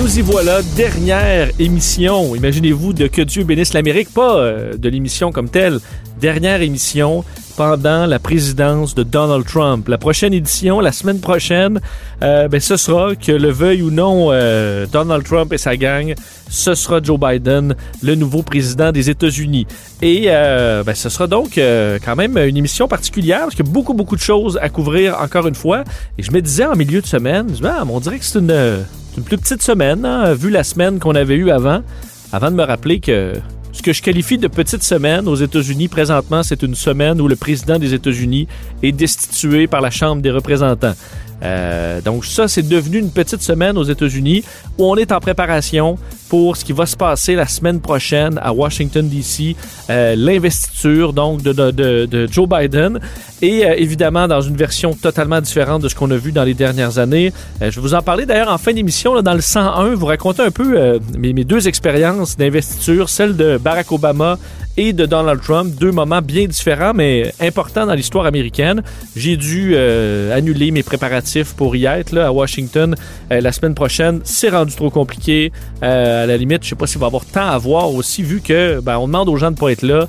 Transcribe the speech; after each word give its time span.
Nous 0.00 0.18
y 0.18 0.22
voilà, 0.22 0.62
dernière 0.76 1.50
émission, 1.58 2.34
imaginez-vous, 2.34 2.94
de 2.94 3.06
Que 3.06 3.20
Dieu 3.20 3.44
bénisse 3.44 3.74
l'Amérique, 3.74 4.08
pas 4.14 4.38
euh, 4.38 4.74
de 4.74 4.88
l'émission 4.88 5.30
comme 5.30 5.50
telle, 5.50 5.78
dernière 6.18 6.62
émission 6.62 7.22
pendant 7.60 8.06
la 8.06 8.18
présidence 8.18 8.94
de 8.94 9.02
Donald 9.02 9.44
Trump. 9.44 9.86
La 9.86 9.98
prochaine 9.98 10.32
édition, 10.32 10.80
la 10.80 10.92
semaine 10.92 11.20
prochaine, 11.20 11.78
euh, 12.22 12.48
ben, 12.48 12.58
ce 12.58 12.78
sera 12.78 13.14
que 13.14 13.32
le 13.32 13.50
veuille 13.50 13.82
ou 13.82 13.90
non 13.90 14.28
euh, 14.30 14.86
Donald 14.90 15.24
Trump 15.24 15.52
et 15.52 15.58
sa 15.58 15.76
gang, 15.76 16.14
ce 16.48 16.74
sera 16.74 17.02
Joe 17.02 17.20
Biden, 17.20 17.76
le 18.02 18.14
nouveau 18.14 18.40
président 18.42 18.92
des 18.92 19.10
États-Unis. 19.10 19.66
Et 20.00 20.28
euh, 20.28 20.82
ben, 20.84 20.94
ce 20.94 21.10
sera 21.10 21.26
donc 21.26 21.56
quand 22.02 22.16
même 22.16 22.38
une 22.38 22.56
émission 22.56 22.88
particulière 22.88 23.40
parce 23.40 23.54
qu'il 23.54 23.66
y 23.66 23.68
a 23.68 23.72
beaucoup, 23.72 23.92
beaucoup 23.92 24.16
de 24.16 24.22
choses 24.22 24.58
à 24.62 24.70
couvrir 24.70 25.20
encore 25.20 25.46
une 25.46 25.54
fois. 25.54 25.84
Et 26.16 26.22
je 26.22 26.32
me 26.32 26.40
disais 26.40 26.64
en 26.64 26.76
milieu 26.76 27.02
de 27.02 27.06
semaine, 27.06 27.48
ah, 27.62 27.84
on 27.86 28.00
dirait 28.00 28.20
que 28.20 28.24
c'est 28.24 28.38
une, 28.38 28.86
une 29.18 29.22
plus 29.22 29.36
petite 29.36 29.60
semaine, 29.60 30.06
hein, 30.06 30.32
vu 30.32 30.48
la 30.48 30.64
semaine 30.64 30.98
qu'on 30.98 31.14
avait 31.14 31.36
eue 31.36 31.50
avant, 31.50 31.82
avant 32.32 32.50
de 32.50 32.56
me 32.56 32.64
rappeler 32.64 33.00
que 33.00 33.34
ce 33.72 33.82
que 33.82 33.92
je 33.92 34.02
qualifie 34.02 34.38
de 34.38 34.48
petite 34.48 34.82
semaine 34.82 35.28
aux 35.28 35.36
États-Unis 35.36 35.88
présentement, 35.88 36.42
c'est 36.42 36.62
une 36.62 36.74
semaine 36.74 37.20
où 37.20 37.28
le 37.28 37.36
président 37.36 37.78
des 37.78 37.94
États-Unis 37.94 38.48
est 38.82 38.92
destitué 38.92 39.66
par 39.66 39.80
la 39.80 39.90
Chambre 39.90 40.22
des 40.22 40.30
représentants. 40.30 40.94
Euh, 41.42 42.00
donc 42.00 42.24
ça, 42.24 42.48
c'est 42.48 42.66
devenu 42.66 42.98
une 42.98 43.10
petite 43.10 43.42
semaine 43.42 43.76
aux 43.78 43.84
États-Unis 43.84 44.44
où 44.78 44.90
on 44.90 44.96
est 44.96 45.12
en 45.12 45.20
préparation 45.20 45.96
pour 46.30 46.56
ce 46.56 46.64
qui 46.64 46.72
va 46.72 46.86
se 46.86 46.96
passer 46.96 47.34
la 47.34 47.46
semaine 47.46 47.80
prochaine 47.80 48.38
à 48.40 48.52
Washington, 48.52 49.08
D.C., 49.08 49.56
euh, 49.90 50.14
l'investiture 50.16 51.12
donc 51.12 51.42
de, 51.42 51.52
de, 51.52 52.06
de, 52.06 52.28
Joe 52.30 52.48
Biden 52.48 53.00
et 53.42 53.66
euh, 53.66 53.74
évidemment 53.76 54.28
dans 54.28 54.40
une 54.40 54.56
version 54.56 54.94
totalement 54.94 55.40
différente 55.40 55.82
de 55.82 55.88
ce 55.88 55.94
qu'on 55.96 56.10
a 56.12 56.16
vu 56.16 56.30
dans 56.30 56.44
les 56.44 56.54
dernières 56.54 56.98
années. 56.98 57.32
Euh, 57.60 57.70
je 57.70 57.76
vais 57.76 57.80
vous 57.80 57.94
en 57.94 58.02
parler 58.02 58.26
d'ailleurs 58.26 58.52
en 58.52 58.58
fin 58.58 58.72
d'émission, 58.72 59.20
dans 59.20 59.34
le 59.34 59.40
101, 59.40 59.94
vous 59.96 60.06
raconter 60.06 60.42
un 60.42 60.52
peu 60.52 60.78
euh, 60.78 60.98
mes 61.18 61.44
deux 61.44 61.66
expériences 61.66 62.36
d'investiture, 62.36 63.08
celle 63.08 63.36
de 63.36 63.58
Barack 63.58 63.90
Obama 63.90 64.38
et 64.76 64.92
de 64.92 65.06
Donald 65.06 65.40
Trump, 65.40 65.74
deux 65.78 65.92
moments 65.92 66.22
bien 66.22 66.46
différents 66.46 66.92
mais 66.94 67.32
importants 67.40 67.86
dans 67.86 67.94
l'histoire 67.94 68.26
américaine. 68.26 68.82
J'ai 69.16 69.36
dû 69.36 69.72
euh, 69.74 70.36
annuler 70.36 70.70
mes 70.70 70.82
préparatifs 70.82 71.54
pour 71.54 71.76
y 71.76 71.86
être 71.86 72.12
là, 72.12 72.28
à 72.28 72.32
Washington 72.32 72.94
euh, 73.30 73.40
la 73.40 73.52
semaine 73.52 73.74
prochaine. 73.74 74.20
C'est 74.24 74.50
rendu 74.50 74.74
trop 74.74 74.90
compliqué. 74.90 75.52
Euh, 75.82 76.24
à 76.24 76.26
la 76.26 76.36
limite, 76.36 76.64
je 76.64 76.70
sais 76.70 76.76
pas 76.76 76.86
s'il 76.86 77.00
va 77.00 77.06
y 77.06 77.08
avoir 77.08 77.24
tant 77.24 77.46
à 77.46 77.58
voir 77.58 77.92
aussi, 77.92 78.22
vu 78.22 78.40
que 78.40 78.80
ben, 78.80 78.98
on 78.98 79.06
demande 79.06 79.28
aux 79.28 79.36
gens 79.36 79.50
de 79.50 79.56
pas 79.56 79.70
être 79.70 79.82
là. 79.82 80.06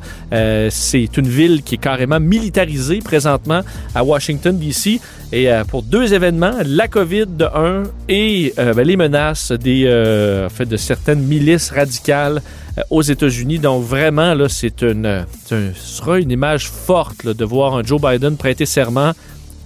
C'est 0.69 1.17
une 1.17 1.27
ville 1.27 1.63
qui 1.63 1.75
est 1.75 1.77
carrément 1.77 2.19
militarisée 2.19 2.99
présentement 2.99 3.61
à 3.95 4.03
Washington 4.03 4.57
D.C. 4.57 4.99
Et 5.33 5.49
pour 5.69 5.83
deux 5.83 6.13
événements, 6.13 6.53
la 6.65 6.87
COVID 6.87 7.25
de 7.27 7.45
un 7.45 7.83
et 8.09 8.53
ben, 8.57 8.81
les 8.81 8.97
menaces 8.97 9.51
des, 9.51 9.85
en 9.87 10.49
fait, 10.49 10.65
de 10.65 10.77
certaines 10.77 11.21
milices 11.21 11.71
radicales 11.71 12.41
aux 12.89 13.01
États-Unis. 13.01 13.59
Donc 13.59 13.83
vraiment, 13.83 14.33
là, 14.33 14.47
c'est 14.49 14.81
une, 14.81 15.05
euh, 15.05 15.23
un- 15.51 15.73
sera 15.75 16.19
une 16.19 16.31
image 16.31 16.69
forte 16.69 17.23
là, 17.23 17.33
de 17.33 17.45
voir 17.45 17.75
un 17.75 17.83
Joe 17.83 18.01
Biden 18.01 18.37
prêter 18.37 18.65
serment 18.65 19.11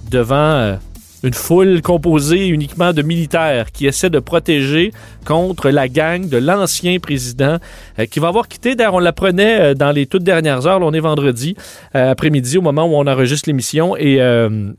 devant 0.10 0.36
euh, 0.36 0.76
une 1.24 1.34
foule 1.34 1.82
composée 1.82 2.48
uniquement 2.48 2.94
de 2.94 3.02
militaires 3.02 3.72
qui 3.72 3.88
essaient 3.88 4.12
de 4.12 4.20
protéger 4.20 4.92
contre 5.26 5.70
la 5.72 5.88
gang 5.88 6.28
de 6.30 6.38
l'ancien 6.38 7.00
président 7.00 7.58
euh, 7.98 8.06
qui 8.06 8.20
va 8.20 8.28
avoir 8.28 8.48
quitté. 8.48 8.76
D'ailleurs, 8.76 8.94
on 8.96 9.00
l'apprenait 9.00 9.60
euh, 9.60 9.74
dans 9.74 9.92
les 9.92 10.06
toutes 10.06 10.24
dernières 10.24 10.68
heures. 10.68 10.80
Là, 10.80 10.86
on 10.86 10.94
est 10.94 11.00
vendredi 11.00 11.56
euh, 11.96 12.12
après-midi 12.12 12.58
au 12.60 12.62
moment 12.62 12.86
où 12.86 12.94
on 12.96 13.08
enregistre 13.08 13.50
l'émission 13.50 13.96
et 13.98 14.22
euh, 14.22 14.72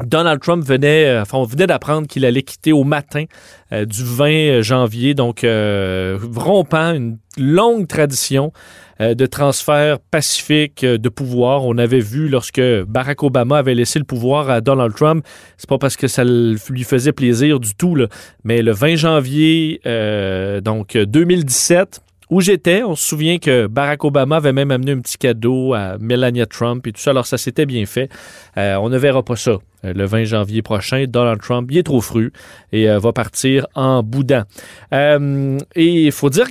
Donald 0.00 0.40
Trump 0.40 0.64
venait, 0.64 1.06
euh, 1.06 1.22
enfin, 1.22 1.38
on 1.38 1.44
venait 1.44 1.66
d'apprendre 1.66 2.08
qu'il 2.08 2.24
allait 2.24 2.42
quitter 2.42 2.72
au 2.72 2.82
matin 2.84 3.24
euh, 3.72 3.84
du 3.84 4.02
20 4.02 4.62
janvier, 4.62 5.14
donc 5.14 5.44
euh, 5.44 6.18
rompant 6.34 6.92
une 6.94 7.18
longue 7.38 7.86
tradition 7.86 8.52
euh, 9.00 9.14
de 9.14 9.26
transfert 9.26 9.98
pacifique 9.98 10.84
euh, 10.84 10.98
de 10.98 11.08
pouvoir. 11.08 11.64
On 11.64 11.78
avait 11.78 12.00
vu 12.00 12.28
lorsque 12.28 12.60
Barack 12.60 13.22
Obama 13.22 13.58
avait 13.58 13.74
laissé 13.74 13.98
le 13.98 14.04
pouvoir 14.04 14.50
à 14.50 14.60
Donald 14.60 14.94
Trump, 14.94 15.24
c'est 15.56 15.68
pas 15.68 15.78
parce 15.78 15.96
que 15.96 16.08
ça 16.08 16.24
lui 16.24 16.84
faisait 16.84 17.12
plaisir 17.12 17.60
du 17.60 17.74
tout, 17.74 17.96
mais 18.44 18.62
le 18.62 18.72
20 18.72 18.96
janvier, 18.96 19.80
euh, 19.86 20.60
donc 20.60 20.96
euh, 20.96 21.06
2017, 21.06 22.00
où 22.30 22.40
j'étais. 22.40 22.82
On 22.82 22.94
se 22.94 23.06
souvient 23.06 23.38
que 23.38 23.66
Barack 23.66 24.04
Obama 24.04 24.36
avait 24.36 24.52
même 24.52 24.70
amené 24.70 24.92
un 24.92 25.00
petit 25.00 25.18
cadeau 25.18 25.74
à 25.74 25.98
Melania 25.98 26.46
Trump 26.46 26.86
et 26.86 26.92
tout 26.92 27.00
ça. 27.00 27.10
Alors, 27.10 27.26
ça 27.26 27.38
s'était 27.38 27.66
bien 27.66 27.86
fait. 27.86 28.10
Euh, 28.56 28.76
on 28.76 28.88
ne 28.88 28.98
verra 28.98 29.22
pas 29.22 29.36
ça 29.36 29.58
euh, 29.84 29.92
le 29.92 30.04
20 30.04 30.24
janvier 30.24 30.62
prochain. 30.62 31.04
Donald 31.08 31.40
Trump, 31.40 31.68
il 31.70 31.78
est 31.78 31.82
trop 31.82 32.00
fru 32.00 32.32
et 32.72 32.88
euh, 32.88 32.98
va 32.98 33.12
partir 33.12 33.66
en 33.74 34.02
boudin. 34.02 34.44
Et 34.92 36.04
il 36.06 36.12
faut 36.12 36.30
dire 36.30 36.46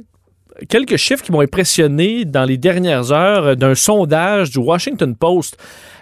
quelques 0.70 0.98
chiffres 0.98 1.24
qui 1.24 1.32
m'ont 1.32 1.42
impressionné 1.42 2.26
dans 2.26 2.44
les 2.44 2.58
dernières 2.58 3.12
heures 3.12 3.56
d'un 3.56 3.76
sondage 3.76 4.52
du 4.52 4.60
Washington 4.60 5.16
Post 5.16 5.58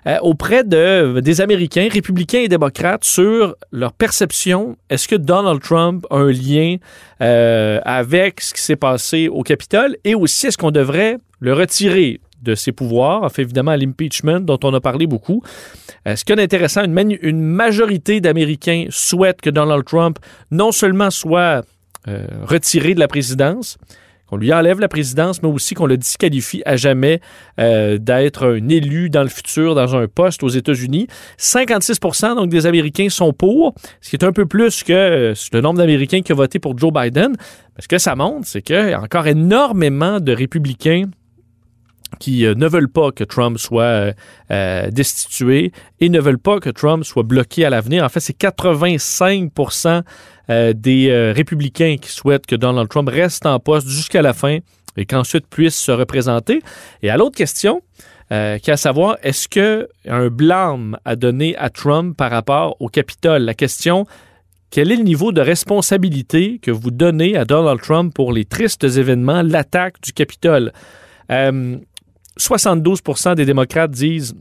euh, 0.07 0.17
auprès 0.21 0.63
de, 0.63 1.19
des 1.19 1.41
Américains, 1.41 1.87
républicains 1.91 2.39
et 2.39 2.47
démocrates, 2.47 3.03
sur 3.03 3.55
leur 3.71 3.93
perception. 3.93 4.77
Est-ce 4.89 5.07
que 5.07 5.15
Donald 5.15 5.61
Trump 5.61 6.05
a 6.09 6.17
un 6.17 6.31
lien 6.31 6.77
euh, 7.21 7.79
avec 7.83 8.41
ce 8.41 8.53
qui 8.53 8.61
s'est 8.61 8.75
passé 8.75 9.27
au 9.27 9.43
Capitole? 9.43 9.97
Et 10.03 10.15
aussi 10.15 10.47
est-ce 10.47 10.57
qu'on 10.57 10.71
devrait 10.71 11.17
le 11.39 11.53
retirer 11.53 12.21
de 12.41 12.55
ses 12.55 12.71
pouvoirs, 12.71 13.23
en 13.23 13.29
fait 13.29 13.41
évidemment 13.41 13.75
l'impeachment 13.75 14.39
dont 14.39 14.59
on 14.63 14.73
a 14.73 14.79
parlé 14.79 15.07
beaucoup. 15.07 15.43
Ce 16.05 16.23
qui 16.23 16.31
est 16.31 16.39
intéressant, 16.39 16.85
une, 16.85 17.17
une 17.21 17.41
majorité 17.41 18.21
d'Américains 18.21 18.85
souhaitent 18.89 19.41
que 19.41 19.49
Donald 19.49 19.83
Trump 19.83 20.19
non 20.49 20.71
seulement 20.71 21.09
soit 21.09 21.65
euh, 22.07 22.25
retiré 22.43 22.93
de 22.93 22.99
la 23.01 23.09
présidence, 23.09 23.77
qu'on 24.29 24.37
lui 24.37 24.53
enlève 24.53 24.79
la 24.79 24.87
présidence, 24.87 25.41
mais 25.41 25.49
aussi 25.49 25.73
qu'on 25.73 25.87
le 25.87 25.97
disqualifie 25.97 26.61
à 26.65 26.75
jamais 26.75 27.19
euh, 27.59 27.97
d'être 27.97 28.45
un 28.45 28.69
élu 28.69 29.09
dans 29.09 29.23
le 29.23 29.29
futur, 29.29 29.75
dans 29.75 29.95
un 29.95 30.07
poste 30.07 30.43
aux 30.43 30.49
États-Unis. 30.49 31.07
56 31.37 31.99
donc 32.35 32.49
des 32.49 32.65
Américains 32.65 33.09
sont 33.09 33.33
pour, 33.33 33.73
ce 34.01 34.09
qui 34.09 34.15
est 34.15 34.23
un 34.23 34.31
peu 34.31 34.45
plus 34.45 34.83
que 34.83 34.93
euh, 34.93 35.33
le 35.51 35.61
nombre 35.61 35.79
d'Américains 35.79 36.21
qui 36.21 36.33
ont 36.33 36.37
voté 36.37 36.59
pour 36.59 36.77
Joe 36.77 36.93
Biden. 36.93 37.35
Ce 37.79 37.87
que 37.87 37.97
ça 37.97 38.15
montre, 38.15 38.45
c'est 38.47 38.61
qu'il 38.61 38.75
y 38.75 38.93
a 38.93 39.01
encore 39.01 39.27
énormément 39.27 40.19
de 40.19 40.33
républicains 40.33 41.05
qui 42.19 42.45
euh, 42.45 42.53
ne 42.55 42.67
veulent 42.67 42.89
pas 42.89 43.11
que 43.11 43.23
Trump 43.23 43.57
soit 43.57 44.13
destitué 44.91 45.71
et 45.99 46.09
ne 46.09 46.19
veulent 46.19 46.39
pas 46.39 46.59
que 46.59 46.69
Trump 46.69 47.03
soit 47.03 47.23
bloqué 47.23 47.65
à 47.65 47.69
l'avenir. 47.69 48.03
En 48.03 48.09
fait, 48.09 48.19
c'est 48.19 48.33
85 48.33 49.51
euh, 50.49 50.73
des 50.73 51.09
euh, 51.09 51.31
républicains 51.31 51.97
qui 52.01 52.09
souhaitent 52.09 52.45
que 52.45 52.55
Donald 52.55 52.89
Trump 52.89 53.09
reste 53.09 53.45
en 53.45 53.59
poste 53.59 53.87
jusqu'à 53.87 54.21
la 54.21 54.33
fin 54.33 54.59
et 54.97 55.05
qu'ensuite 55.05 55.47
puisse 55.47 55.75
se 55.75 55.91
représenter. 55.91 56.61
Et 57.01 57.09
à 57.09 57.17
l'autre 57.17 57.35
question, 57.35 57.81
euh, 58.31 58.57
qui 58.59 58.69
est 58.69 58.73
à 58.73 58.77
savoir, 58.77 59.17
est-ce 59.23 59.47
que 59.47 59.89
un 60.07 60.27
blâme 60.27 60.97
à 61.05 61.15
donner 61.15 61.55
à 61.57 61.69
Trump 61.69 62.15
par 62.15 62.29
rapport 62.29 62.75
au 62.79 62.87
Capitole? 62.87 63.43
La 63.43 63.53
question, 63.53 64.05
quel 64.69 64.91
est 64.91 64.97
le 64.97 65.03
niveau 65.03 65.31
de 65.31 65.41
responsabilité 65.41 66.59
que 66.61 66.69
vous 66.69 66.91
donnez 66.91 67.35
à 67.35 67.45
Donald 67.45 67.81
Trump 67.81 68.13
pour 68.13 68.31
les 68.31 68.45
tristes 68.45 68.83
événements, 68.83 69.41
l'attaque 69.41 70.01
du 70.01 70.13
Capitole? 70.13 70.73
Euh, 71.31 71.77
72% 72.39 73.35
des 73.35 73.45
démocrates 73.45 73.91
disent 73.91 74.35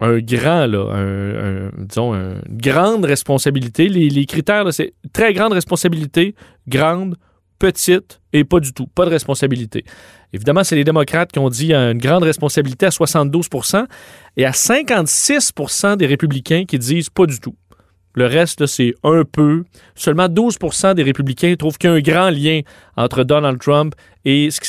un 0.00 0.18
grand, 0.18 0.66
là, 0.66 1.70
disons, 1.78 2.14
un- 2.14 2.34
une 2.48 2.58
grande 2.58 3.04
responsabilité. 3.04 3.88
Les, 3.88 4.26
critères, 4.26 4.72
c'est 4.72 4.92
très 5.12 5.32
grande 5.32 5.52
responsabilité, 5.52 6.34
grande, 6.68 7.16
petite 7.58 8.20
et 8.32 8.44
pas 8.44 8.60
du 8.60 8.72
tout. 8.72 8.86
Pas 8.88 9.04
de 9.04 9.10
responsabilité. 9.10 9.84
Évidemment, 10.32 10.64
c'est 10.64 10.74
les 10.76 10.84
démocrates 10.84 11.30
qui 11.32 11.38
ont 11.38 11.48
dit 11.48 11.72
euh, 11.72 11.92
une 11.92 11.98
grande 11.98 12.24
responsabilité 12.24 12.86
à 12.86 12.90
72 12.90 13.48
et 14.36 14.44
à 14.44 14.52
56 14.52 15.52
des 15.96 16.06
républicains 16.06 16.64
qui 16.66 16.78
disent 16.78 17.10
pas 17.10 17.26
du 17.26 17.38
tout. 17.38 17.54
Le 18.14 18.26
reste, 18.26 18.66
c'est 18.66 18.94
un 19.02 19.24
peu. 19.24 19.64
Seulement 19.94 20.28
12% 20.28 20.94
des 20.94 21.02
républicains 21.02 21.54
trouvent 21.56 21.78
qu'il 21.78 21.90
y 21.90 21.92
a 21.92 21.96
un 21.96 22.00
grand 22.00 22.30
lien 22.30 22.60
entre 22.96 23.24
Donald 23.24 23.58
Trump 23.60 23.94
et 24.24 24.50
ce 24.50 24.60
qui 24.60 24.68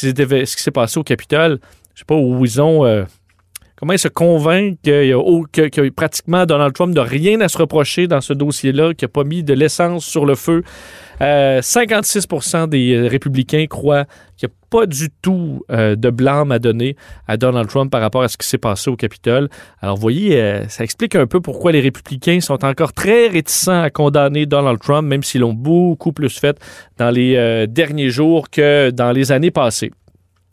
s'est 0.62 0.72
passé 0.72 1.00
au 1.00 1.04
Capitole. 1.04 1.60
Je 1.94 2.00
sais 2.00 2.06
pas 2.06 2.16
où 2.16 2.44
ils 2.46 2.62
ont. 2.62 2.86
euh, 2.86 3.04
comment 3.86 3.98
se 3.98 4.08
convainquent 4.08 4.82
qu'il 4.82 5.06
y 5.06 5.14
a 5.14 5.92
pratiquement 5.96 6.48
Donald 6.48 6.74
Trump 6.74 6.96
n'a 6.96 7.04
rien 7.04 7.40
à 7.42 7.48
se 7.48 7.60
reprocher 7.60 8.08
dans 8.08 8.20
ce 8.20 8.34
dossier-là, 8.34 8.96
qu'il 8.96 9.06
n'a 9.06 9.10
pas 9.10 9.24
mis 9.24 9.44
de 9.44 9.54
l'essence 9.54 10.06
sur 10.06 10.26
le 10.26 10.34
feu. 10.34 10.64
Euh, 11.22 11.62
56% 11.62 12.68
des 12.68 12.96
euh, 12.96 13.08
républicains 13.08 13.68
croient 13.68 14.06
qu'il 14.38 14.50
n'y 14.50 14.54
a 14.54 14.56
pas 14.72 14.88
du 14.88 15.10
tout 15.22 15.62
euh, 15.72 15.96
de 15.96 16.10
blâme 16.10 16.52
à 16.52 16.58
donner 16.58 16.96
à 17.28 17.38
Donald 17.38 17.70
Trump 17.70 17.92
par 17.92 18.02
rapport 18.02 18.24
à 18.24 18.28
ce 18.28 18.38
qui 18.38 18.48
s'est 18.48 18.58
passé 18.58 18.90
au 18.90 18.96
Capitole. 18.96 19.50
Alors, 19.82 19.98
vous 19.98 20.02
voyez, 20.02 20.42
euh, 20.42 20.68
ça 20.68 20.84
explique 20.84 21.16
un 21.16 21.28
peu 21.28 21.40
pourquoi 21.40 21.72
les 21.72 21.80
républicains 21.80 22.40
sont 22.42 22.66
encore 22.66 22.92
très 22.92 23.28
réticents 23.28 23.84
à 23.84 23.92
condamner 23.92 24.48
Donald 24.48 24.80
Trump, 24.80 25.08
même 25.08 25.22
s'ils 25.22 25.42
l'ont 25.42 25.54
beaucoup 25.54 26.12
plus 26.12 26.40
fait 26.40 26.58
dans 26.98 27.12
les 27.12 27.68
derniers 27.68 28.10
jours 28.10 28.50
que 28.50 28.90
dans 28.90 29.12
les 29.12 29.32
années 29.32 29.52
passées. 29.52 29.92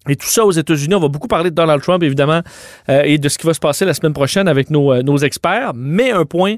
Et 0.09 0.17
tout 0.17 0.27
ça 0.27 0.45
aux 0.45 0.51
États-Unis, 0.51 0.95
on 0.97 1.01
va 1.01 1.09
beaucoup 1.09 1.29
parler 1.29 1.51
de 1.51 1.55
Donald 1.55 1.81
Trump, 1.83 2.03
évidemment, 2.03 2.41
euh, 2.89 3.03
et 3.05 3.19
de 3.19 3.29
ce 3.29 3.39
qui 3.39 3.47
va 3.47 3.55
se 3.55 3.61
passer 3.61 3.85
la 3.85 3.95
semaine 3.95 4.13
prochaine 4.13 4.49
avec 4.49 4.69
nos, 4.71 4.93
euh, 4.93 5.03
nos 5.03 5.19
experts. 5.19 5.73
Mais 5.77 6.11
un 6.11 6.25
point 6.25 6.57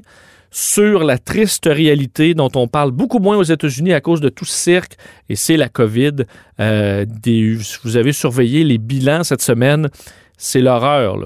sur 0.49 1.03
la 1.03 1.17
triste 1.17 1.65
réalité 1.71 2.33
dont 2.33 2.49
on 2.55 2.67
parle 2.67 2.91
beaucoup 2.91 3.19
moins 3.19 3.37
aux 3.37 3.43
États-Unis 3.43 3.93
à 3.93 4.01
cause 4.01 4.21
de 4.21 4.29
tout 4.29 4.45
ce 4.45 4.53
cirque, 4.53 4.93
et 5.29 5.35
c'est 5.35 5.57
la 5.57 5.69
COVID. 5.69 6.23
Euh, 6.59 7.05
vous 7.83 7.97
avez 7.97 8.13
surveillé 8.13 8.63
les 8.63 8.77
bilans 8.77 9.23
cette 9.23 9.41
semaine. 9.41 9.89
C'est 10.37 10.61
l'horreur. 10.61 11.17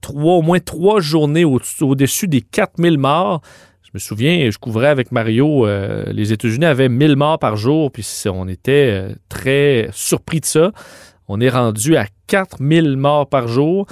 trois, 0.00 0.34
au 0.34 0.42
moins 0.42 0.58
trois 0.60 1.00
journées 1.00 1.44
au- 1.44 1.60
au-dessus 1.80 2.28
des 2.28 2.40
4000 2.40 2.98
morts. 2.98 3.40
Je 3.82 3.90
me 3.94 3.98
souviens, 3.98 4.50
je 4.50 4.58
couvrais 4.58 4.88
avec 4.88 5.12
Mario, 5.12 5.66
les 6.10 6.32
États-Unis 6.32 6.64
avaient 6.66 6.88
1000 6.90 7.16
morts 7.16 7.38
par 7.38 7.56
jour, 7.56 7.90
puis 7.90 8.06
on 8.30 8.48
était 8.48 9.08
très 9.28 9.88
surpris 9.92 10.40
de 10.40 10.46
ça. 10.46 10.72
On 11.28 11.40
est 11.40 11.48
rendu 11.48 11.96
à 11.96 12.06
4000 12.28 12.96
morts 12.96 13.28
par 13.28 13.48
jour. 13.48 13.86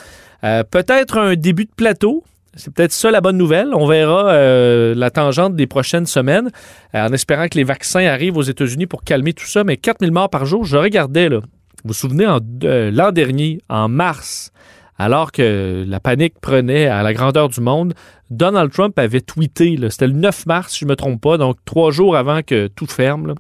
Euh, 0.45 0.63
peut-être 0.63 1.19
un 1.19 1.35
début 1.35 1.65
de 1.65 1.73
plateau. 1.75 2.25
C'est 2.57 2.73
peut-être 2.73 2.93
ça 2.93 3.11
la 3.11 3.21
bonne 3.21 3.37
nouvelle. 3.37 3.71
On 3.75 3.87
verra 3.87 4.31
euh, 4.33 4.95
la 4.95 5.11
tangente 5.11 5.57
des 5.57 5.67
prochaines 5.67 6.07
semaines 6.07 6.51
euh, 6.95 7.09
en 7.09 7.13
espérant 7.13 7.49
que 7.49 7.59
les 7.59 7.65
vaccins 7.65 8.05
arrivent 8.05 8.37
aux 8.37 8.43
États-Unis 8.43 8.87
pour 8.87 9.03
calmer 9.03 9.33
tout 9.33 9.47
ça. 9.47 9.65
Mais 9.65 9.77
4000 9.77 10.13
morts 10.13 10.31
par 10.31 10.47
jour, 10.47 10.65
je 10.65 10.77
regardais. 10.77 11.29
Vous 11.29 11.41
vous 11.85 11.93
souvenez, 11.93 12.27
en, 12.27 12.39
l'an 12.63 13.11
dernier, 13.11 13.61
en 13.69 13.89
mars, 13.89 14.53
alors 14.97 15.33
que 15.33 15.85
la 15.87 15.99
panique 15.99 16.35
prenait 16.41 16.87
à 16.87 17.03
la 17.03 17.13
grandeur 17.13 17.49
du 17.49 17.61
monde, 17.61 17.95
Donald 18.31 18.71
Trump 18.73 18.99
avait 18.99 19.21
tweeté, 19.21 19.77
c'était 19.91 20.07
le 20.07 20.15
9 20.15 20.47
mars, 20.47 20.73
si 20.73 20.81
je 20.81 20.85
ne 20.85 20.91
me 20.91 20.97
trompe 20.97 21.21
pas, 21.21 21.37
donc 21.37 21.57
trois 21.65 21.91
jours 21.91 22.17
avant 22.17 22.43
que 22.43 22.69
tout 22.69 22.87
ferme. 22.87 23.35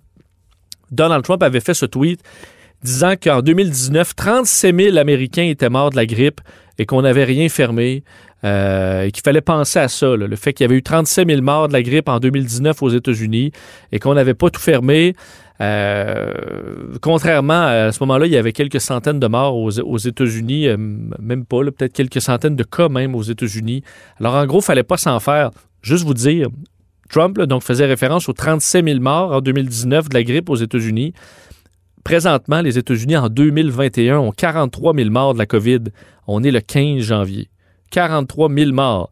Donald 0.90 1.24
Trump 1.24 1.42
avait 1.42 1.60
fait 1.60 1.74
ce 1.74 1.86
tweet 1.86 2.20
disant 2.84 3.14
qu'en 3.20 3.40
2019, 3.40 4.14
37 4.14 4.76
000 4.78 4.96
Américains 4.98 5.44
étaient 5.44 5.70
morts 5.70 5.90
de 5.90 5.96
la 5.96 6.06
grippe 6.06 6.40
et 6.78 6.86
qu'on 6.86 7.02
n'avait 7.02 7.24
rien 7.24 7.48
fermé 7.48 8.04
euh, 8.44 9.04
et 9.04 9.10
qu'il 9.10 9.22
fallait 9.22 9.40
penser 9.40 9.78
à 9.78 9.88
ça, 9.88 10.14
le 10.14 10.36
fait 10.36 10.52
qu'il 10.52 10.64
y 10.64 10.66
avait 10.66 10.76
eu 10.76 10.82
37 10.82 11.28
000 11.28 11.40
morts 11.40 11.68
de 11.68 11.72
la 11.72 11.82
grippe 11.82 12.10
en 12.10 12.20
2019 12.20 12.82
aux 12.82 12.90
États-Unis 12.90 13.52
et 13.90 13.98
qu'on 13.98 14.14
n'avait 14.14 14.34
pas 14.34 14.50
tout 14.50 14.60
fermé. 14.60 15.16
Euh, 15.60 16.34
contrairement 17.00 17.62
à, 17.62 17.92
ce 17.92 18.02
moment-là, 18.02 18.26
il 18.26 18.32
y 18.32 18.36
avait 18.36 18.52
quelques 18.52 18.80
centaines 18.80 19.18
de 19.20 19.26
morts 19.28 19.56
aux, 19.56 19.98
États-Unis, 19.98 20.68
euh, 20.68 20.76
même 20.76 21.46
pas, 21.46 21.62
peut-être 21.64 21.94
quelques 21.94 22.20
centaines 22.20 22.56
de 22.56 22.64
cas 22.64 22.90
même 22.90 23.14
aux 23.14 23.22
États-Unis. 23.22 23.82
Alors 24.20 24.34
en 24.34 24.44
gros, 24.44 24.58
il 24.58 24.64
fallait 24.64 24.82
pas 24.82 24.98
s'en 24.98 25.20
faire. 25.20 25.50
Juste 25.80 26.04
vous 26.04 26.12
dire, 26.12 26.48
Trump 27.08 27.40
donc 27.40 27.62
faisait 27.62 27.86
référence 27.86 28.28
aux 28.28 28.34
37 28.34 28.84
000 28.84 29.00
morts 29.00 29.32
en 29.32 29.40
2019 29.40 30.10
de 30.10 30.14
la 30.14 30.22
grippe 30.22 30.50
aux 30.50 30.56
États-Unis. 30.56 31.14
Présentement, 32.04 32.60
les 32.60 32.76
États-Unis 32.76 33.16
en 33.16 33.30
2021 33.30 34.18
ont 34.18 34.30
43 34.30 34.94
000 34.94 35.08
morts 35.10 35.32
de 35.32 35.38
la 35.38 35.46
COVID. 35.46 35.84
On 36.26 36.42
est 36.42 36.50
le 36.50 36.60
15 36.60 37.00
janvier. 37.02 37.48
43 37.90 38.50
000 38.52 38.72
morts. 38.72 39.10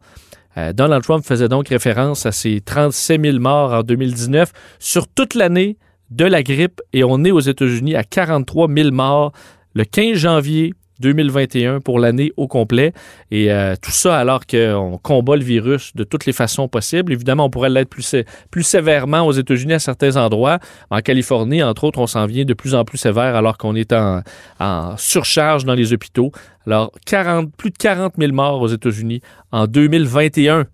Euh, 0.57 0.73
Donald 0.73 1.03
Trump 1.03 1.25
faisait 1.25 1.49
donc 1.49 1.69
référence 1.69 2.27
à 2.27 2.31
ces 2.31 2.61
37 2.61 3.19
000 3.19 3.39
morts 3.39 3.73
en 3.73 3.81
2019 3.81 4.51
sur 4.77 5.07
toute 5.07 5.33
l'année 5.33 5.77
de 6.11 6.25
la 6.25 6.43
grippe 6.43 6.81
et 6.93 7.03
on 7.03 7.23
est 7.23 7.31
aux 7.31 7.39
États-Unis 7.39 7.95
à 7.95 8.03
43 8.03 8.67
000 8.71 8.91
morts 8.91 9.31
le 9.73 9.85
15 9.85 10.15
janvier 10.15 10.75
2021 11.03 11.81
pour 11.81 11.99
l'année 11.99 12.31
au 12.37 12.47
complet. 12.47 12.93
Et 13.29 13.51
euh, 13.51 13.75
tout 13.79 13.91
ça 13.91 14.17
alors 14.17 14.47
qu'on 14.47 14.97
combat 15.03 15.35
le 15.35 15.43
virus 15.43 15.95
de 15.95 16.03
toutes 16.03 16.25
les 16.25 16.33
façons 16.33 16.67
possibles. 16.67 17.11
Évidemment, 17.13 17.45
on 17.45 17.49
pourrait 17.49 17.69
l'être 17.69 17.89
plus, 17.89 18.01
sé- 18.01 18.25
plus 18.49 18.63
sévèrement 18.63 19.21
aux 19.27 19.33
États-Unis 19.33 19.73
à 19.73 19.79
certains 19.79 20.15
endroits. 20.17 20.59
En 20.89 20.99
Californie, 21.01 21.61
entre 21.61 21.83
autres, 21.83 21.99
on 21.99 22.07
s'en 22.07 22.25
vient 22.25 22.45
de 22.45 22.53
plus 22.53 22.73
en 22.73 22.85
plus 22.85 22.97
sévère 22.97 23.35
alors 23.35 23.57
qu'on 23.57 23.75
est 23.75 23.93
en, 23.93 24.21
en 24.59 24.95
surcharge 24.97 25.65
dans 25.65 25.75
les 25.75 25.93
hôpitaux. 25.93 26.31
Alors, 26.65 26.91
40, 27.05 27.53
plus 27.55 27.69
de 27.71 27.77
40 27.77 28.13
000 28.17 28.31
morts 28.31 28.61
aux 28.61 28.69
États-Unis 28.69 29.19
en 29.51 29.67
2021 29.67 30.65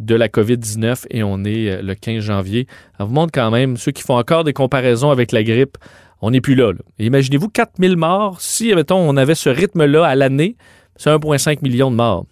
de 0.00 0.14
la 0.14 0.28
COVID-19 0.28 1.04
et 1.10 1.22
on 1.22 1.44
est 1.44 1.68
euh, 1.70 1.82
le 1.82 1.94
15 1.94 2.20
janvier. 2.24 2.66
Ça 2.98 3.04
vous 3.04 3.12
montre 3.12 3.32
quand 3.32 3.50
même, 3.50 3.76
ceux 3.76 3.92
qui 3.92 4.02
font 4.02 4.16
encore 4.16 4.44
des 4.44 4.52
comparaisons 4.54 5.10
avec 5.10 5.30
la 5.30 5.42
grippe, 5.44 5.76
on 6.22 6.30
n'est 6.30 6.40
plus 6.40 6.54
là. 6.54 6.72
Imaginez-vous 6.98 7.48
4000 7.48 7.96
morts. 7.96 8.40
Si, 8.40 8.74
mettons, 8.74 8.98
on 8.98 9.16
avait 9.16 9.34
ce 9.34 9.48
rythme-là 9.50 10.06
à 10.06 10.14
l'année, 10.14 10.56
c'est 10.96 11.10
1,5 11.10 11.58
million 11.62 11.90
de 11.90 11.96
morts. 11.96 12.26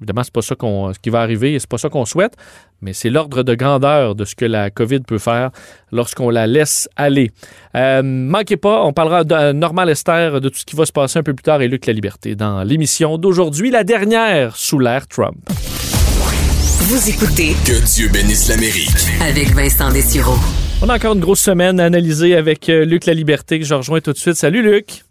Évidemment, 0.00 0.22
c'est 0.24 0.32
pas 0.32 0.40
ça 0.40 0.54
qu'on, 0.54 0.94
ce 0.94 0.98
qui 0.98 1.10
va 1.10 1.20
arriver 1.20 1.52
et 1.52 1.58
c'est 1.58 1.68
pas 1.68 1.76
ça 1.76 1.90
qu'on 1.90 2.06
souhaite, 2.06 2.32
mais 2.80 2.94
c'est 2.94 3.10
l'ordre 3.10 3.42
de 3.42 3.54
grandeur 3.54 4.14
de 4.14 4.24
ce 4.24 4.34
que 4.34 4.46
la 4.46 4.70
COVID 4.70 5.00
peut 5.00 5.18
faire 5.18 5.50
lorsqu'on 5.92 6.30
la 6.30 6.46
laisse 6.46 6.88
aller. 6.96 7.30
Euh, 7.76 8.00
manquez 8.02 8.56
pas, 8.56 8.82
on 8.82 8.94
parlera 8.94 9.24
de 9.24 9.34
euh, 9.34 9.52
Normal 9.52 9.90
Esther, 9.90 10.40
de 10.40 10.48
tout 10.48 10.58
ce 10.58 10.64
qui 10.64 10.74
va 10.74 10.86
se 10.86 10.92
passer 10.92 11.18
un 11.18 11.22
peu 11.22 11.34
plus 11.34 11.42
tard 11.42 11.60
et 11.60 11.68
Luc 11.68 11.84
La 11.84 11.92
Liberté 11.92 12.34
dans 12.34 12.62
l'émission 12.62 13.18
d'aujourd'hui, 13.18 13.70
la 13.70 13.84
dernière 13.84 14.56
sous 14.56 14.78
l'ère 14.78 15.06
Trump. 15.06 15.36
Vous 15.48 17.08
écoutez 17.10 17.54
Que 17.66 17.84
Dieu 17.84 18.08
bénisse 18.08 18.48
l'Amérique. 18.48 18.90
avec 19.20 19.54
Vincent 19.54 19.92
Dessureau. 19.92 20.38
On 20.82 20.88
a 20.88 20.96
encore 20.96 21.12
une 21.12 21.20
grosse 21.20 21.42
semaine 21.42 21.78
à 21.78 21.84
analyser 21.84 22.34
avec 22.34 22.70
euh, 22.70 22.86
Luc 22.86 23.04
La 23.04 23.12
Liberté 23.12 23.58
que 23.58 23.66
je 23.66 23.74
rejoins 23.74 24.00
tout 24.00 24.12
de 24.12 24.16
suite. 24.16 24.36
Salut 24.36 24.62
Luc. 24.62 25.04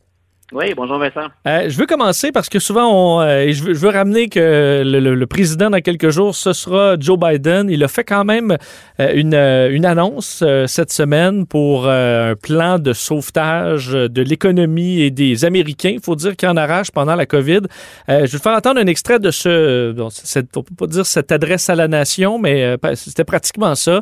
Oui, 0.51 0.74
bonjour 0.75 0.98
Vincent. 0.98 1.28
Euh, 1.48 1.69
je 1.69 1.78
veux 1.78 1.86
commencer 1.86 2.31
parce 2.31 2.50
que 2.50 2.57
souvent, 2.57 2.88
on, 2.92 3.22
euh, 3.22 3.51
je, 3.51 3.63
veux, 3.63 3.74
je 3.75 3.80
veux 3.80 3.90
ramener 3.90 4.30
que 4.30 4.81
le, 4.84 5.00
le- 5.00 5.13
le 5.13 5.28
président 5.28 5.69
dans 5.69 5.80
quelques 5.80 6.10
jours, 6.10 6.34
ce 6.36 6.54
sera 6.54 6.96
Joe 7.00 7.19
Biden. 7.19 7.69
Il 7.69 7.84
a 7.84 7.88
fait 7.88 8.04
quand 8.04 8.25
même 8.25 8.57
euh, 9.00 9.12
une, 9.13 9.36
une 9.36 9.86
annonce 9.86 10.42
euh, 10.44 10.66
cette 10.66 10.92
semaine 10.92 11.46
pour 11.46 11.86
euh, 11.86 12.31
un 12.31 12.36
plan 12.36 12.80
de 12.80 12.94
sauvetage 12.94 13.90
de 13.92 14.22
l'économie 14.24 15.01
et 15.01 15.12
des 15.12 15.46
Américains. 15.46 15.92
Il 15.94 16.01
faut 16.01 16.16
dire 16.16 16.36
qu'il 16.36 16.50
en 16.50 16.57
arrache 16.57 16.90
pendant 16.90 17.13
la 17.16 17.28
COVID. 17.28 17.62
Euh, 18.10 18.25
je 18.25 18.31
vais 18.31 18.38
te 18.40 18.42
faire 18.42 18.54
entendre 18.57 18.80
un 18.80 18.88
extrait 18.88 19.19
de 19.19 19.30
ce, 19.30 19.92
bon, 19.92 20.10
cette, 20.10 20.57
on 20.57 20.63
peut 20.63 20.74
pas 20.75 20.88
dire 20.88 21.06
cette 21.06 21.31
adresse 21.31 21.69
à 21.69 21.75
la 21.75 21.88
nation, 21.88 22.40
mais 22.40 22.63
euh, 22.63 22.78
c'était 22.95 23.24
pratiquement 23.24 23.75
ça, 23.75 24.02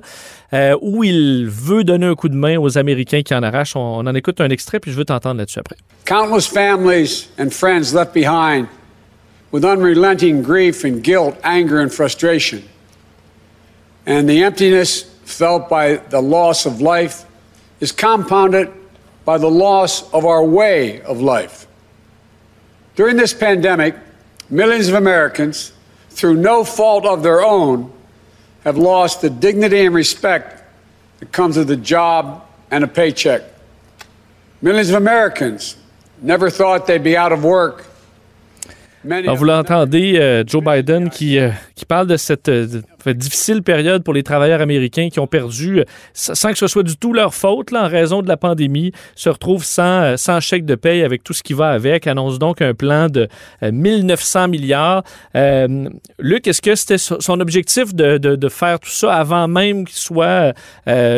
euh, 0.53 0.77
où 0.81 1.03
il 1.03 1.45
veut 1.45 1.83
donner 1.83 2.05
un 2.05 2.15
coup 2.15 2.29
de 2.29 2.35
main 2.37 2.57
aux 2.57 2.77
Américains 2.77 3.21
qui 3.21 3.35
en 3.35 3.43
arrachent. 3.43 3.75
On, 3.75 3.79
on 3.97 4.07
en 4.07 4.15
écoute 4.15 4.39
un 4.39 4.49
extrait, 4.49 4.79
puis 4.79 4.91
je 4.93 4.97
veux 4.97 5.03
t'entendre 5.05 5.39
là-dessus 5.39 5.59
après. 5.59 5.75
Countless 6.37 6.53
families 6.53 7.27
and 7.39 7.51
friends 7.51 7.95
left 7.95 8.13
behind 8.13 8.69
with 9.49 9.65
unrelenting 9.65 10.43
grief 10.43 10.83
and 10.83 11.03
guilt, 11.03 11.35
anger 11.43 11.79
and 11.79 11.91
frustration. 11.91 12.63
And 14.05 14.29
the 14.29 14.43
emptiness 14.43 15.01
felt 15.25 15.67
by 15.67 15.95
the 15.95 16.21
loss 16.21 16.67
of 16.67 16.79
life 16.79 17.25
is 17.79 17.91
compounded 17.91 18.71
by 19.25 19.39
the 19.39 19.49
loss 19.49 20.13
of 20.13 20.25
our 20.25 20.43
way 20.43 21.01
of 21.01 21.19
life. 21.19 21.65
During 22.95 23.15
this 23.15 23.33
pandemic, 23.33 23.95
millions 24.47 24.89
of 24.89 24.93
Americans, 24.93 25.73
through 26.11 26.35
no 26.35 26.63
fault 26.63 27.07
of 27.07 27.23
their 27.23 27.41
own, 27.41 27.91
have 28.63 28.77
lost 28.77 29.21
the 29.21 29.31
dignity 29.31 29.87
and 29.87 29.95
respect 29.95 30.61
that 31.19 31.31
comes 31.31 31.57
with 31.57 31.71
a 31.71 31.77
job 31.77 32.45
and 32.69 32.83
a 32.83 32.87
paycheck. 32.87 33.41
Millions 34.61 34.89
of 34.89 34.95
Americans 34.97 35.77
never 36.21 36.49
thought 36.49 36.87
they'd 36.87 37.03
be 37.03 37.17
out 37.17 37.31
of 37.31 37.43
work. 37.43 37.85
Alors, 39.27 39.35
vous 39.37 39.45
l'entendez, 39.45 40.15
euh, 40.17 40.43
Joe 40.45 40.63
Biden 40.63 41.09
qui, 41.09 41.37
euh, 41.39 41.49
qui 41.75 41.85
parle 41.85 42.07
de 42.07 42.17
cette 42.17 42.49
euh, 42.49 42.65
de- 43.05 43.13
difficile 43.13 43.61
période 43.63 44.03
pour 44.03 44.13
les 44.13 44.23
travailleurs 44.23 44.59
américains 44.59 45.07
qui 45.09 45.19
ont 45.21 45.27
perdu, 45.27 45.83
sans 46.13 46.51
que 46.51 46.57
ce 46.57 46.67
soit 46.67 46.83
du 46.83 46.97
tout 46.97 47.13
leur 47.13 47.33
faute, 47.33 47.71
là, 47.71 47.85
en 47.85 47.87
raison 47.87 48.21
de 48.21 48.27
la 48.27 48.35
pandémie, 48.35 48.91
se 49.15 49.29
retrouvent 49.29 49.63
sans, 49.63 50.17
sans 50.17 50.41
chèque 50.41 50.65
de 50.65 50.75
paye 50.75 51.03
avec 51.03 51.23
tout 51.23 51.31
ce 51.31 51.41
qui 51.41 51.53
va 51.53 51.69
avec, 51.69 52.05
annonce 52.05 52.37
donc 52.37 52.61
un 52.61 52.73
plan 52.73 53.07
de 53.07 53.29
euh, 53.63 53.71
1900 53.71 54.49
milliards. 54.49 55.03
Luc, 56.19 56.47
est-ce 56.47 56.61
que 56.61 56.75
c'était 56.75 56.97
so- 56.97 57.21
son 57.21 57.39
objectif 57.39 57.93
de, 57.95 58.17
de- 58.17 58.35
de 58.35 58.49
faire 58.49 58.79
tout 58.79 58.89
ça 58.89 59.13
avant 59.15 59.47
même 59.47 59.85
qu'il 59.85 59.95
soit 59.97 60.53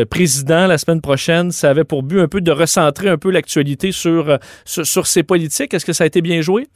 président 0.09 0.67
la 0.67 0.77
semaine 0.77 1.01
prochaine? 1.01 1.51
Ça 1.51 1.69
avait 1.71 1.83
pour 1.85 2.03
but 2.03 2.19
un 2.19 2.27
peu 2.27 2.41
de 2.41 2.51
recentrer 2.51 3.09
un 3.09 3.17
peu 3.17 3.31
l'actualité 3.31 3.91
sur, 3.91 4.37
sur, 4.65 4.85
sur 4.85 5.07
ses 5.07 5.23
politiques. 5.23 5.73
Est-ce 5.73 5.85
que 5.85 5.93
ça 5.93 6.03
a 6.03 6.07
été 6.07 6.21
bien 6.21 6.41
joué? 6.41 6.67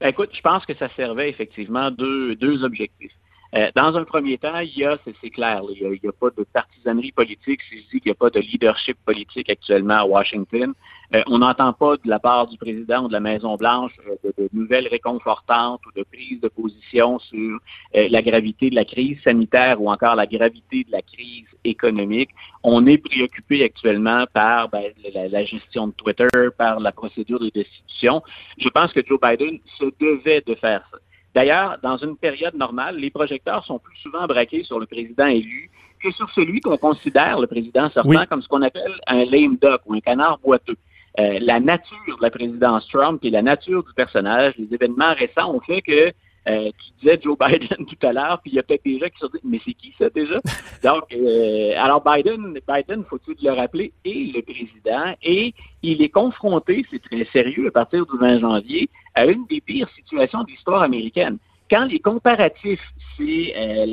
Ben, 0.00 0.08
écoute, 0.08 0.30
je 0.32 0.40
pense 0.40 0.64
que 0.64 0.74
ça 0.74 0.88
servait 0.96 1.28
effectivement 1.28 1.90
deux, 1.90 2.34
deux 2.36 2.64
objectifs. 2.64 3.12
Euh, 3.56 3.70
dans 3.74 3.96
un 3.96 4.04
premier 4.04 4.38
temps, 4.38 4.58
il 4.60 4.78
y 4.78 4.84
a, 4.84 4.96
c'est 5.04 5.30
clair, 5.30 5.62
il 5.74 5.98
n'y 6.02 6.08
a, 6.08 6.12
pas 6.12 6.30
de 6.30 6.44
partisanerie 6.44 7.10
politique. 7.10 7.60
Si 7.68 7.78
je 7.78 7.98
qu'il 7.98 8.02
n'y 8.06 8.12
a 8.12 8.14
pas 8.14 8.30
de 8.30 8.38
leadership 8.38 8.96
politique 9.04 9.50
actuellement 9.50 9.94
à 9.94 10.04
Washington, 10.04 10.72
euh, 11.14 11.22
on 11.26 11.38
n'entend 11.38 11.72
pas 11.72 11.96
de 11.96 12.08
la 12.08 12.20
part 12.20 12.46
du 12.46 12.56
président 12.56 13.04
ou 13.04 13.08
de 13.08 13.12
la 13.12 13.18
Maison-Blanche 13.18 13.92
euh, 14.06 14.30
de, 14.38 14.48
nouvelles 14.52 14.86
réconfortantes 14.86 15.80
ou 15.86 15.98
de 15.98 16.04
prise 16.04 16.40
de 16.40 16.48
position 16.48 17.18
sur 17.18 17.58
la 17.92 18.22
gravité 18.22 18.70
de 18.70 18.74
la 18.76 18.84
crise 18.84 19.20
sanitaire 19.22 19.80
ou 19.82 19.90
encore 19.90 20.14
la 20.14 20.26
gravité 20.26 20.84
de 20.84 20.92
la 20.92 21.02
crise 21.02 21.46
économique. 21.64 22.30
On 22.62 22.86
est 22.86 22.98
préoccupé 22.98 23.64
actuellement 23.64 24.24
par 24.32 24.68
ben, 24.68 24.92
la, 25.12 25.28
la, 25.28 25.44
gestion 25.44 25.88
de 25.88 25.92
Twitter, 25.92 26.28
par 26.56 26.78
la 26.78 26.92
procédure 26.92 27.40
de 27.40 27.50
destitution. 27.50 28.22
Je 28.58 28.68
pense 28.68 28.92
que 28.92 29.04
Joe 29.04 29.18
Biden 29.20 29.58
se 29.78 29.86
devait 29.98 30.42
de 30.46 30.54
faire 30.54 30.86
ça. 30.90 30.98
D'ailleurs, 31.34 31.78
dans 31.82 31.96
une 31.96 32.16
période 32.16 32.54
normale, 32.54 32.96
les 32.96 33.10
projecteurs 33.10 33.64
sont 33.64 33.78
plus 33.78 33.96
souvent 33.98 34.26
braqués 34.26 34.64
sur 34.64 34.80
le 34.80 34.86
président 34.86 35.26
élu 35.26 35.70
que 36.02 36.10
sur 36.12 36.30
celui 36.30 36.60
qu'on 36.60 36.76
considère, 36.76 37.38
le 37.38 37.46
président 37.46 37.90
sortant, 37.90 38.24
comme 38.28 38.42
ce 38.42 38.48
qu'on 38.48 38.62
appelle 38.62 38.94
un 39.06 39.24
lame 39.26 39.56
duck 39.60 39.82
ou 39.86 39.94
un 39.94 40.00
canard 40.00 40.38
boiteux. 40.38 40.76
Euh, 41.18 41.38
la 41.40 41.60
nature 41.60 42.16
de 42.18 42.22
la 42.22 42.30
présidence 42.30 42.88
Trump 42.88 43.20
et 43.24 43.30
la 43.30 43.42
nature 43.42 43.82
du 43.84 43.92
personnage, 43.94 44.54
les 44.56 44.72
événements 44.72 45.12
récents 45.14 45.52
ont 45.54 45.60
fait 45.60 45.82
que 45.82 46.12
euh, 46.48 46.70
tu 46.78 46.92
disais 47.00 47.20
Joe 47.22 47.36
Biden 47.40 47.86
tout 47.86 48.06
à 48.06 48.12
l'heure, 48.12 48.40
puis 48.42 48.52
il 48.52 48.54
y 48.54 48.58
a 48.58 48.62
peut-être 48.62 48.84
des 48.84 48.98
gens 48.98 49.06
qui 49.06 49.18
se 49.18 49.26
disent 49.26 49.40
Mais 49.44 49.60
c'est 49.64 49.74
qui 49.74 49.94
ça 49.98 50.08
déjà? 50.10 50.40
Donc, 50.82 51.04
euh, 51.12 51.72
alors 51.76 52.02
Biden, 52.02 52.58
Biden, 52.66 53.04
faut-il 53.04 53.36
le 53.42 53.52
rappeler, 53.52 53.92
est 54.04 54.34
le 54.34 54.42
président 54.42 55.14
et 55.22 55.54
il 55.82 56.02
est 56.02 56.08
confronté, 56.08 56.84
c'est 56.90 57.02
très 57.02 57.24
sérieux, 57.26 57.68
à 57.68 57.70
partir 57.70 58.06
du 58.06 58.18
20 58.18 58.40
janvier, 58.40 58.88
à 59.14 59.26
une 59.26 59.46
des 59.46 59.60
pires 59.60 59.88
situations 59.96 60.42
de 60.42 60.50
l'histoire 60.50 60.82
américaine 60.82 61.38
quand 61.70 61.84
les 61.84 62.00
comparatifs, 62.00 62.82
c'est 63.16 63.54
euh, 63.56 63.86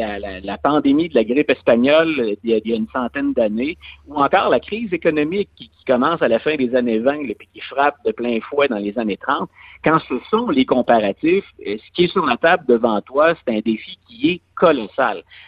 la, 0.43 0.57
pandémie 0.57 1.10
de 1.10 1.15
la 1.15 1.24
grippe 1.24 1.51
espagnole 1.51 2.15
euh, 2.19 2.36
il 2.43 2.62
y 2.65 2.74
a, 2.74 2.75
une 2.75 2.88
centaine 2.89 3.34
d'années, 3.34 3.77
ou 4.07 4.15
encore 4.15 4.50
la 4.50 4.60
crise 4.60 4.91
économique 4.91 5.50
qui, 5.55 5.69
commence 5.86 6.22
à 6.22 6.27
la 6.27 6.39
fin 6.39 6.57
des 6.57 6.75
années 6.75 7.00
20 7.00 7.22
et 7.29 7.36
puis 7.36 7.48
qui 7.53 7.62
frappe 7.62 7.96
de 8.05 8.12
plein 8.12 8.41
fouet 8.41 8.67
dans 8.67 8.77
les 8.77 9.00
années 9.00 9.15
30, 9.15 9.50
quand 9.86 10.00
ce 10.10 10.15
sont 10.29 10.50
les 10.50 10.65
comparatifs, 10.65 11.46
euh, 11.65 11.77
ce 11.77 11.91
qui 11.93 12.05
est 12.05 12.12
sur 12.12 12.25
la 12.25 12.36
table 12.36 12.65
devant 12.67 13.00
toi, 13.00 13.36
c'est 13.36 13.55
un 13.55 13.62
défi 13.62 13.98
qui 14.05 14.31
est 14.31 14.41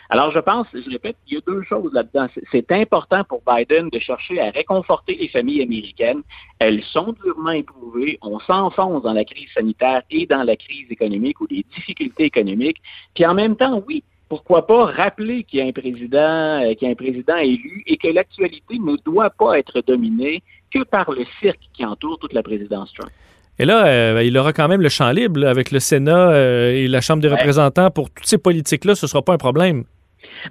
Alors, 0.10 0.32
je 0.32 0.40
pense, 0.40 0.68
je 0.74 0.90
répète, 0.90 1.18
il 1.28 1.36
y 1.36 1.38
a 1.38 1.42
deux 1.46 1.64
choses 1.64 1.92
là-dedans. 1.94 2.28
C'est 2.52 2.72
important 2.72 3.24
pour 3.24 3.42
Biden 3.48 3.90
de 3.90 4.00
chercher 4.00 4.40
à 4.40 4.52
réconforter 4.52 5.16
les 5.16 5.28
familles 5.28 5.64
américaines. 5.64 6.22
Elles 6.60 6.84
sont 6.84 7.16
durement 7.24 7.52
éprouvées. 7.52 8.18
On 8.22 8.40
s'enfonce 8.40 9.04
dans 9.04 9.14
la 9.14 9.26
crise 9.26 9.50
sanitaire 9.54 10.04
et 10.10 10.26
dans 10.26 10.44
la 10.44 10.56
crise 10.56 10.90
économique 10.90 11.42
ou 11.42 11.48
des 11.48 11.66
difficultés 11.76 12.26
économiques. 12.26 12.78
Puis 13.16 13.26
en 13.26 13.34
même 13.34 13.56
temps, 13.56 13.84
oui, 13.88 14.04
pourquoi 14.30 14.68
pas 14.68 14.86
rappeler 14.86 15.44
qu'il 15.44 15.60
y 15.60 15.62
a 15.64 15.66
un 15.66 15.72
président, 15.72 16.62
euh, 16.62 16.74
qu'il 16.76 16.88
y 16.88 16.90
a 16.90 16.92
un 16.92 16.96
président 16.96 17.38
élu 17.38 17.84
et 17.88 17.98
que 17.98 18.08
l'actualité 18.08 18.78
ne 18.78 18.96
doit 19.04 19.32
pas 19.32 19.58
être 19.58 19.82
dominée 19.82 20.44
que 20.72 20.84
par 20.84 21.12
le 21.12 21.26
cirque 21.40 21.68
qui 21.74 21.84
entoure 21.84 22.20
toute 22.20 22.34
la 22.34 22.44
présidence 22.44 22.94
Trump. 22.94 23.12
Et 23.60 23.66
là, 23.66 23.86
euh, 23.86 24.14
ben, 24.14 24.22
il 24.22 24.38
aura 24.38 24.54
quand 24.54 24.70
même 24.70 24.82
le 24.82 24.88
champ 24.88 25.12
libre 25.12 25.46
avec 25.46 25.72
le 25.72 25.82
Sénat 25.82 26.32
euh, 26.32 26.72
et 26.72 26.88
la 26.88 27.02
Chambre 27.02 27.22
des 27.22 27.28
représentants 27.28 27.92
pour 27.92 28.10
toutes 28.10 28.26
ces 28.26 28.38
politiques-là. 28.38 28.96
Ce 28.96 29.06
ne 29.06 29.10
sera 29.10 29.22
pas 29.22 29.34
un 29.34 29.38
problème. 29.38 29.84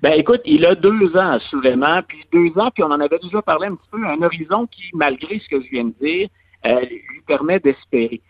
Ben 0.02 0.12
écoute, 0.12 0.42
il 0.44 0.66
a 0.66 0.74
deux 0.74 1.16
ans 1.16 1.32
assurément, 1.32 2.02
puis 2.06 2.18
deux 2.32 2.60
ans, 2.60 2.70
puis 2.72 2.82
on 2.82 2.90
en 2.90 3.00
avait 3.00 3.18
déjà 3.18 3.40
parlé 3.40 3.68
un 3.68 3.76
petit 3.76 3.88
peu, 3.90 4.06
un 4.06 4.22
horizon 4.22 4.66
qui, 4.66 4.82
malgré 4.92 5.38
ce 5.38 5.48
que 5.48 5.62
je 5.62 5.68
viens 5.70 5.84
de 5.84 5.94
dire, 6.00 6.28
euh, 6.66 6.80
lui 6.80 7.22
permet 7.26 7.58
d'espérer. 7.60 8.20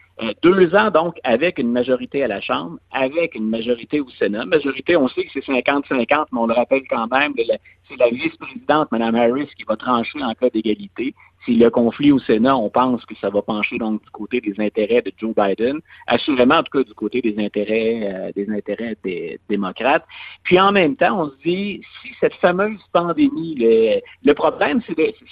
deux 0.42 0.74
ans, 0.74 0.90
donc, 0.90 1.14
avec 1.24 1.58
une 1.58 1.72
majorité 1.72 2.22
à 2.22 2.28
la 2.28 2.40
Chambre, 2.40 2.78
avec 2.92 3.34
une 3.34 3.48
majorité 3.48 4.00
au 4.00 4.08
Sénat. 4.10 4.44
Majorité, 4.46 4.96
on 4.96 5.08
sait 5.08 5.24
que 5.24 5.30
c'est 5.32 5.46
50-50, 5.46 6.26
mais 6.32 6.38
on 6.38 6.46
le 6.46 6.54
rappelle 6.54 6.82
quand 6.88 7.08
même, 7.08 7.34
c'est 7.36 7.96
la 7.96 8.10
vice-présidente, 8.10 8.88
Mme 8.92 9.14
Harris, 9.14 9.48
qui 9.56 9.64
va 9.64 9.76
trancher 9.76 10.22
en 10.22 10.34
cas 10.34 10.50
d'égalité. 10.50 11.14
S'il 11.48 11.56
y 11.56 11.64
a 11.64 11.70
conflit 11.70 12.12
au 12.12 12.18
Sénat, 12.18 12.58
on 12.58 12.68
pense 12.68 13.06
que 13.06 13.14
ça 13.22 13.30
va 13.30 13.40
pencher 13.40 13.78
donc 13.78 14.02
du 14.02 14.10
côté 14.10 14.38
des 14.42 14.54
intérêts 14.58 15.00
de 15.00 15.10
Joe 15.16 15.34
Biden, 15.34 15.80
assurément 16.06 16.56
en 16.56 16.62
tout 16.62 16.78
cas 16.78 16.84
du 16.84 16.92
côté 16.92 17.22
des 17.22 17.42
intérêts 17.42 18.00
euh, 18.02 18.32
des 18.36 18.50
intérêts 18.50 18.98
des 19.02 19.40
démocrates. 19.48 20.04
Puis 20.42 20.60
en 20.60 20.72
même 20.72 20.94
temps, 20.94 21.22
on 21.22 21.30
se 21.30 21.36
dit 21.42 21.80
si 22.02 22.10
cette 22.20 22.34
fameuse 22.34 22.78
pandémie, 22.92 23.54
le, 23.58 24.32
problème 24.34 24.82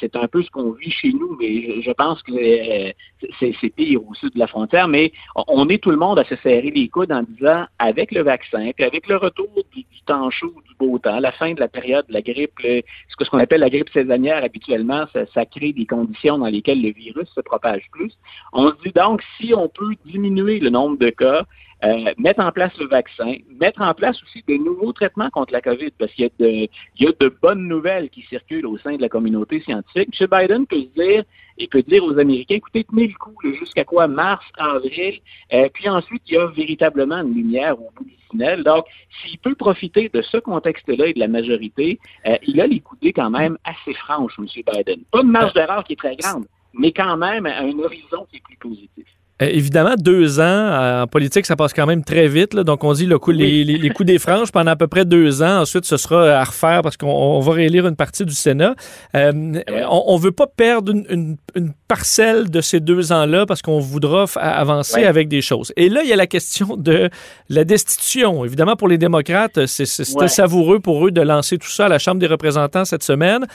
c'est 0.01 0.17
un 0.17 0.27
peu 0.27 0.43
ce 0.43 0.51
qu'on 0.51 0.71
vit 0.73 0.91
chez 0.91 1.13
nous, 1.13 1.37
mais 1.39 1.83
je, 1.83 1.91
pense 1.93 2.23
que 2.23 2.33
euh, 2.33 2.93
c'est 3.39 3.75
pire 3.77 4.01
au 4.03 4.15
sud 4.15 4.33
de 4.33 4.39
la 4.39 4.47
frontière, 4.47 4.89
mais 4.89 5.13
on 5.49 5.69
est 5.69 5.83
tout 5.83 5.91
le 5.91 5.99
monde 5.99 6.19
à 6.19 6.25
se 6.25 6.37
serrer 6.37 6.71
les 6.71 6.89
coudes 6.89 7.13
en 7.13 7.25
disant 7.25 7.67
avec 7.79 8.11
le 8.13 8.23
vaccin, 8.23 8.71
puis 8.75 8.87
avec 8.87 9.07
le 9.07 9.19
retour 9.19 9.51
du, 9.75 9.85
temps 10.07 10.31
chaud, 10.31 10.55
du 10.67 10.75
beau 10.79 10.99
temps, 10.99 11.21
la 11.21 11.33
fin 11.33 11.53
de 11.53 11.61
la 11.61 11.69
période 11.69 12.07
de 12.09 12.15
la 12.15 12.23
grippe, 12.23 12.53
ce 12.63 13.29
qu'on 13.29 13.39
appelle 13.39 13.61
la 13.61 13.71
grippe 13.71 13.91
saisonnière 13.91 14.43
habituellement, 14.43 15.05
ça, 15.13 15.27
ça 15.35 15.45
crée 15.45 15.73
des 15.75 15.85
conditions 15.85 16.06
dans 16.25 16.47
lesquelles 16.47 16.83
le 16.83 16.91
virus 16.91 17.29
se 17.35 17.41
propage 17.41 17.83
plus. 17.91 18.13
On 18.53 18.71
se 18.71 18.75
dit 18.85 18.93
donc, 18.93 19.23
si 19.39 19.55
on 19.55 19.69
peut 19.69 19.95
diminuer 20.05 20.61
le 20.61 20.71
nombre 20.71 20.99
de 20.99 21.11
cas, 21.11 21.45
euh, 21.85 22.15
mettre 22.19 22.41
en 22.41 22.53
place 22.53 22.73
le 22.79 22.87
vaccin, 22.87 23.35
mettre 23.61 23.83
en 23.83 23.93
place 23.93 24.23
aussi 24.23 24.43
de 24.49 24.55
nouveaux 24.55 24.93
traitements 24.93 25.29
contre 25.31 25.53
la 25.53 25.61
COVID, 25.61 25.91
parce 25.99 26.11
qu'il 26.13 26.25
y 26.25 26.27
a 26.27 26.31
de, 26.39 26.69
il 26.99 27.05
y 27.05 27.07
a 27.07 27.13
de 27.21 27.29
bonnes 27.43 27.69
nouvelles 27.69 28.09
qui 28.09 28.23
circulent 28.23 28.67
au 28.67 28.79
sein 28.79 28.97
de 28.97 29.03
la 29.03 29.09
communauté 29.09 29.61
scientifique. 29.61 30.09
M. 30.19 30.27
Biden 30.31 30.67
peut 30.67 30.87
dire, 30.97 31.25
et 31.59 31.69
peut 31.69 31.83
dire 31.83 32.03
aux 32.05 32.19
Américains, 32.19 32.57
écoutez, 32.57 32.85
tenez 32.85 33.09
le 33.09 33.15
coup 33.15 33.35
jusqu'à 33.59 33.85
quoi 33.85 34.09
mars, 34.09 34.45
avril, 34.57 35.21
euh, 35.53 35.69
puis 35.73 35.89
ensuite 35.89 36.23
il 36.27 36.35
y 36.35 36.37
a 36.39 36.47
véritablement 36.47 37.19
une 37.19 37.35
lumière 37.35 37.79
au 37.81 37.91
bout 37.95 38.05
du 38.05 38.17
tunnel. 38.31 38.63
Donc, 38.63 38.87
s'il 39.21 39.39
peut 39.39 39.55
profiter 39.55 40.09
de 40.09 40.23
ce 40.23 40.39
contexte-là 40.39 41.07
et 41.07 41.13
de 41.13 41.21
la 41.21 41.29
majorité, 41.29 41.99
euh, 42.27 42.37
il 42.47 42.61
a 42.61 42.67
les 42.67 42.81
coudées 42.81 43.13
quand 43.13 43.31
même 43.31 43.59
assez 43.65 43.93
franches, 43.95 44.39
M. 44.39 44.47
Biden. 44.47 45.03
Pas 45.11 45.21
une 45.21 45.31
marge 45.31 45.53
d'erreur 45.53 45.85
qui 45.85 45.93
est 45.93 45.97
très 45.97 46.17
grande, 46.17 46.47
mais 46.73 46.93
quand 46.93 47.17
même 47.17 47.47
un 47.47 47.79
horizon 47.79 48.27
qui 48.31 48.37
est 48.37 48.43
plus 48.43 48.57
positif. 48.57 49.07
Euh, 49.43 49.49
évidemment, 49.51 49.95
deux 49.99 50.41
ans 50.41 50.43
euh, 50.43 51.03
en 51.03 51.07
politique, 51.07 51.45
ça 51.45 51.57
passe 51.57 51.75
quand 51.75 51.87
même 51.87 52.03
très 52.03 52.27
vite. 52.27 52.57
Donc, 52.57 52.85
on 52.85 52.93
dit 52.95 53.05
le 53.05 53.19
coup, 53.19 53.33
les, 53.33 53.65
les, 53.65 53.91
coups 53.91 54.07
des 54.07 54.19
franges 54.19 54.51
pendant 54.51 54.71
à 54.71 54.77
peu 54.77 54.87
près 54.87 55.05
deux 55.05 55.43
ans. 55.43 55.61
Ensuite, 55.61 55.85
ce 55.85 55.99
sera 55.99 56.41
à 56.41 56.45
refaire 56.45 56.81
parce 56.83 56.97
qu'on 56.97 57.41
va 57.41 57.53
réélire 57.53 57.87
une 57.87 57.97
partie 57.97 58.25
du 58.25 58.33
Sénat. 58.33 58.75
Euh, 59.15 59.61
on 59.91 60.17
ne 60.17 60.23
veut 60.23 60.33
pas 60.33 60.47
perdre 60.47 60.93
une, 60.93 61.37
une, 61.55 61.73
parcelle 61.89 62.51
de 62.51 62.61
ces 62.61 62.81
deux 62.81 63.13
ans-là 63.13 63.47
parce 63.47 63.63
qu'on 63.63 63.79
voudra 63.79 64.25
avancer 64.37 65.05
avec 65.05 65.29
des 65.29 65.41
choses. 65.41 65.73
Et 65.77 65.89
là, 65.89 66.03
il 66.03 66.09
y 66.09 66.13
a 66.13 66.17
la 66.17 66.27
question 66.27 66.77
de 66.77 67.11
la 67.49 67.65
destitution. 67.65 68.45
Évidemment, 68.45 68.77
pour 68.77 68.89
les 68.89 68.99
démocrates, 68.99 69.67
c'était 69.67 70.29
savoureux 70.29 70.81
pour 70.81 71.07
eux 71.07 71.11
de 71.11 71.21
lancer 71.21 71.59
tout 71.59 71.71
ça 71.71 71.87
à 71.87 71.89
la 71.89 71.99
Chambre 71.99 72.21
des 72.21 72.27
représentants 72.27 72.85
cette 72.85 73.03
semaine. 73.03 73.47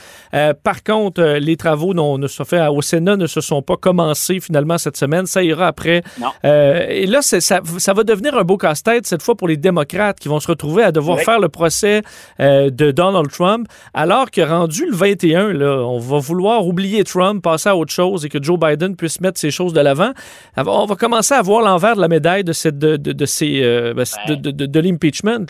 par 0.62 0.82
contre, 0.82 1.22
les 1.22 1.56
travaux 1.56 1.94
non, 1.94 2.18
ne 2.18 2.26
se 2.26 2.42
fait 2.44 2.66
au 2.68 2.82
Sénat 2.82 3.16
ne 3.16 3.26
se 3.26 3.40
sont 3.40 3.62
pas 3.62 3.76
commencés 3.76 4.40
finalement 4.40 4.78
cette 4.78 4.96
semaine. 4.96 5.26
Ça 5.26 5.42
ira 5.42 5.66
après. 5.66 6.02
Euh, 6.44 6.86
et 6.88 7.06
là, 7.06 7.22
ça, 7.22 7.40
ça, 7.40 7.92
va 7.92 8.04
devenir 8.04 8.36
un 8.36 8.44
beau 8.44 8.56
casse-tête 8.56 9.06
cette 9.06 9.22
fois 9.22 9.34
pour 9.34 9.48
les 9.48 9.56
démocrates 9.56 10.18
qui 10.18 10.28
vont 10.28 10.40
se 10.40 10.48
retrouver 10.48 10.82
à 10.82 10.92
devoir 10.92 11.20
faire 11.20 11.40
le 11.40 11.48
procès 11.48 12.02
euh, 12.40 12.70
de 12.70 12.90
Donald 12.90 13.30
Trump, 13.30 13.66
alors 13.94 14.30
que 14.30 14.40
rendu 14.40 14.86
le 14.86 14.94
21, 14.94 15.52
là, 15.52 15.78
on 15.86 15.98
va 15.98 16.18
vouloir 16.18 16.66
oublier 16.66 17.04
Trump, 17.04 17.42
passer 17.42 17.68
à 17.68 17.76
autre 17.76 17.92
chose 17.92 18.21
et 18.24 18.28
que 18.28 18.42
Joe 18.42 18.58
Biden 18.58 18.96
puisse 18.96 19.20
mettre 19.20 19.38
ces 19.38 19.50
choses 19.50 19.72
de 19.72 19.80
l'avant. 19.80 20.12
On 20.56 20.86
va 20.86 20.96
commencer 20.96 21.34
à 21.34 21.42
voir 21.42 21.62
l'envers 21.62 21.96
de 21.96 22.00
la 22.00 22.08
médaille 22.08 22.44
de, 22.44 22.52
cette, 22.52 22.78
de, 22.78 22.96
de, 22.96 23.26
ces, 23.26 23.62
euh, 23.62 23.94
ben, 23.94 24.04
de, 24.28 24.50
de 24.66 24.80
l'impeachment. 24.80 25.46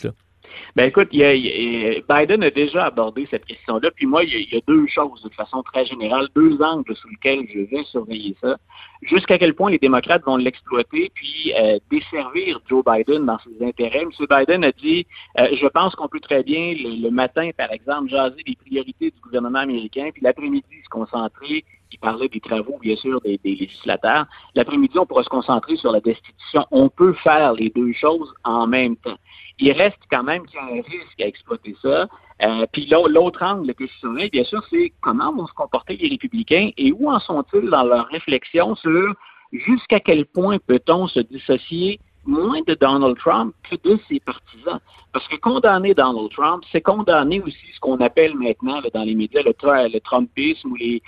Ben 0.75 0.88
écoute, 0.88 1.11
Biden 1.11 2.43
a 2.43 2.50
déjà 2.50 2.87
abordé 2.87 3.26
cette 3.31 3.45
question-là. 3.45 3.91
Puis 3.95 4.07
moi, 4.07 4.25
il 4.25 4.52
y, 4.52 4.57
a, 4.57 4.61
deux 4.67 4.87
choses 4.87 5.23
de 5.23 5.29
façon 5.35 5.62
très 5.62 5.85
générale, 5.85 6.29
deux 6.35 6.61
angles 6.62 6.97
sous 6.97 7.09
lesquels 7.09 7.47
je 7.52 7.61
vais 7.61 7.85
surveiller 7.85 8.35
ça. 8.41 8.57
Jusqu'à 9.02 9.38
quel 9.38 9.55
point 9.55 9.71
les 9.71 9.79
démocrates 9.79 10.25
vont 10.25 10.37
l'exploiter, 10.37 11.11
puis 11.14 11.52
euh, 11.59 11.79
desservir 11.91 12.61
Joe 12.69 12.83
Biden 12.85 13.26
dans 13.26 13.38
ses 13.41 13.67
intérêts. 13.67 14.02
M. 14.02 14.11
Biden 14.19 14.64
a 14.64 14.73
dit, 14.73 15.07
euh, 15.38 15.49
je 15.61 15.67
pense 15.67 15.95
qu'on 15.95 16.09
peut 16.09 16.21
très 16.21 16.43
bien 16.43 16.75
le, 16.75 17.11
matin, 17.11 17.50
par 17.57 17.71
exemple, 17.73 18.09
jaser 18.09 18.43
des 18.47 18.57
priorités 18.57 19.11
du 19.11 19.21
gouvernement 19.21 19.59
américain, 19.59 20.09
puis 20.12 20.23
l'après-midi 20.23 20.64
se 20.85 20.88
concentrer 20.88 21.64
il 21.92 21.99
parlait 21.99 22.28
des 22.28 22.40
travaux, 22.40 22.78
bien 22.80 22.96
sûr, 22.96 23.20
des, 23.20 23.38
des 23.38 23.54
législateurs. 23.54 24.26
L'après-midi, 24.54 24.99
on 24.99 25.06
pourra 25.06 25.22
se 25.22 25.28
concentrer 25.28 25.76
sur 25.76 25.92
la 25.92 26.00
destitution. 26.00 26.66
On 26.70 26.88
peut 26.88 27.14
faire 27.14 27.52
les 27.52 27.70
deux 27.70 27.92
choses 27.92 28.32
en 28.44 28.66
même 28.66 28.96
temps 28.96 29.18
il 29.62 29.72
reste 29.72 29.99
quand 30.11 30.25
même 30.25 30.44
qu'il 30.46 30.56
y 30.56 30.58
a 30.58 30.64
un 30.64 30.82
risque 30.82 31.20
à 31.20 31.26
exploiter 31.26 31.76
ça. 31.80 32.08
Euh, 32.42 32.66
puis 32.72 32.90
l'autre 33.08 33.42
angle 33.42 33.72
que 33.75 33.87
je 33.87 34.28
bien 34.30 34.44
sûr, 34.44 34.62
c'est 34.70 34.92
comment 35.00 35.32
vont 35.32 35.46
se 35.46 35.52
comporter 35.52 35.96
les 35.96 36.08
républicains 36.08 36.70
et 36.76 36.92
où 36.92 37.11
en 37.11 37.20
sont-ils 37.20 37.70
dans 37.70 37.84
leur 37.84 38.06
réflexion 38.08 38.75
sur 38.75 39.14
jusqu'à 39.52 40.00
quel 40.00 40.26
point 40.26 40.58
peut-on 40.66 41.06
se 41.06 41.20
dissocier 41.20 42.00
moins 42.25 42.61
de 42.67 42.75
Donald 42.75 43.17
Trump 43.19 43.55
que 43.69 43.76
de 43.88 43.99
ses 44.09 44.21
partisans. 44.21 44.81
Parce 45.12 45.26
que 45.29 45.37
condamner 45.37 45.93
Donald 45.93 46.31
Trump, 46.31 46.64
c'est 46.73 46.81
condamner 46.81 47.41
aussi 47.41 47.67
ce 47.75 47.81
qu'on 47.81 48.00
appelle 48.00 48.35
maintenant 48.35 48.81
dans 48.95 49.02
les 49.02 49.14
médias 49.14 49.43
le, 49.43 50.00
Trumpisme 50.00 50.73
ou 50.73 50.76
les, 50.76 51.02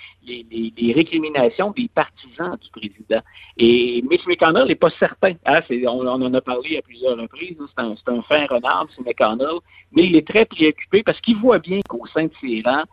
récriminations 0.93 1.71
des 1.71 1.87
partisans 1.87 2.57
du 2.61 2.69
président. 2.69 3.21
Et 3.57 4.03
Mitch 4.07 4.25
McConnell 4.27 4.67
n'est 4.67 4.75
pas 4.75 4.91
certain. 4.99 5.33
Hein, 5.45 5.61
on, 5.87 6.07
en 6.07 6.33
a 6.33 6.41
parlé 6.41 6.77
à 6.77 6.81
plusieurs 6.81 7.17
reprises. 7.17 7.57
C'est 7.59 7.83
un, 7.83 7.95
un 8.07 8.21
fin 8.23 8.45
renard, 8.45 8.87
c'est 8.95 9.05
McConnell. 9.05 9.59
Mais 9.91 10.05
il 10.05 10.15
est 10.15 10.27
très 10.27 10.45
préoccupé 10.45 11.01
parce 11.01 11.19
qu'il 11.21 11.37
voit 11.37 11.59
bien 11.59 11.79
qu'au 11.89 12.05
sein 12.13 12.25
de 12.25 12.31
ses 12.41 12.61
rangs, 12.63 12.83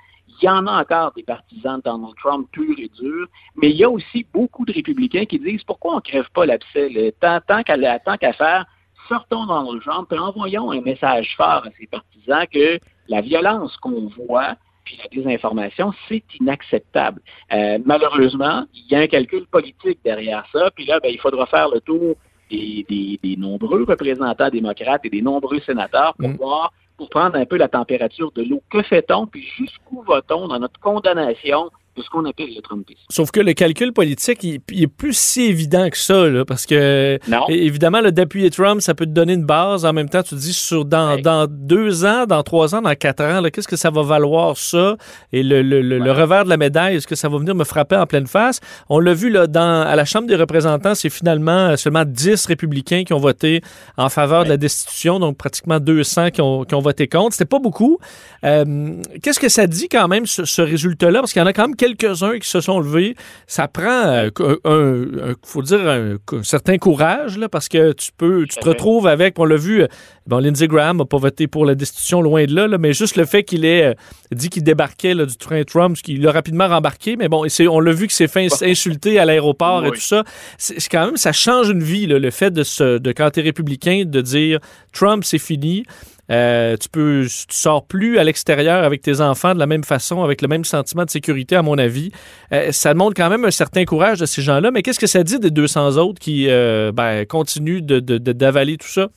il 0.40 0.46
y 0.46 0.48
en 0.48 0.66
a 0.66 0.80
encore 0.80 1.12
des 1.12 1.22
partisans 1.22 1.78
de 1.78 1.82
Donald 1.82 2.14
Trump 2.16 2.48
pur 2.52 2.74
et 2.78 2.90
dur, 3.00 3.26
mais 3.56 3.70
il 3.70 3.76
y 3.76 3.84
a 3.84 3.90
aussi 3.90 4.26
beaucoup 4.32 4.64
de 4.64 4.72
républicains 4.72 5.24
qui 5.24 5.38
disent 5.38 5.64
pourquoi 5.64 5.94
on 5.94 5.96
ne 5.96 6.00
crève 6.00 6.28
pas 6.34 6.46
l'abcès? 6.46 7.14
Tant, 7.20 7.40
tant 7.46 7.62
qu'à 7.62 8.32
faire, 8.32 8.66
sortons 9.08 9.46
Donald 9.46 9.82
Trump 9.82 10.12
et 10.12 10.18
envoyons 10.18 10.70
un 10.70 10.80
message 10.80 11.34
fort 11.36 11.66
à 11.66 11.70
ses 11.78 11.86
partisans 11.86 12.46
que 12.52 12.78
la 13.08 13.20
violence 13.20 13.76
qu'on 13.78 14.08
voit, 14.08 14.54
puis 14.84 14.98
la 14.98 15.08
désinformation, 15.08 15.92
c'est 16.08 16.24
inacceptable. 16.40 17.20
Euh, 17.52 17.78
malheureusement, 17.84 18.64
il 18.74 18.90
y 18.90 18.94
a 18.94 19.00
un 19.00 19.06
calcul 19.06 19.46
politique 19.46 19.98
derrière 20.04 20.44
ça, 20.52 20.70
puis 20.74 20.86
là, 20.86 20.98
ben, 21.00 21.10
il 21.12 21.20
faudra 21.20 21.46
faire 21.46 21.68
le 21.68 21.80
tour 21.80 22.16
des, 22.50 23.18
des, 23.22 23.36
nombreux 23.36 23.84
représentants 23.84 24.50
démocrates 24.50 25.04
et 25.04 25.10
des 25.10 25.22
nombreux 25.22 25.60
sénateurs 25.60 26.14
pour 26.18 26.28
mm. 26.28 26.36
voir 26.36 26.72
prendre 27.08 27.36
un 27.36 27.46
peu 27.46 27.56
la 27.56 27.68
température 27.68 28.32
de 28.32 28.42
l'eau. 28.42 28.62
Que 28.70 28.82
fait-on, 28.82 29.26
puis 29.26 29.42
jusqu'où 29.42 30.02
va-t-on 30.02 30.48
dans 30.48 30.58
notre 30.58 30.80
condamnation 30.80 31.70
de 31.96 32.02
ce 32.02 32.08
qu'on 32.08 32.24
appelle 32.24 32.54
le 32.54 32.62
Trumpisme. 32.62 33.00
Sauf 33.10 33.30
que 33.30 33.40
le 33.40 33.52
calcul 33.52 33.92
politique, 33.92 34.42
il, 34.42 34.60
est 34.70 34.86
plus 34.86 35.16
si 35.16 35.42
évident 35.42 35.90
que 35.90 35.98
ça, 35.98 36.26
là, 36.26 36.44
parce 36.44 36.64
que 36.64 37.18
évidemment, 37.48 38.00
le 38.00 38.12
d'appuyer 38.12 38.50
Trump, 38.50 38.80
ça 38.80 38.94
peut 38.94 39.04
te 39.04 39.10
donner 39.10 39.34
une 39.34 39.44
base. 39.44 39.84
En 39.84 39.92
même 39.92 40.08
temps, 40.08 40.22
tu 40.22 40.30
te 40.30 40.40
dis 40.40 40.54
sur 40.54 40.84
dans, 40.84 41.20
dans 41.20 41.46
deux 41.48 42.04
ans, 42.04 42.24
dans 42.26 42.42
trois 42.42 42.74
ans, 42.74 42.80
dans 42.80 42.94
quatre 42.94 43.22
ans, 43.22 43.42
qu'est-ce 43.52 43.68
que 43.68 43.76
ça 43.76 43.90
va 43.90 44.02
valoir 44.02 44.56
ça? 44.56 44.96
Et 45.32 45.42
le, 45.42 45.62
le, 45.62 45.82
le, 45.82 46.12
revers 46.12 46.44
de 46.44 46.48
la 46.48 46.56
médaille, 46.56 46.96
est-ce 46.96 47.06
que 47.06 47.14
ça 47.14 47.28
va 47.28 47.38
venir 47.38 47.54
me 47.54 47.64
frapper 47.64 47.96
en 47.96 48.06
pleine 48.06 48.26
face? 48.26 48.60
On 48.88 48.98
l'a 48.98 49.12
vu 49.12 49.30
là, 49.30 49.46
dans 49.46 49.82
à 49.82 49.94
la 49.94 50.04
Chambre 50.04 50.26
des 50.28 50.36
représentants, 50.36 50.94
c'est 50.94 51.10
finalement 51.10 51.76
seulement 51.76 52.04
10 52.06 52.46
républicains 52.46 53.04
qui 53.04 53.12
ont 53.12 53.18
voté 53.18 53.60
en 53.96 54.08
faveur 54.08 54.44
de 54.44 54.48
la 54.48 54.56
destitution, 54.56 55.18
donc 55.18 55.36
pratiquement 55.36 55.80
200 55.80 56.30
qui 56.30 56.40
ont, 56.40 56.64
qui 56.64 56.74
ont 56.74 56.80
voté 56.80 57.06
contre. 57.06 57.32
C'était 57.32 57.44
pas 57.44 57.58
beaucoup. 57.58 57.98
Euh, 58.44 58.96
qu'est-ce 59.22 59.40
que 59.40 59.48
ça 59.48 59.66
dit 59.66 59.88
quand 59.88 60.08
même 60.08 60.26
ce, 60.26 60.44
ce 60.44 60.62
résultat-là? 60.62 61.20
Parce 61.20 61.32
qu'il 61.32 61.40
y 61.40 61.42
en 61.42 61.48
a 61.48 61.52
quand 61.52 61.66
même 61.66 61.76
quelques-uns 61.82 62.38
qui 62.38 62.48
se 62.48 62.60
sont 62.60 62.78
levés. 62.78 63.16
Ça 63.48 63.66
prend, 63.66 64.30
euh, 64.30 64.30
un, 64.64 65.34
faut 65.44 65.62
dire, 65.62 65.80
un, 65.88 66.16
certain 66.44 66.78
courage, 66.78 67.36
là, 67.38 67.48
parce 67.48 67.68
que 67.68 67.92
tu 67.92 68.10
peux, 68.16 68.46
tu 68.46 68.60
te 68.60 68.68
retrouves 68.68 69.08
avec, 69.08 69.36
on 69.40 69.44
l'a 69.44 69.56
vu, 69.56 69.82
euh, 69.82 69.88
bon, 70.28 70.38
Lindsey 70.38 70.68
Graham 70.68 70.98
n'a 70.98 71.04
pas 71.04 71.18
voté 71.18 71.48
pour 71.48 71.66
la 71.66 71.74
destitution, 71.74 72.22
loin 72.22 72.44
de 72.44 72.54
là, 72.54 72.78
mais 72.78 72.92
juste 72.92 73.16
le 73.16 73.24
fait 73.24 73.42
qu'il 73.42 73.64
ait 73.64 73.86
euh, 73.86 73.94
dit 74.30 74.48
qu'il 74.48 74.62
débarquait 74.62 75.14
du 75.14 75.36
train 75.36 75.64
Trump, 75.64 75.96
qu'il 75.96 76.24
a 76.26 76.30
rapidement 76.30 76.68
rembarqué, 76.68 77.16
mais 77.16 77.28
bon, 77.28 77.46
on 77.68 77.80
l'a 77.80 77.92
vu 77.92 78.06
qu'il 78.06 78.14
s'est 78.14 78.28
fait 78.28 78.48
insulter 78.62 79.18
à 79.18 79.24
l'aéroport 79.24 79.84
et 79.84 79.90
tout 79.90 80.00
ça. 80.00 80.22
C'est 80.58 80.88
quand 80.88 81.06
même, 81.06 81.16
ça 81.16 81.32
change 81.32 81.68
une 81.68 81.82
vie, 81.82 82.06
le 82.06 82.30
fait 82.30 82.52
de, 82.52 82.62
se, 82.62 82.98
de 82.98 83.12
quand 83.12 83.30
tu 83.30 83.40
es 83.40 83.42
républicain, 83.42 84.04
de 84.06 84.20
dire 84.20 84.60
Trump, 84.92 85.24
c'est 85.24 85.38
fini. 85.38 85.84
Euh, 86.32 86.76
tu 86.76 86.88
peux, 86.88 87.24
tu 87.24 87.56
sors 87.56 87.86
plus 87.86 88.18
à 88.18 88.24
l'extérieur 88.24 88.84
avec 88.84 89.02
tes 89.02 89.20
enfants 89.20 89.54
de 89.54 89.58
la 89.58 89.66
même 89.66 89.84
façon, 89.84 90.22
avec 90.22 90.40
le 90.40 90.48
même 90.48 90.64
sentiment 90.64 91.04
de 91.04 91.10
sécurité, 91.10 91.56
à 91.56 91.62
mon 91.62 91.76
avis. 91.78 92.10
Euh, 92.52 92.72
ça 92.72 92.94
demande 92.94 93.14
quand 93.14 93.28
même 93.28 93.44
un 93.44 93.50
certain 93.50 93.84
courage 93.84 94.18
de 94.18 94.26
ces 94.26 94.42
gens-là. 94.42 94.70
Mais 94.70 94.82
qu'est-ce 94.82 95.00
que 95.00 95.06
ça 95.06 95.22
dit 95.22 95.38
des 95.38 95.50
200 95.50 95.98
autres 95.98 96.20
qui 96.20 96.46
euh, 96.48 96.90
ben, 96.92 97.26
continuent 97.26 97.82
d'avaler 97.82 98.78
tout 98.78 98.88
ça? 98.88 99.08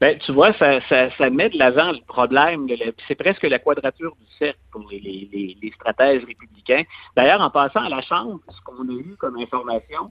Ben, 0.00 0.18
tu 0.18 0.32
vois, 0.32 0.52
ça, 0.54 1.30
met 1.30 1.50
de 1.50 1.58
l'avant 1.58 1.92
le 1.92 2.04
problème. 2.06 2.66
C'est 3.06 3.14
presque 3.14 3.42
la 3.42 3.58
quadrature 3.58 4.14
du 4.18 4.36
cercle 4.38 4.58
pour 4.70 4.86
les, 4.90 5.72
stratèges 5.74 6.24
républicains. 6.24 6.82
D'ailleurs, 7.16 7.40
en 7.40 7.50
passant 7.50 7.80
à 7.80 7.88
la 7.88 8.02
Chambre, 8.02 8.40
ce 8.48 8.60
qu'on 8.62 8.88
a 8.88 8.92
eu 8.92 9.16
comme 9.18 9.36
information, 9.38 10.10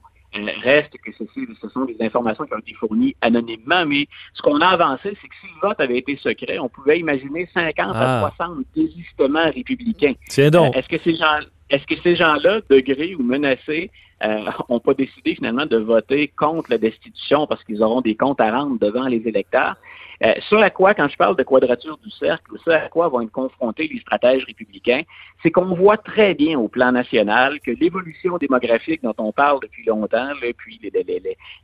reste 0.62 0.96
que 1.04 1.12
ce 1.12 1.68
sont 1.68 1.84
des 1.84 1.96
informations 2.00 2.44
qui 2.44 2.54
ont 2.54 2.58
été 2.58 2.74
fournies 2.74 3.16
anonymement, 3.20 3.86
mais 3.86 4.06
ce 4.34 4.42
qu'on 4.42 4.60
a 4.60 4.68
avancé, 4.68 5.16
c'est 5.20 5.28
que 5.28 5.34
si 5.40 5.46
le 5.46 5.68
vote 5.68 5.80
avait 5.80 5.98
été 5.98 6.16
secret, 6.16 6.58
on 6.58 6.68
pouvait 6.68 6.98
imaginer 6.98 7.48
50 7.52 7.96
à 7.96 8.32
60 8.36 8.36
ah. 8.38 8.62
désistements 8.74 9.50
républicains. 9.50 10.14
C'est 10.28 10.50
donc. 10.50 10.74
Euh, 10.74 10.78
est-ce 10.78 10.88
que 10.88 10.98
ces 11.02 11.16
gens 11.16 11.38
est-ce 11.70 11.86
que 11.86 12.00
ces 12.02 12.16
gens-là, 12.16 12.60
degrés 12.70 13.14
ou 13.14 13.22
menacés, 13.22 13.90
n'ont 14.24 14.76
euh, 14.76 14.78
pas 14.78 14.94
décidé 14.94 15.34
finalement 15.34 15.66
de 15.66 15.76
voter 15.76 16.28
contre 16.28 16.70
la 16.70 16.78
destitution 16.78 17.46
parce 17.46 17.62
qu'ils 17.64 17.82
auront 17.82 18.00
des 18.00 18.14
comptes 18.14 18.40
à 18.40 18.50
rendre 18.50 18.78
devant 18.78 19.06
les 19.08 19.26
électeurs? 19.26 19.76
Euh, 20.24 20.32
sur 20.48 20.58
à 20.60 20.70
quoi, 20.70 20.94
quand 20.94 21.08
je 21.08 21.16
parle 21.16 21.36
de 21.36 21.42
quadrature 21.42 21.98
du 21.98 22.10
cercle, 22.10 22.52
ce 22.64 22.70
à 22.70 22.88
quoi 22.88 23.08
vont 23.08 23.20
être 23.20 23.32
confrontés 23.32 23.88
les 23.92 24.00
stratèges 24.00 24.44
républicains, 24.44 25.02
c'est 25.42 25.50
qu'on 25.50 25.74
voit 25.74 25.98
très 25.98 26.34
bien 26.34 26.58
au 26.58 26.68
plan 26.68 26.92
national 26.92 27.60
que 27.60 27.72
l'évolution 27.72 28.38
démographique 28.38 29.02
dont 29.02 29.14
on 29.18 29.32
parle 29.32 29.60
depuis 29.60 29.84
longtemps, 29.84 30.30
puis 30.56 30.80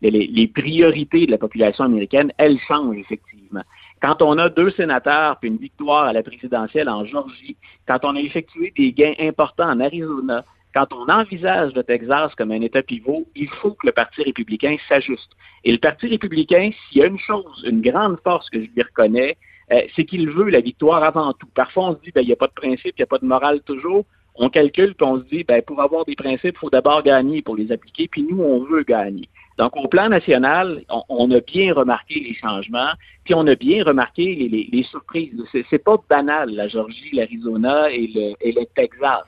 les, 0.03 0.47
priorités 0.49 1.27
de 1.27 1.31
la 1.31 1.39
population 1.39 1.85
américaine, 1.85 2.33
elles 2.37 2.59
changent 2.69 2.99
effectivement. 2.99 3.63
Quand 4.03 4.21
on 4.21 4.37
a 4.37 4.49
deux 4.49 4.71
sénateurs 4.73 5.39
puis 5.39 5.49
une 5.49 5.59
victoire 5.59 6.07
à 6.07 6.13
la 6.13 6.25
présidentielle 6.25 6.89
en 6.89 7.05
Georgie, 7.05 7.57
quand 7.87 8.01
on 8.03 8.17
a 8.17 8.21
effectué 8.21 8.73
des 8.77 8.93
gains 8.93 9.15
importants 9.21 9.71
en 9.71 9.79
Arizona, 9.79 10.45
quand 10.75 10.93
on 10.93 11.09
envisage 11.09 11.73
le 11.75 11.85
Texas 11.85 12.35
comme 12.35 12.51
un 12.51 12.63
État 12.63 12.83
pivot, 12.83 13.29
il 13.37 13.49
faut 13.49 13.75
que 13.75 13.87
le 13.87 13.93
Parti 13.93 14.25
républicain 14.25 14.77
s'ajuste. 14.89 15.31
Et 15.63 15.71
le 15.71 15.79
Parti 15.79 16.09
républicain, 16.09 16.71
s'il 16.89 16.99
y 16.99 17.05
a 17.05 17.07
une 17.07 17.19
chose, 17.19 17.65
une 17.65 17.81
grande 17.81 18.19
force 18.25 18.51
que 18.51 18.61
je 18.61 18.71
lui 18.75 18.83
reconnais, 18.83 19.37
euh, 19.71 19.83
c'est 19.95 20.05
qu'il 20.05 20.29
veut 20.29 20.51
la 20.51 20.61
victoire 20.61 21.05
avant 21.05 21.33
tout. 21.35 21.49
Parfois, 21.55 21.91
on 21.91 21.95
se 21.95 22.01
dit, 22.01 22.11
ben, 22.13 22.23
il 22.23 22.27
n'y 22.27 22.33
a 22.33 22.37
pas 22.37 22.49
de 22.49 22.55
principe, 22.55 22.95
il 22.99 23.01
n'y 23.01 23.05
a 23.05 23.07
pas 23.07 23.19
de 23.19 23.27
morale 23.27 23.61
toujours. 23.61 24.05
On 24.35 24.49
calcule, 24.49 24.95
puis 24.97 25.07
on 25.07 25.19
se 25.19 25.25
dit, 25.25 25.45
ben, 25.45 25.63
pour 25.63 25.81
avoir 25.81 26.07
des 26.07 26.17
principes, 26.17 26.57
il 26.57 26.59
faut 26.59 26.71
d'abord 26.71 27.05
gagner 27.05 27.43
pour 27.43 27.55
les 27.55 27.71
appliquer, 27.71 28.09
puis 28.09 28.25
nous, 28.25 28.43
on 28.43 28.65
veut 28.65 28.83
gagner. 28.83 29.29
Donc, 29.59 29.77
au 29.77 29.87
plan 29.89 30.09
national, 30.09 30.83
on, 31.09 31.31
a 31.31 31.41
bien 31.41 31.75
remarqué 31.75 32.21
les 32.21 32.35
changements, 32.35 32.93
puis 33.25 33.35
on 33.35 33.47
a 33.47 33.55
bien 33.55 33.85
remarqué 33.85 34.35
les, 34.35 34.69
les, 34.73 34.83
surprises. 34.85 35.35
C'est 35.69 35.85
pas 35.85 35.97
banal, 36.09 36.51
la 36.51 36.69
Georgie, 36.69 37.11
l'Arizona 37.13 37.91
et 37.91 38.07
le, 38.07 38.33
et 38.41 38.53
le 38.53 38.65
Texas. 38.75 39.25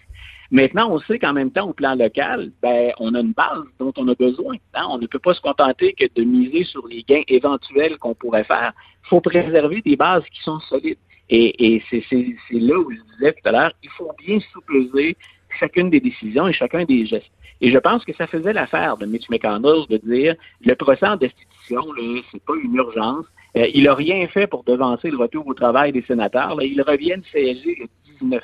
Maintenant, 0.50 0.90
on 0.90 0.98
sait 1.00 1.18
qu'en 1.18 1.32
même 1.32 1.50
temps, 1.50 1.68
au 1.68 1.72
plan 1.72 1.94
local, 1.94 2.52
ben, 2.62 2.92
on 2.98 3.14
a 3.14 3.20
une 3.20 3.32
base 3.32 3.64
dont 3.78 3.92
on 3.96 4.06
a 4.08 4.14
besoin. 4.14 4.56
Hein. 4.74 4.86
On 4.88 4.98
ne 4.98 5.06
peut 5.06 5.18
pas 5.18 5.34
se 5.34 5.40
contenter 5.40 5.94
que 5.94 6.04
de 6.14 6.22
miser 6.22 6.64
sur 6.64 6.86
les 6.86 7.02
gains 7.02 7.24
éventuels 7.28 7.98
qu'on 7.98 8.14
pourrait 8.14 8.44
faire. 8.44 8.72
Il 9.04 9.08
faut 9.08 9.20
préserver 9.20 9.82
des 9.82 9.96
bases 9.96 10.24
qui 10.32 10.42
sont 10.42 10.60
solides. 10.60 10.98
Et, 11.30 11.76
et 11.76 11.82
c'est 11.90 12.04
là 12.52 12.78
où 12.78 12.90
je 12.90 13.00
disais 13.14 13.32
tout 13.32 13.48
à 13.48 13.52
l'heure, 13.52 13.72
il 13.82 13.90
faut 13.90 14.12
bien 14.24 14.38
sous-peser 14.52 15.16
chacune 15.58 15.90
des 15.90 16.00
décisions 16.00 16.48
et 16.48 16.52
chacun 16.52 16.84
des 16.84 17.06
gestes. 17.06 17.30
Et 17.60 17.70
je 17.70 17.78
pense 17.78 18.04
que 18.04 18.12
ça 18.14 18.26
faisait 18.26 18.52
l'affaire 18.52 18.96
de 18.96 19.06
Mitch 19.06 19.28
McConnell 19.30 19.86
de 19.88 19.96
dire 19.98 20.34
le 20.64 20.74
procès 20.74 21.06
en 21.06 21.16
destitution, 21.16 21.82
c'est 22.30 22.44
pas 22.44 22.54
une 22.62 22.74
urgence. 22.74 23.26
Euh, 23.56 23.68
il 23.72 23.84
n'a 23.84 23.94
rien 23.94 24.26
fait 24.28 24.46
pour 24.46 24.64
devancer 24.64 25.10
le 25.10 25.16
retour 25.16 25.46
au 25.46 25.54
travail 25.54 25.92
des 25.92 26.02
sénateurs. 26.02 26.56
Là, 26.56 26.64
ils 26.64 26.82
reviennent 26.82 27.22
siéger 27.30 27.76
le 27.80 27.86
19. 28.20 28.42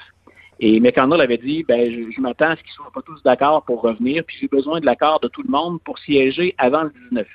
Et 0.61 0.79
McConnell 0.79 1.21
avait 1.21 1.39
dit, 1.39 1.65
ben, 1.65 1.91
je, 1.91 2.21
m'attends 2.21 2.51
à 2.51 2.57
ce 2.57 2.63
qu'ils 2.63 2.71
ne 2.71 2.75
soient 2.75 2.93
pas 2.93 3.03
tous 3.03 3.23
d'accord 3.23 3.65
pour 3.65 3.81
revenir, 3.81 4.23
puis 4.25 4.37
j'ai 4.41 4.49
besoin 4.49 4.79
de 4.79 4.87
l'accord 4.87 5.19
de 5.21 5.29
tout 5.29 5.43
le 5.43 5.51
monde 5.51 5.81
pour 5.83 5.99
siéger 5.99 6.55
avant 6.59 6.85
le 6.85 6.93
19. 7.11 7.27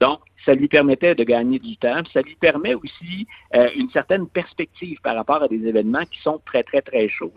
Donc, 0.00 0.18
ça 0.44 0.54
lui 0.54 0.68
permettait 0.68 1.14
de 1.14 1.24
gagner 1.24 1.58
du 1.58 1.76
temps, 1.76 2.02
ça 2.12 2.22
lui 2.22 2.34
permet 2.36 2.74
aussi 2.74 3.26
euh, 3.54 3.68
une 3.76 3.90
certaine 3.90 4.26
perspective 4.26 4.98
par 5.02 5.16
rapport 5.16 5.42
à 5.42 5.48
des 5.48 5.66
événements 5.66 6.04
qui 6.10 6.20
sont 6.22 6.40
très, 6.44 6.62
très, 6.62 6.82
très 6.82 7.08
chauds. 7.08 7.32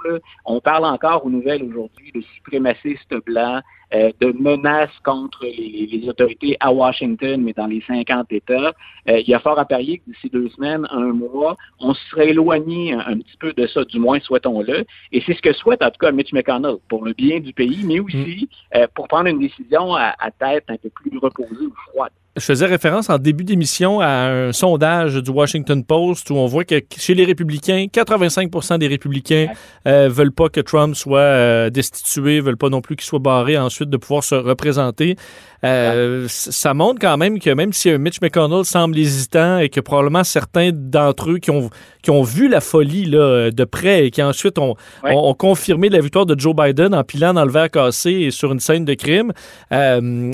On 0.46 0.60
parle 0.60 0.86
encore 0.86 1.26
aux 1.26 1.30
nouvelles 1.30 1.64
aujourd'hui 1.64 2.12
de 2.12 2.22
suprémacistes 2.36 3.16
blancs, 3.26 3.64
euh, 3.94 4.12
de 4.20 4.32
menaces 4.32 4.98
contre 5.04 5.46
les, 5.46 6.10
autorités 6.10 6.58
à 6.60 6.74
Washington, 6.74 7.42
mais 7.42 7.54
dans 7.54 7.68
les 7.68 7.82
50 7.82 8.32
États. 8.32 8.74
Euh, 9.08 9.20
il 9.20 9.30
y 9.30 9.34
a 9.34 9.40
fort 9.40 9.60
à 9.60 9.66
parier 9.66 10.00
que 10.00 10.12
d'ici 10.12 10.30
deux 10.30 10.50
semaines, 10.50 10.88
un 10.90 11.14
mois, 11.14 11.56
on 11.80 11.94
serait 11.94 12.30
éloigné 12.30 12.94
un, 12.94 13.18
petit 13.18 13.38
peu 13.40 13.54
de 13.54 13.68
ça, 13.68 13.84
du 13.86 14.00
moins 14.00 14.20
souhaitons-le. 14.20 14.86
Et 15.12 15.22
c'est 15.26 15.36
ce 15.36 15.42
que 15.42 15.54
souhaite 15.54 15.84
en 15.84 15.92
tout 15.92 16.00
cas 16.00 16.12
Mitch 16.12 16.34
McConnell, 16.34 16.78
pour 16.90 17.06
le 17.06 17.14
bien 17.14 17.40
du 17.40 17.54
pays, 17.54 17.84
mais 17.86 18.00
aussi 18.00 18.50
mm. 18.74 18.78
euh, 18.78 18.88
pour 18.96 19.08
prendre 19.08 19.28
une 19.28 19.40
décision 19.40 19.94
à, 19.96 20.16
à 20.20 20.32
tête 20.32 20.66
un 20.68 20.78
peu 20.78 20.90
plus 20.90 21.18
reposée 21.20 21.68
ou 21.68 21.74
froide. 21.90 22.12
Je 22.38 22.44
faisais 22.44 22.66
référence 22.66 23.10
en 23.10 23.18
début 23.18 23.46
d'émission 23.46 24.02
à 24.02 24.08
un 24.08 24.52
sondage 24.52 25.16
du 25.16 25.32
Washington 25.32 25.86
Post 25.86 26.30
où 26.30 26.36
on 26.36 26.48
voit 26.48 26.66
que 26.66 26.82
chez 26.98 27.14
les 27.14 27.24
républicains, 27.24 27.86
85% 27.86 28.78
des 28.78 28.88
républicains 28.88 29.48
euh, 29.88 30.10
veulent 30.10 30.34
pas 30.34 30.50
que 30.50 30.60
Trump 30.60 30.96
soit 30.96 31.20
euh, 31.20 31.70
destitué, 31.70 32.42
veulent 32.42 32.58
pas 32.58 32.68
non 32.68 32.82
plus 32.82 32.98
qu'il 32.98 33.06
soit 33.06 33.20
barré 33.20 33.58
ensuite 33.58 33.90
de 33.90 33.96
pouvoir 33.96 34.22
se 34.22 34.36
représenter. 34.36 35.16
Euh, 35.64 36.26
ça 36.28 36.74
montre 36.74 37.00
quand 37.00 37.16
même 37.16 37.40
que 37.40 37.52
même 37.52 37.72
si 37.72 37.90
Mitch 37.98 38.20
McConnell 38.22 38.66
semble 38.66 38.98
hésitant 38.98 39.60
et 39.60 39.70
que 39.70 39.80
probablement 39.80 40.26
certains 40.26 40.72
d'entre 40.74 41.32
eux 41.32 41.38
qui 41.38 41.52
ont, 41.52 41.70
qui 42.06 42.12
ont 42.12 42.22
vu 42.22 42.48
la 42.48 42.62
folie 42.62 43.06
là, 43.06 43.50
de 43.50 43.64
près 43.64 44.06
et 44.06 44.12
qui 44.12 44.22
ensuite 44.22 44.60
ont, 44.60 44.76
ont, 45.04 45.34
confirmé 45.34 45.90
la 45.90 46.00
victoire 46.00 46.28
de 46.28 46.40
Joe 46.40 46.56
Biden 46.56 46.94
en 46.94 47.04
pilant 47.04 47.34
dans 47.34 47.44
le 47.44 47.52
verre 47.52 47.72
cassé 47.72 48.12
et 48.12 48.32
sur 48.32 48.52
une 48.52 48.60
scène 48.60 48.86
de 48.86 48.94
crime, 48.94 49.34
euh, 49.72 50.32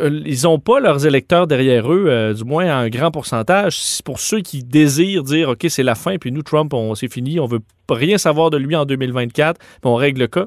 ils 0.00 0.42
n'ont 0.44 0.58
pas 0.58 0.80
leurs 0.80 1.06
électeurs 1.06 1.46
derrière 1.46 1.92
eux 1.92 2.06
euh, 2.08 2.32
du 2.32 2.44
moins 2.44 2.74
un 2.74 2.88
grand 2.88 3.10
pourcentage. 3.10 3.78
Pour 4.06 4.20
ceux 4.20 4.40
qui 4.40 4.64
désirent 4.64 5.22
dire, 5.22 5.50
OK, 5.50 5.66
c'est 5.68 5.82
la 5.82 5.94
fin, 5.94 6.16
puis 6.16 6.32
nous, 6.32 6.42
Trump, 6.42 6.72
on 6.72 6.94
c'est 6.94 7.12
fini, 7.12 7.38
on 7.38 7.46
veut 7.46 7.60
rien 7.90 8.16
savoir 8.16 8.48
de 8.48 8.56
lui 8.56 8.74
en 8.74 8.86
2024, 8.86 9.58
puis 9.58 9.68
on 9.84 9.96
règle 9.96 10.20
le 10.20 10.28
cas. 10.28 10.46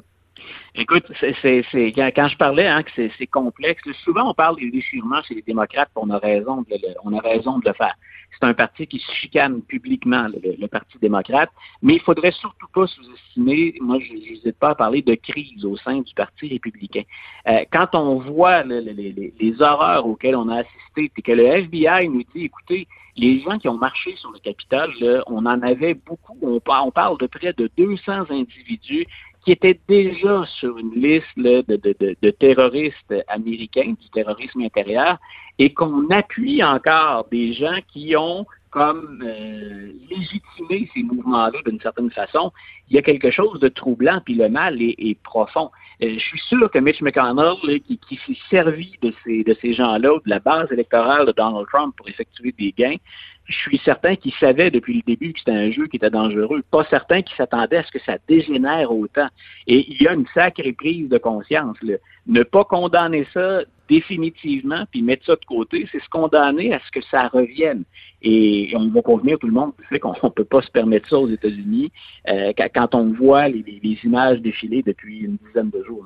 Écoute, 0.77 1.05
c'est, 1.21 1.63
quand, 1.95 2.27
je 2.27 2.35
parlais 2.35 2.67
hein, 2.67 2.83
que 2.83 3.09
c'est, 3.17 3.27
complexe, 3.27 3.81
souvent 4.03 4.29
on 4.29 4.33
parle 4.33 4.57
des 4.57 4.69
déchirements 4.69 5.23
chez 5.23 5.35
les 5.35 5.41
démocrates, 5.41 5.89
on 5.95 6.09
a 6.09 6.17
raison 6.17 6.63
de 6.63 6.71
le, 6.71 6.95
on 7.05 7.13
a 7.17 7.21
raison 7.21 7.59
de 7.59 7.69
le 7.69 7.73
faire. 7.73 7.95
C'est 8.33 8.45
un 8.45 8.53
parti 8.53 8.85
qui 8.85 8.99
se 8.99 9.09
chicane 9.13 9.61
publiquement, 9.61 10.27
le, 10.27 10.67
Parti 10.67 10.97
démocrate, 10.99 11.49
mais 11.81 11.95
il 11.95 12.01
faudrait 12.01 12.31
surtout 12.31 12.67
pas 12.73 12.87
sous-estimer, 12.87 13.75
moi 13.79 13.99
je 14.01 14.11
n'hésite 14.11 14.59
pas 14.59 14.71
à 14.71 14.75
parler 14.75 15.01
de 15.01 15.15
crise 15.15 15.63
au 15.63 15.77
sein 15.77 16.01
du 16.01 16.13
Parti 16.13 16.49
républicain. 16.49 17.03
Euh, 17.47 17.63
quand 17.71 17.95
on 17.95 18.19
voit 18.19 18.63
les, 18.63 19.61
horreurs 19.61 20.05
auxquelles 20.05 20.35
on 20.35 20.49
a 20.49 20.57
assisté, 20.57 21.09
et 21.15 21.21
que 21.21 21.31
le 21.31 21.45
FBI 21.45 22.09
nous 22.09 22.23
dit, 22.35 22.45
écoutez, 22.45 22.87
les 23.15 23.39
gens 23.39 23.57
qui 23.57 23.69
ont 23.69 23.77
marché 23.77 24.13
sur 24.17 24.31
le 24.31 24.39
Capitole, 24.39 25.23
on 25.27 25.45
en 25.45 25.61
avait 25.61 25.93
beaucoup, 25.93 26.37
on 26.41 26.91
parle 26.91 27.17
de 27.17 27.27
près 27.27 27.53
de 27.53 27.69
200 27.77 28.29
individus 28.29 29.05
qui 29.45 29.51
était 29.51 29.79
déjà 29.87 30.43
sur 30.59 30.77
une 30.79 30.91
liste 30.95 31.37
de, 31.37 31.63
de, 31.67 32.15
de, 32.21 32.29
terroristes 32.31 33.13
américains, 33.27 33.93
du 34.01 34.09
terrorisme 34.11 34.61
intérieur, 34.61 35.19
et 35.59 35.71
qu'on 35.71 36.09
appuie 36.09 36.63
encore 36.63 37.27
des 37.31 37.53
gens 37.53 37.77
qui 37.93 38.15
ont 38.17 38.45
comme 38.71 39.23
euh, 39.23 39.93
légitimé 40.09 40.89
ces 40.93 41.03
mouvements-là 41.03 41.59
d'une 41.65 41.79
certaine 41.79 42.11
façon, 42.11 42.51
il 42.89 42.95
y 42.95 42.99
a 42.99 43.01
quelque 43.01 43.31
chose 43.31 43.57
de 43.61 43.69
troublant, 43.69 44.19
puis 44.25 44.33
le 44.33 44.49
mal 44.49 44.81
est, 44.81 45.17
profond. 45.23 45.71
Euh, 46.03 46.15
je 46.15 46.19
suis 46.19 46.39
sûr 46.39 46.69
que 46.69 46.79
Mitch 46.79 47.01
McConnell, 47.01 47.55
qui, 47.87 47.97
qui 47.97 48.19
s'est 48.27 48.37
servi 48.49 48.91
de 49.01 49.13
ces, 49.23 49.45
de 49.45 49.55
ces 49.61 49.73
gens-là, 49.73 50.09
de 50.25 50.29
la 50.29 50.39
base 50.39 50.69
électorale 50.73 51.25
de 51.25 51.31
Donald 51.31 51.67
Trump 51.71 51.95
pour 51.95 52.09
effectuer 52.09 52.53
des 52.59 52.73
gains, 52.77 52.97
je 53.45 53.55
suis 53.55 53.81
certain 53.85 54.15
qu'il 54.15 54.33
savait 54.33 54.71
depuis 54.71 54.95
le 54.95 55.01
début 55.05 55.33
que 55.33 55.39
c'était 55.39 55.51
un 55.51 55.71
jeu 55.71 55.87
qui 55.87 55.97
était 55.97 56.09
dangereux. 56.09 56.63
Pas 56.71 56.85
certain 56.89 57.21
qu'il 57.21 57.35
s'attendait 57.35 57.77
à 57.77 57.83
ce 57.83 57.91
que 57.91 58.03
ça 58.03 58.17
dégénère 58.27 58.91
autant. 58.91 59.27
Et 59.67 59.85
il 59.87 60.01
y 60.01 60.07
a 60.07 60.13
une 60.13 60.25
sacrée 60.33 60.73
prise 60.73 61.09
de 61.09 61.17
conscience. 61.17 61.77
Là. 61.83 61.95
Ne 62.27 62.43
pas 62.43 62.63
condamner 62.63 63.27
ça 63.33 63.61
définitivement, 63.87 64.85
puis 64.89 65.03
mettre 65.03 65.25
ça 65.25 65.35
de 65.35 65.45
côté, 65.45 65.87
c'est 65.91 66.01
se 66.01 66.09
condamner 66.09 66.73
à 66.73 66.79
ce 66.79 66.91
que 66.91 67.05
ça 67.05 67.27
revienne. 67.27 67.83
Et 68.23 68.73
on 68.75 68.87
va 68.89 69.03
convenir 69.03 69.37
tout 69.37 69.45
le 69.45 69.53
monde 69.53 69.73
du 69.79 69.85
fait 69.85 69.99
qu'on 69.99 70.15
ne 70.23 70.29
peut 70.29 70.43
pas 70.43 70.63
se 70.63 70.71
permettre 70.71 71.07
ça 71.07 71.19
aux 71.19 71.29
États-Unis 71.29 71.91
euh, 72.27 72.51
quand 72.73 72.95
on 72.95 73.13
voit 73.13 73.47
les, 73.47 73.63
images 74.03 74.39
défiler 74.39 74.81
depuis 74.81 75.19
une 75.19 75.37
dizaine 75.45 75.69
de 75.69 75.83
jours 75.83 76.03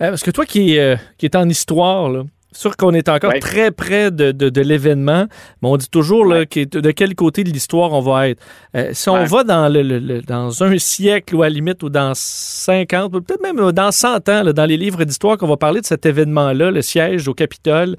euh, 0.00 0.10
parce 0.10 0.22
que 0.22 0.30
toi 0.30 0.44
qui, 0.44 0.78
euh, 0.78 0.94
qui 1.16 1.24
es 1.24 1.36
en 1.36 1.48
histoire, 1.48 2.10
là, 2.10 2.24
sûr 2.56 2.76
qu'on 2.76 2.94
est 2.94 3.08
encore 3.08 3.32
très 3.40 3.70
près 3.70 4.10
de, 4.10 4.32
de, 4.32 4.60
l'événement, 4.60 5.26
mais 5.62 5.68
on 5.68 5.76
dit 5.76 5.88
toujours 5.88 6.24
là, 6.24 6.44
de 6.44 6.90
quel 6.90 7.14
côté 7.14 7.44
de 7.44 7.50
l'histoire 7.50 7.92
on 7.92 8.00
va 8.00 8.28
être. 8.28 8.42
Euh, 8.74 8.90
si 8.92 9.08
on 9.08 9.24
va 9.24 9.44
dans, 9.44 9.72
le, 9.72 10.20
dans 10.22 10.62
un 10.62 10.78
siècle 10.78 11.34
ou 11.36 11.42
à 11.42 11.48
la 11.48 11.54
limite 11.54 11.82
ou 11.82 11.88
dans 11.88 12.12
50, 12.14 13.12
peut-être 13.12 13.42
même 13.42 13.72
dans 13.72 13.92
100 13.92 14.28
ans, 14.28 14.44
dans 14.52 14.66
les 14.66 14.76
livres 14.76 15.04
d'histoire 15.04 15.36
qu'on 15.36 15.48
va 15.48 15.56
parler 15.56 15.80
de 15.80 15.86
cet 15.86 16.06
événement-là, 16.06 16.70
le 16.70 16.82
siège 16.82 17.28
au 17.28 17.34
Capitole, 17.34 17.96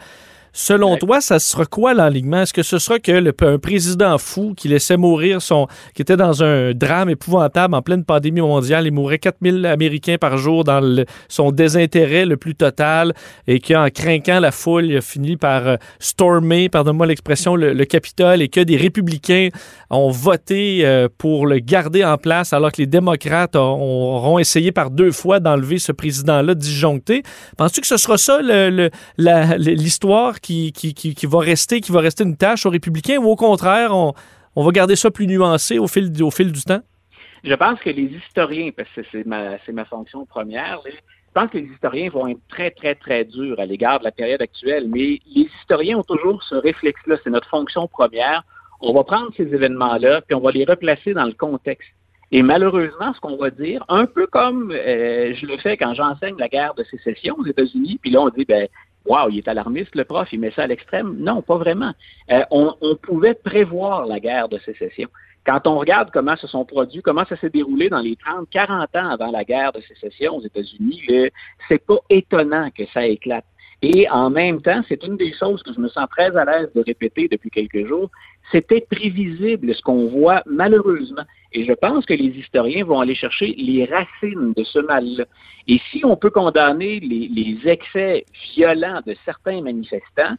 Selon 0.59 0.97
toi, 0.97 1.21
ça 1.21 1.37
sera 1.37 1.67
quoi 1.67 1.93
l'enlignement? 1.93 2.41
Est-ce 2.41 2.51
que 2.51 2.63
ce 2.63 2.79
sera 2.79 2.97
que 2.97 3.11
le, 3.11 3.31
un 3.41 3.59
président 3.59 4.17
fou 4.17 4.55
qui 4.57 4.67
laissait 4.67 4.97
mourir 4.97 5.39
son. 5.39 5.67
qui 5.93 6.01
était 6.01 6.17
dans 6.17 6.43
un 6.43 6.73
drame 6.73 7.11
épouvantable 7.11 7.75
en 7.75 7.83
pleine 7.83 8.03
pandémie 8.03 8.41
mondiale, 8.41 8.87
il 8.87 8.91
mourait 8.91 9.19
4000 9.19 9.67
Américains 9.67 10.17
par 10.19 10.39
jour 10.39 10.63
dans 10.63 11.05
son 11.29 11.51
désintérêt 11.51 12.25
le 12.25 12.37
plus 12.37 12.55
total 12.55 13.13
et 13.45 13.59
qui, 13.59 13.75
en 13.75 13.87
craquant 13.91 14.39
la 14.39 14.51
foule, 14.51 14.85
il 14.85 14.97
a 14.97 15.01
fini 15.01 15.37
par 15.37 15.67
euh, 15.67 15.75
stormer, 15.99 16.69
pardonne-moi 16.69 17.05
l'expression, 17.05 17.55
le, 17.55 17.85
Capitole 17.85 18.41
et 18.41 18.49
que 18.49 18.61
des 18.61 18.77
républicains 18.77 19.49
ont 19.91 20.09
voté 20.09 20.79
euh, 20.83 21.07
pour 21.19 21.45
le 21.45 21.59
garder 21.59 22.03
en 22.03 22.17
place 22.17 22.51
alors 22.51 22.71
que 22.71 22.81
les 22.81 22.87
démocrates 22.87 23.55
auront 23.55 24.39
essayé 24.39 24.71
par 24.71 24.89
deux 24.89 25.11
fois 25.11 25.39
d'enlever 25.39 25.77
ce 25.77 25.91
président-là 25.91 26.55
disjoncté. 26.55 27.21
Penses-tu 27.57 27.81
que 27.81 27.87
ce 27.87 27.97
sera 27.97 28.17
ça 28.17 28.39
l'histoire 29.17 30.39
qui, 30.47 31.25
va 31.25 31.39
rester, 31.39 31.81
qui 31.81 31.91
va 31.91 31.99
rester 31.99 32.23
une 32.23 32.37
tâche 32.37 32.65
aux 32.65 32.69
républicains 32.69 33.17
ou 33.17 33.25
au 33.25 33.35
contraire, 33.35 33.91
on, 33.95 34.13
va 34.63 34.71
garder 34.71 34.95
ça 34.95 35.11
plus 35.11 35.27
nuancé 35.27 35.79
au 35.79 35.87
fil, 35.87 36.11
du 36.11 36.63
temps? 36.63 36.81
Je 37.43 37.53
pense 37.53 37.79
que 37.79 37.89
les 37.89 38.11
historiens, 38.27 38.71
parce 38.75 38.89
que 38.89 39.01
c'est 39.11 39.25
ma, 39.25 39.57
ma 39.71 39.85
fonction 39.85 40.25
première, 40.25 40.79
je 40.85 41.33
pense 41.33 41.51
que 41.51 41.59
les 41.59 41.69
historiens 41.71 42.09
vont 42.09 42.27
être 42.27 42.41
très, 42.49 42.71
très, 42.71 42.95
très 42.95 43.23
durs 43.23 43.59
à 43.59 43.65
l'égard 43.65 43.99
de 43.99 44.05
la 44.05 44.11
période 44.11 44.41
actuelle, 44.41 44.87
mais 44.87 45.19
les 45.35 45.49
historiens 45.61 45.99
ont 45.99 46.03
toujours 46.03 46.41
ce 46.43 46.55
réflexe-là, 46.55 47.17
c'est 47.23 47.29
notre 47.29 47.49
fonction 47.49 47.87
première. 47.87 48.43
On 48.81 48.93
va 48.93 49.03
prendre 49.03 49.31
ces 49.37 49.43
événements-là, 49.43 50.21
puis 50.21 50.35
on 50.35 50.39
va 50.39 50.51
les 50.51 50.65
replacer 50.65 51.13
dans 51.13 51.25
le 51.25 51.33
contexte. 51.33 51.89
Et 52.31 52.41
malheureusement, 52.41 53.13
ce 53.13 53.19
qu'on 53.21 53.37
va 53.37 53.49
dire, 53.49 53.85
un 53.87 54.05
peu 54.05 54.27
comme 54.27 54.71
euh, 54.71 55.33
je 55.33 55.45
le 55.45 55.57
fais 55.57 55.77
quand 55.77 55.93
j'enseigne 55.93 56.35
la 56.37 56.49
guerre 56.49 56.73
de 56.73 56.83
sécession 56.83 57.35
aux 57.37 57.45
États-Unis, 57.45 57.99
puis 58.01 58.11
là 58.11 58.21
on 58.21 58.29
dit, 58.29 58.43
ben, 58.43 58.67
Wow, 59.07 59.29
il 59.29 59.37
est 59.37 59.47
alarmiste, 59.47 59.95
le 59.95 60.03
prof, 60.03 60.27
il 60.33 60.39
met 60.39 60.51
ça 60.51 60.63
à 60.63 60.67
l'extrême? 60.67 61.15
Non, 61.17 61.41
pas 61.41 61.57
vraiment. 61.57 61.93
Euh, 62.29 62.43
on, 62.51 62.75
pouvait 63.01 63.35
prévoir 63.35 64.05
la 64.05 64.19
guerre 64.19 64.49
de 64.49 64.59
sécession. 64.59 65.07
Quand 65.45 65.65
on 65.65 65.77
regarde 65.77 66.11
comment 66.11 66.35
se 66.35 66.45
sont 66.45 66.65
produits, 66.65 67.01
comment 67.01 67.23
ça 67.23 67.37
s'est 67.37 67.49
déroulé 67.49 67.87
dans 67.87 68.01
les 68.01 68.17
30, 68.17 68.49
40 68.49 68.95
ans 68.97 69.09
avant 69.09 69.31
la 69.31 69.45
guerre 69.45 69.71
de 69.71 69.79
sécession 69.81 70.35
aux 70.35 70.41
États-Unis, 70.41 71.31
c'est 71.69 71.85
pas 71.85 71.99
étonnant 72.09 72.69
que 72.77 72.85
ça 72.93 73.07
éclate. 73.07 73.45
Et 73.81 74.09
en 74.09 74.29
même 74.29 74.61
temps, 74.61 74.81
c'est 74.87 75.03
une 75.03 75.17
des 75.17 75.33
choses 75.33 75.61
que 75.61 75.71
je 75.71 75.79
me 75.79 75.87
sens 75.87 76.07
très 76.09 76.35
à 76.35 76.45
l'aise 76.45 76.69
de 76.73 76.81
répéter 76.81 77.27
depuis 77.27 77.51
quelques 77.51 77.85
jours, 77.85 78.09
c'était 78.51 78.81
prévisible 78.81 79.73
ce 79.75 79.81
qu'on 79.81 80.07
voit 80.07 80.41
malheureusement. 80.47 81.23
Et 81.53 81.65
je 81.65 81.73
pense 81.73 82.05
que 82.05 82.13
les 82.13 82.29
historiens 82.29 82.85
vont 82.85 82.99
aller 82.99 83.13
chercher 83.13 83.53
les 83.57 83.85
racines 83.85 84.53
de 84.53 84.63
ce 84.63 84.79
mal-là. 84.79 85.25
Et 85.67 85.79
si 85.91 86.03
on 86.03 86.15
peut 86.15 86.31
condamner 86.31 86.99
les, 86.99 87.57
excès 87.65 88.25
violents 88.55 89.01
de 89.05 89.15
certains 89.25 89.61
manifestants, 89.61 90.35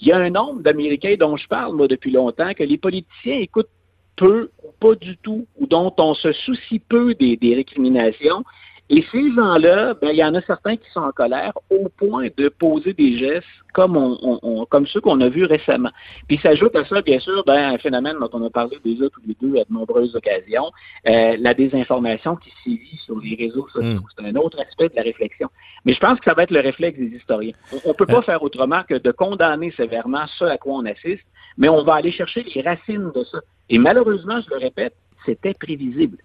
il 0.00 0.08
y 0.08 0.12
a 0.12 0.18
un 0.18 0.30
nombre 0.30 0.62
d'Américains 0.62 1.16
dont 1.18 1.36
je 1.36 1.46
parle, 1.46 1.76
moi, 1.76 1.86
depuis 1.86 2.10
longtemps, 2.10 2.54
que 2.54 2.64
les 2.64 2.78
politiciens 2.78 3.38
écoutent 3.38 3.68
peu 4.16 4.50
ou 4.64 4.72
pas 4.80 4.94
du 4.96 5.16
tout, 5.18 5.46
ou 5.58 5.66
dont 5.66 5.94
on 5.98 6.14
se 6.14 6.32
soucie 6.32 6.80
peu 6.80 7.14
des 7.14 7.54
récriminations, 7.54 8.44
et 8.92 9.04
ces 9.12 9.32
gens-là, 9.32 9.94
ben, 9.94 10.10
il 10.10 10.16
y 10.16 10.24
en 10.24 10.34
a 10.34 10.40
certains 10.42 10.76
qui 10.76 10.90
sont 10.90 11.00
en 11.00 11.12
colère 11.12 11.52
au 11.70 11.88
point 11.88 12.26
de 12.36 12.48
poser 12.48 12.92
des 12.92 13.16
gestes 13.16 13.46
comme, 13.72 13.96
on, 13.96 14.66
comme 14.66 14.84
ceux 14.88 15.00
qu'on 15.00 15.20
a 15.20 15.28
vus 15.28 15.44
récemment. 15.44 15.90
Puis 16.26 16.38
s'ajoute 16.38 16.74
à 16.74 16.84
ça, 16.84 17.00
bien 17.00 17.20
sûr, 17.20 17.44
ben, 17.46 17.74
un 17.74 17.78
phénomène 17.78 18.16
dont 18.20 18.28
on 18.32 18.44
a 18.44 18.50
parlé 18.50 18.78
déjà 18.84 19.08
tous 19.10 19.20
les 19.24 19.36
deux 19.40 19.60
à 19.60 19.64
de 19.64 19.72
nombreuses 19.72 20.16
occasions, 20.16 20.72
euh, 21.06 21.36
la 21.38 21.54
désinformation 21.54 22.34
qui 22.34 22.50
sévit 22.64 22.96
sur 23.04 23.16
les 23.20 23.36
réseaux 23.36 23.68
sociaux. 23.68 24.00
Hmm. 24.00 24.06
C'est 24.18 24.26
un 24.26 24.34
autre 24.34 24.60
aspect 24.60 24.88
de 24.88 24.96
la 24.96 25.02
réflexion. 25.02 25.48
Mais 25.84 25.94
je 25.94 26.00
pense 26.00 26.18
que 26.18 26.24
ça 26.24 26.34
va 26.34 26.42
être 26.42 26.50
le 26.50 26.60
réflexe 26.60 26.98
des 26.98 27.16
historiens. 27.16 27.54
On 27.84 27.90
ne 27.90 27.94
peut 27.94 28.06
pas 28.06 28.22
faire 28.22 28.42
autrement 28.42 28.82
que 28.88 28.94
de 28.94 29.12
condamner 29.12 29.70
sévèrement 29.76 30.26
ce 30.36 30.46
à 30.46 30.58
quoi 30.58 30.74
on 30.74 30.84
assiste, 30.84 31.22
mais 31.56 31.68
on 31.68 31.84
va 31.84 31.94
aller 31.94 32.10
chercher 32.10 32.42
les 32.42 32.62
racines 32.62 33.12
de 33.14 33.22
ça. 33.22 33.38
Et 33.68 33.78
malheureusement, 33.78 34.40
je 34.40 34.50
le 34.50 34.56
répète, 34.56 34.94
c'était 35.24 35.54
prévisible. 35.54 36.18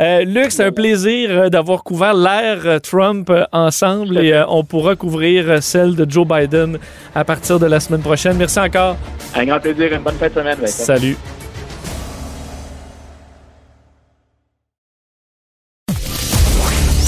Euh, 0.00 0.24
Luc, 0.24 0.52
c'est 0.52 0.64
un 0.64 0.72
plaisir 0.72 1.30
euh, 1.30 1.48
d'avoir 1.48 1.82
couvert 1.82 2.14
l'ère 2.14 2.66
euh, 2.66 2.78
Trump 2.78 3.30
ensemble 3.52 4.18
et 4.18 4.44
on 4.48 4.64
pourra 4.64 4.96
couvrir 4.96 5.62
celle 5.62 5.96
de 5.96 6.08
Joe 6.08 6.26
Biden 6.26 6.78
à 7.14 7.24
partir 7.24 7.58
de 7.58 7.66
la 7.66 7.80
semaine 7.80 8.00
prochaine. 8.00 8.36
Merci 8.36 8.60
encore. 8.60 8.96
Un 9.34 9.44
grand 9.44 9.60
plaisir, 9.60 9.92
une 9.92 10.02
bonne 10.02 10.14
fête 10.14 10.34
de 10.34 10.40
semaine. 10.40 10.66
Salut. 10.66 11.16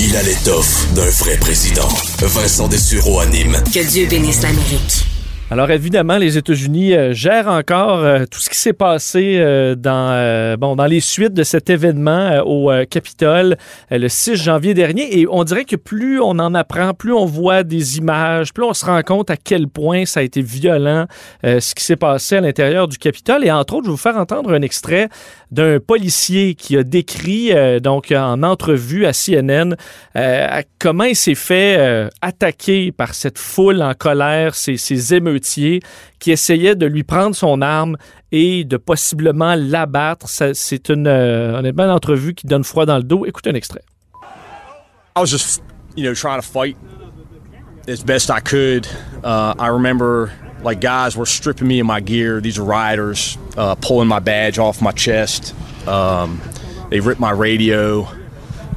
Il 0.03 0.16
a 0.16 0.23
l'étoffe 0.23 0.93
d'un 0.95 1.03
vrai 1.03 1.37
président. 1.38 1.88
Vincent 2.21 2.66
Dessureau 2.66 3.21
anime. 3.21 3.57
Que 3.73 3.88
Dieu 3.88 4.09
bénisse 4.09 4.43
l'Amérique. 4.43 5.10
Alors 5.53 5.73
évidemment, 5.73 6.17
les 6.17 6.39
États-Unis 6.39 6.95
euh, 6.95 7.13
gèrent 7.13 7.49
encore 7.49 8.05
euh, 8.05 8.25
tout 8.31 8.39
ce 8.39 8.49
qui 8.49 8.57
s'est 8.57 8.73
passé 8.73 9.39
euh, 9.41 9.75
dans 9.75 10.57
bon 10.57 10.77
dans 10.77 10.87
les 10.87 11.01
suites 11.01 11.35
de 11.35 11.43
cet 11.43 11.71
événement 11.71 12.39
au 12.47 12.71
Capitole 12.89 13.57
le 13.91 14.09
6 14.09 14.37
janvier 14.37 14.75
dernier. 14.75 15.19
Et 15.19 15.27
on 15.29 15.43
dirait 15.43 15.65
que 15.65 15.75
plus 15.75 16.21
on 16.21 16.39
en 16.39 16.55
apprend, 16.55 16.95
plus 16.95 17.13
on 17.13 17.27
voit 17.27 17.65
des 17.65 17.99
images, 17.99 18.53
plus 18.53 18.63
on 18.63 18.75
se 18.75 18.85
rend 18.85 19.03
compte 19.03 19.31
à 19.31 19.37
quel 19.37 19.67
point 19.67 20.05
ça 20.05 20.21
a 20.21 20.23
été 20.23 20.41
violent 20.41 21.07
ce 21.43 21.75
qui 21.75 21.85
s'est 21.85 21.97
passé 21.97 22.37
à 22.37 22.41
l'intérieur 22.41 22.87
du 22.87 22.99
Capitole. 22.99 23.45
Et 23.45 23.51
entre 23.51 23.75
autres, 23.75 23.85
je 23.85 23.91
vais 23.91 23.93
vous 23.93 23.97
faire 23.97 24.17
entendre 24.17 24.53
un 24.53 24.63
extrait 24.63 25.09
d'un 25.51 25.81
policier 25.81 26.55
qui 26.55 26.77
a 26.77 26.85
décrit 26.85 27.53
donc 27.81 28.13
en 28.13 28.43
entrevue 28.43 29.07
à 29.07 29.13
CNN 29.13 29.75
comment 30.79 31.05
il 31.05 31.17
s'est 31.17 31.35
fait 31.35 32.09
attaquer 32.21 32.93
par 32.93 33.15
cette 33.15 33.39
foule 33.39 33.83
en 33.83 33.95
colère, 33.95 34.55
ces, 34.55 34.77
ces 34.77 35.15
émeutes 35.15 35.39
qui 36.18 36.31
essayait 36.31 36.76
de 36.76 36.87
lui 36.87 37.03
prendre 37.03 37.35
son 37.35 37.62
arme 37.62 37.96
et 38.33 38.64
de 38.64 38.76
possiblement 38.76 39.55
l'abattre. 39.57 40.29
C'est 40.29 40.88
une, 40.88 41.07
euh, 41.07 41.72
entrevue 41.92 42.35
qui 42.35 42.46
donne 42.46 42.64
froid 42.64 42.87
dans 42.87 42.96
le 42.96 43.03
dos. 43.03 43.26
Écoutez 43.26 43.50
un 43.50 43.55
extrait. 43.55 43.83
I 45.16 45.20
was 45.20 45.26
just, 45.26 45.62
you 45.96 46.05
know, 46.05 46.14
trying 46.14 46.40
to 46.40 46.46
fight 46.46 46.76
as 47.88 48.03
best 48.03 48.31
I 48.31 48.40
could. 48.40 48.87
Uh, 49.24 49.55
I 49.59 49.68
remember 49.68 50.31
like 50.62 50.81
guys 50.81 51.16
were 51.16 51.26
stripping 51.26 51.68
me 51.68 51.81
of 51.81 51.87
my 51.87 52.00
gear. 52.00 52.40
These 52.40 52.59
riders, 52.59 53.37
uh, 53.57 53.74
pulling 53.74 54.09
my 54.09 54.20
badge 54.20 54.59
off 54.59 54.81
my 54.81 54.92
chest. 54.92 55.55
Um, 55.88 56.40
they 56.90 57.00
ripped 57.00 57.20
my 57.20 57.31
radio 57.31 58.09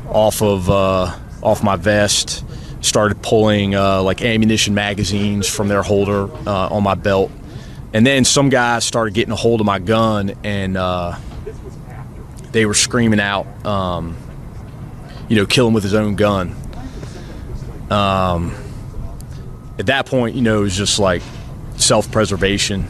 off 0.10 0.42
of 0.42 0.70
uh, 0.70 1.16
off 1.42 1.64
my 1.64 1.76
vest. 1.76 2.44
Started 2.84 3.22
pulling 3.22 3.76
uh, 3.76 4.04
like 4.04 4.22
ammunition 4.22 4.76
magazines 4.76 5.48
from 5.48 5.70
their 5.70 5.82
holder 5.82 6.30
uh, 6.46 6.68
on 6.68 6.84
my 6.84 6.96
belt, 6.96 7.32
and 7.94 8.06
then 8.06 8.26
some 8.26 8.50
guys 8.50 8.84
started 8.84 9.14
getting 9.14 9.32
a 9.32 9.38
hold 9.38 9.62
of 9.62 9.66
my 9.66 9.80
gun, 9.80 10.34
and 10.44 10.76
uh, 10.76 11.18
they 12.52 12.66
were 12.66 12.74
screaming 12.74 13.22
out, 13.22 13.48
um, 13.66 14.18
you 15.30 15.38
know, 15.38 15.46
kill 15.46 15.66
him 15.66 15.74
with 15.74 15.84
his 15.84 15.94
own 15.94 16.16
gun. 16.16 16.56
Um, 17.90 18.54
at 19.80 19.86
that 19.88 20.06
point, 20.06 20.36
you 20.36 20.42
know, 20.42 20.60
it 20.60 20.64
was 20.64 20.76
just 20.76 21.00
like 21.00 21.22
self-preservation. 21.78 22.86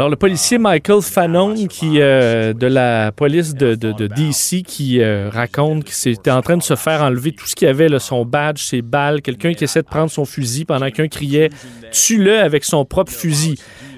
Alors, 0.00 0.08
le 0.08 0.16
policier 0.16 0.56
Michael 0.56 1.02
Fanon, 1.02 1.66
qui, 1.66 2.00
euh, 2.00 2.54
de 2.54 2.66
la 2.66 3.12
police 3.12 3.54
de, 3.54 3.74
DC, 3.74 4.62
qui 4.62 5.02
euh, 5.02 5.28
raconte 5.30 5.84
qu'il 5.84 6.12
était 6.12 6.30
en 6.30 6.40
train 6.40 6.56
de 6.56 6.62
se 6.62 6.74
faire 6.74 7.02
enlever 7.02 7.32
tout 7.32 7.44
ce 7.44 7.54
qu'il 7.54 7.68
avait, 7.68 7.86
son 7.98 8.24
badge, 8.24 8.62
ses 8.62 8.80
balles, 8.80 9.20
quelqu'un 9.20 9.52
qui 9.52 9.64
essaie 9.64 9.82
de 9.82 9.86
prendre 9.86 10.10
son 10.10 10.24
fusil 10.24 10.64
pendant 10.64 10.90
qu'un 10.90 11.06
criait 11.06 11.50
«Tue-le 11.92 12.38
avec 12.38 12.64
son 12.64 12.86
propre 12.86 13.12
fusil». 13.12 13.56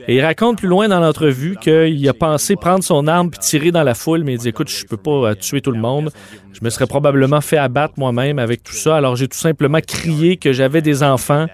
Et 0.08 0.16
il 0.16 0.22
raconte 0.22 0.58
plus 0.58 0.66
loin 0.66 0.88
dans 0.88 0.98
l'entrevue 0.98 1.54
qu'il 1.60 2.08
a 2.08 2.14
pensé 2.14 2.56
prendre 2.56 2.82
son 2.82 3.06
arme 3.06 3.30
puis 3.30 3.38
tirer 3.38 3.70
dans 3.70 3.84
la 3.84 3.94
foule, 3.94 4.24
mais 4.24 4.32
il 4.32 4.38
dit 4.38 4.48
Écoute, 4.48 4.70
je 4.70 4.84
peux 4.84 4.96
pas 4.96 5.28
euh, 5.28 5.34
tuer 5.36 5.60
tout 5.60 5.70
le 5.70 5.78
monde. 5.78 6.10
Je 6.52 6.58
me 6.64 6.70
serais 6.70 6.88
probablement 6.88 7.40
fait 7.40 7.58
abattre 7.58 7.94
moi-même 7.96 8.40
avec 8.40 8.64
tout 8.64 8.74
ça. 8.74 8.96
Alors 8.96 9.14
j'ai 9.14 9.28
tout 9.28 9.38
simplement 9.38 9.78
crié 9.80 10.36
que 10.36 10.52
j'avais 10.52 10.82
des 10.82 11.04
enfants. 11.04 11.46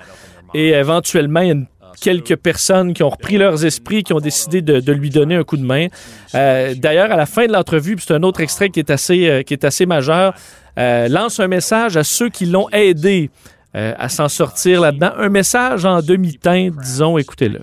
Et 0.55 0.71
éventuellement, 0.71 1.41
il 1.41 1.49
y 1.49 1.51
a 1.51 1.55
quelques 2.01 2.37
personnes 2.37 2.95
qui 2.95 3.03
ont 3.03 3.11
repris 3.11 3.39
leurs 3.39 3.65
esprits, 3.65 4.03
qui 4.03 4.13
ont 4.13 4.21
décidé 4.21 4.63
de, 4.63 4.93
lui 4.93 5.11
donner 5.11 5.37
un 5.37 5.45
coup 5.45 5.57
de 5.57 5.65
main. 5.65 5.89
Euh, 6.35 6.75
d'ailleurs, 6.75 7.13
à 7.13 7.17
la 7.17 7.27
fin 7.27 7.47
de 7.47 7.53
l'entrevue, 7.53 7.97
c'est 7.99 8.15
un 8.15 8.23
autre 8.23 8.41
extrait 8.41 8.71
qui 8.71 8.81
est 8.81 8.91
assez, 8.91 9.29
euh, 9.29 9.43
qui 9.43 9.55
est 9.55 9.65
assez 9.65 9.87
majeur, 9.87 10.35
lance 10.77 11.41
un 11.41 11.49
message 11.49 11.97
à 11.97 12.05
ceux 12.05 12.29
qui 12.29 12.47
l'ont 12.47 12.69
aidé 12.71 13.31
euh, 13.77 13.95
à 13.99 14.09
s'en 14.09 14.29
sortir 14.29 14.81
là-dedans. 14.81 15.13
Un 15.19 15.29
message 15.29 15.85
en 15.85 16.01
demi-teinte, 16.01 16.75
disons, 16.83 17.19
écoutez-le. 17.19 17.61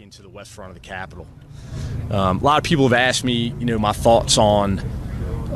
Um, 2.12 2.40
a 2.40 2.44
lot 2.44 2.58
of 2.58 2.64
people 2.64 2.88
have 2.88 2.94
asked 2.94 3.24
me, 3.26 3.56
you 3.60 3.66
know, 3.66 3.80
my 3.80 3.92
thoughts 3.92 4.38
on 4.38 4.80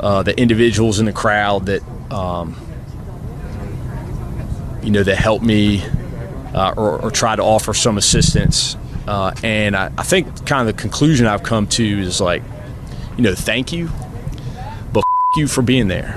uh, 0.00 0.24
the 0.24 0.36
individuals 0.36 0.98
in 0.98 1.06
the 1.06 1.12
crowd 1.12 1.66
that, 1.66 1.80
um, 2.10 2.56
you 4.82 4.90
know, 4.90 5.04
that 5.04 5.14
helped 5.14 5.44
me 5.44 5.84
uh, 6.54 6.74
or, 6.76 6.98
or 7.02 7.10
try 7.10 7.36
to 7.36 7.42
offer 7.42 7.74
some 7.74 7.98
assistance. 7.98 8.76
Uh, 9.06 9.32
and 9.42 9.74
I, 9.76 9.90
I 9.98 10.02
think 10.02 10.46
kind 10.46 10.68
of 10.68 10.74
the 10.74 10.80
conclusion 10.80 11.26
I've 11.26 11.42
come 11.42 11.66
to 11.68 11.82
is 11.82 12.20
like, 12.20 12.42
you 13.16 13.22
know, 13.22 13.34
thank 13.34 13.72
you, 13.72 13.88
but 14.92 15.00
f- 15.00 15.38
you 15.38 15.46
for 15.48 15.62
being 15.62 15.88
there. 15.88 16.14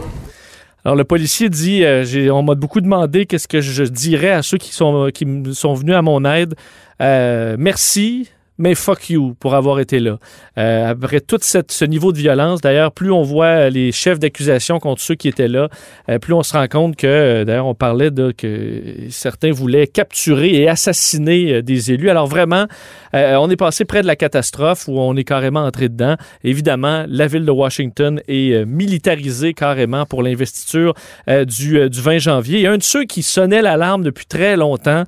Alors, 0.85 0.97
le 0.97 1.05
policier 1.05 1.49
dit 1.49 1.83
euh, 1.85 2.29
On 2.31 2.43
m'a 2.43 2.55
beaucoup 2.55 2.81
demandé 2.81 3.25
qu'est-ce 3.25 3.47
que 3.47 3.61
je 3.61 3.83
dirais 3.85 4.31
à 4.31 4.43
ceux 4.43 4.57
qui 4.57 4.73
sont, 4.73 5.09
qui 5.13 5.25
sont 5.53 5.73
venus 5.73 5.95
à 5.95 6.01
mon 6.01 6.25
aide. 6.25 6.55
Euh, 7.01 7.55
merci 7.57 8.29
mais 8.57 8.75
fuck 8.75 9.09
you 9.09 9.35
pour 9.39 9.55
avoir 9.55 9.79
été 9.79 9.99
là. 9.99 10.17
Euh, 10.57 10.89
après 10.89 11.19
tout 11.19 11.39
ce 11.41 11.85
niveau 11.85 12.11
de 12.11 12.17
violence, 12.17 12.61
d'ailleurs, 12.61 12.91
plus 12.91 13.11
on 13.11 13.23
voit 13.23 13.69
les 13.69 13.91
chefs 13.91 14.19
d'accusation 14.19 14.79
contre 14.79 15.01
ceux 15.01 15.15
qui 15.15 15.27
étaient 15.27 15.47
là, 15.47 15.69
euh, 16.09 16.19
plus 16.19 16.33
on 16.33 16.43
se 16.43 16.53
rend 16.53 16.67
compte 16.67 16.95
que, 16.95 17.07
euh, 17.07 17.45
d'ailleurs, 17.45 17.65
on 17.65 17.75
parlait 17.75 18.11
de 18.11 18.31
que 18.31 19.07
certains 19.09 19.51
voulaient 19.51 19.87
capturer 19.87 20.53
et 20.53 20.69
assassiner 20.69 21.61
des 21.61 21.91
élus. 21.91 22.09
Alors 22.09 22.27
vraiment, 22.27 22.67
on 23.13 23.49
est 23.49 23.55
passé 23.55 23.85
près 23.85 24.01
de 24.01 24.07
la 24.07 24.15
catastrophe 24.15 24.87
où 24.87 24.99
on 24.99 25.15
est 25.15 25.23
carrément 25.23 25.63
entré 25.65 25.89
dedans. 25.89 26.15
Évidemment, 26.43 27.05
la 27.07 27.27
ville 27.27 27.45
de 27.45 27.51
Washington 27.51 28.21
est 28.27 28.65
militarisée 28.65 29.53
carrément 29.53 30.05
pour 30.05 30.23
l'investiture 30.23 30.93
du, 31.27 31.89
du 31.89 32.01
20 32.01 32.17
janvier. 32.17 32.61
Et 32.61 32.67
un 32.67 32.77
de 32.77 32.83
ceux 32.83 33.05
qui 33.05 33.23
sonnait 33.23 33.61
l'alarme 33.61 34.03
depuis 34.03 34.25
très 34.25 34.55
longtemps, 34.55 35.03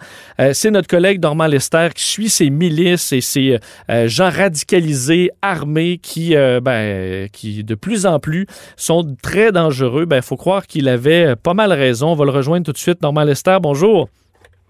c'est 0.53 0.71
notre 0.71 0.87
collègue 0.87 1.21
Normand 1.21 1.47
Lester 1.47 1.89
qui 1.95 2.03
suit 2.03 2.29
ses 2.29 2.49
milices 2.49 3.11
et 3.11 3.21
ces 3.21 3.59
euh, 3.89 4.07
gens 4.07 4.29
radicalisés, 4.29 5.31
armés, 5.41 5.99
qui, 6.01 6.35
euh, 6.35 6.59
ben, 6.61 7.29
qui 7.29 7.63
de 7.63 7.75
plus 7.75 8.05
en 8.05 8.19
plus 8.19 8.47
sont 8.77 9.15
très 9.21 9.51
dangereux. 9.51 10.03
Il 10.03 10.07
ben, 10.07 10.21
faut 10.21 10.37
croire 10.37 10.67
qu'il 10.67 10.87
avait 10.87 11.35
pas 11.35 11.53
mal 11.53 11.71
raison. 11.71 12.09
On 12.09 12.15
va 12.15 12.25
le 12.25 12.31
rejoindre 12.31 12.65
tout 12.65 12.71
de 12.71 12.77
suite. 12.77 13.01
Normal 13.01 13.27
Lester, 13.27 13.57
bonjour. 13.61 14.09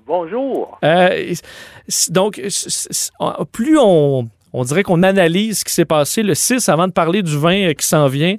Bonjour. 0.06 0.78
Euh, 0.84 1.34
donc, 2.12 2.41
plus 3.52 3.78
on, 3.80 4.30
on 4.54 4.63
dirait 4.63 4.84
qu'on 4.84 5.04
analyse 5.04 5.60
ce 5.60 5.65
qui 5.65 5.74
s'est 5.74 5.86
passé 5.86 6.24
le 6.24 6.34
6 6.34 6.70
avant 6.70 6.88
de 6.88 6.94
parler 6.94 7.24
du 7.24 7.38
vin 7.38 7.74
qui 7.74 7.86
s'en 7.86 8.08
vient, 8.08 8.36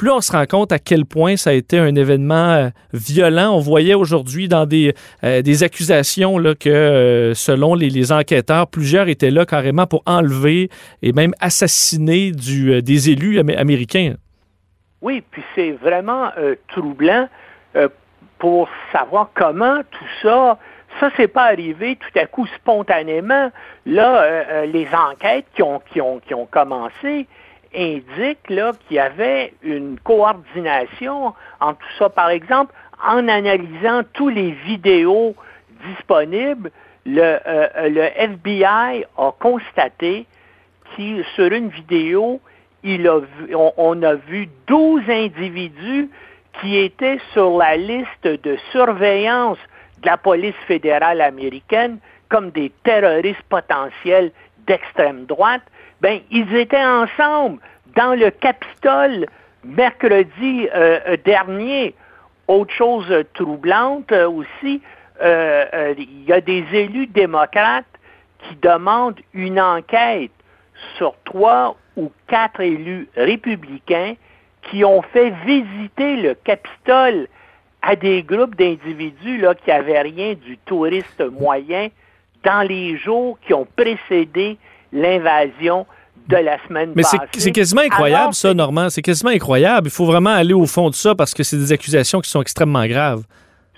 plus 0.00 0.10
on 0.10 0.22
se 0.22 0.32
rend 0.32 0.46
compte 0.46 0.72
à 0.72 0.78
quel 0.78 1.04
point 1.04 1.36
ça 1.36 1.50
a 1.50 1.52
été 1.52 1.78
un 1.78 1.94
événement 1.94 2.52
euh, 2.54 2.68
violent. 2.94 3.54
On 3.54 3.60
voyait 3.60 3.94
aujourd'hui 3.94 4.48
dans 4.48 4.64
des, 4.64 4.94
euh, 5.22 5.42
des 5.42 5.62
accusations 5.62 6.38
là, 6.38 6.54
que, 6.54 6.70
euh, 6.70 7.34
selon 7.34 7.74
les, 7.74 8.10
enquêteurs, 8.10 8.66
plusieurs 8.66 9.08
étaient 9.08 9.30
là 9.30 9.44
carrément 9.44 9.86
pour 9.86 10.02
enlever 10.06 10.70
et 11.02 11.12
même 11.12 11.34
assassiner 11.38 12.32
du, 12.32 12.82
des 12.82 13.10
élus 13.10 13.38
américains. 13.38 14.14
Oui, 15.02 15.22
puis 15.30 15.42
c'est 15.54 15.72
vraiment 15.72 16.30
troublant 16.68 17.28
pour 18.38 18.68
savoir 18.90 19.30
comment 19.34 19.82
tout 19.90 20.08
ça 20.22 20.58
ça, 20.98 21.10
c'est 21.16 21.28
pas 21.28 21.44
arrivé 21.44 21.96
tout 21.96 22.18
à 22.18 22.26
coup 22.26 22.46
spontanément. 22.56 23.50
Là, 23.86 24.64
les 24.64 24.88
enquêtes 24.92 25.46
qui 25.54 25.62
ont, 25.62 25.80
qui 25.92 26.00
ont, 26.00 26.18
qui 26.18 26.34
ont 26.34 26.46
commencé, 26.46 27.26
indique 27.74 28.48
là, 28.48 28.72
qu'il 28.86 28.96
y 28.96 29.00
avait 29.00 29.52
une 29.62 29.98
coordination 30.00 31.34
en 31.60 31.74
tout 31.74 31.88
ça. 31.98 32.08
Par 32.08 32.30
exemple, 32.30 32.74
en 33.02 33.28
analysant 33.28 34.02
tous 34.12 34.28
les 34.28 34.50
vidéos 34.50 35.34
disponibles, 35.86 36.70
le, 37.06 37.38
euh, 37.46 38.10
FBI 38.16 39.04
a 39.16 39.32
constaté 39.38 40.26
que 40.96 41.22
sur 41.34 41.52
une 41.52 41.68
vidéo, 41.68 42.40
il 42.82 43.06
a 43.08 43.20
on, 43.54 43.72
on, 43.76 44.02
a 44.02 44.14
vu 44.14 44.48
12 44.66 45.08
individus 45.08 46.10
qui 46.60 46.76
étaient 46.76 47.18
sur 47.32 47.56
la 47.56 47.76
liste 47.76 48.24
de 48.24 48.56
surveillance 48.72 49.58
de 50.02 50.06
la 50.06 50.16
police 50.16 50.54
fédérale 50.66 51.20
américaine 51.20 51.98
comme 52.28 52.50
des 52.50 52.70
terroristes 52.84 53.42
potentiels 53.48 54.32
d'extrême 54.66 55.24
droite 55.26 55.62
ben, 56.00 56.20
ils 56.30 56.54
étaient 56.54 56.84
ensemble 56.84 57.60
dans 57.96 58.18
le 58.18 58.30
Capitole 58.30 59.26
mercredi 59.64 60.68
euh, 60.74 61.00
euh, 61.06 61.16
dernier. 61.24 61.94
Autre 62.48 62.72
chose 62.72 63.24
troublante 63.34 64.10
euh, 64.12 64.28
aussi, 64.28 64.80
il 65.22 66.24
y 66.26 66.32
a 66.32 66.40
des 66.40 66.64
élus 66.72 67.06
démocrates 67.06 67.84
qui 68.42 68.56
demandent 68.56 69.20
une 69.34 69.60
enquête 69.60 70.30
sur 70.96 71.14
trois 71.24 71.76
ou 71.96 72.10
quatre 72.26 72.60
élus 72.60 73.06
républicains 73.14 74.14
qui 74.62 74.82
ont 74.82 75.02
fait 75.02 75.30
visiter 75.44 76.16
le 76.16 76.34
Capitole 76.34 77.28
à 77.82 77.96
des 77.96 78.22
groupes 78.22 78.56
d'individus 78.56 79.38
là, 79.38 79.54
qui 79.54 79.70
n'avaient 79.70 80.02
rien 80.02 80.34
du 80.34 80.58
touriste 80.58 81.22
moyen 81.40 81.88
dans 82.44 82.66
les 82.66 82.96
jours 82.98 83.38
qui 83.46 83.54
ont 83.54 83.66
précédé 83.76 84.58
l'invasion 84.92 85.86
de 86.28 86.36
la 86.36 86.58
semaine 86.66 86.92
Mais 86.94 87.02
c'est 87.32 87.50
quasiment 87.52 87.82
incroyable, 87.82 88.34
ça, 88.34 88.54
Normand. 88.54 88.88
C'est 88.90 89.02
quasiment 89.02 89.30
incroyable. 89.30 89.88
Il 89.88 89.92
faut 89.92 90.06
vraiment 90.06 90.30
aller 90.30 90.54
au 90.54 90.66
fond 90.66 90.90
de 90.90 90.94
ça 90.94 91.14
parce 91.14 91.34
que 91.34 91.42
c'est 91.42 91.56
des 91.56 91.72
accusations 91.72 92.20
qui 92.20 92.30
sont 92.30 92.42
extrêmement 92.42 92.86
graves. 92.86 93.22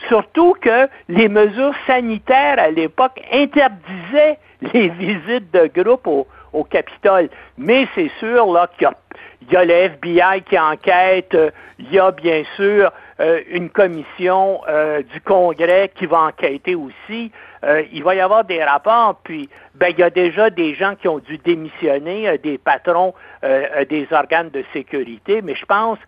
Surtout 0.08 0.54
que 0.60 0.88
les 1.08 1.28
mesures 1.28 1.74
sanitaires 1.86 2.58
à 2.58 2.70
l'époque 2.70 3.20
interdisaient 3.32 4.38
les 4.72 4.88
visites 4.98 5.52
de 5.52 5.70
groupe 5.82 6.06
au, 6.06 6.26
Capitole. 6.64 7.30
Mais 7.56 7.86
c'est 7.94 8.10
sûr 8.18 8.52
là 8.52 8.68
qu'il 8.78 8.88
y, 9.50 9.56
a 9.56 9.64
le 9.64 9.72
FBI 9.72 10.42
qui 10.48 10.58
enquête, 10.58 11.36
il 11.78 11.90
y 11.90 11.98
a 11.98 12.10
bien 12.10 12.42
sûr 12.56 12.84
euh, 12.86 12.90
une 13.50 13.70
commission 13.70 14.61
euh, 14.68 15.02
du 15.02 15.20
Congrès 15.20 15.90
qui 15.94 16.06
va 16.06 16.22
enquêter 16.22 16.74
aussi. 16.74 17.30
Euh, 17.64 17.85
il 17.92 18.02
va 18.02 18.14
y 18.14 18.20
avoir 18.20 18.44
des 18.44 18.62
rapports, 18.62 19.20
puis 19.22 19.48
ben, 19.74 19.88
il 19.90 19.98
y 19.98 20.02
a 20.02 20.11
déjà 20.11 20.50
des 20.50 20.74
gens 20.74 20.96
qui 20.96 21.06
ont 21.06 21.20
dû 21.20 21.38
démissionner, 21.38 22.28
euh, 22.28 22.37
des 22.37 22.58
patrons 22.58 23.14
euh, 23.44 23.85
des 23.85 24.08
organes 24.11 24.50
de 24.50 24.64
sécurité, 24.72 25.42
mais 25.42 25.54
je 25.54 25.64
pense 25.64 25.98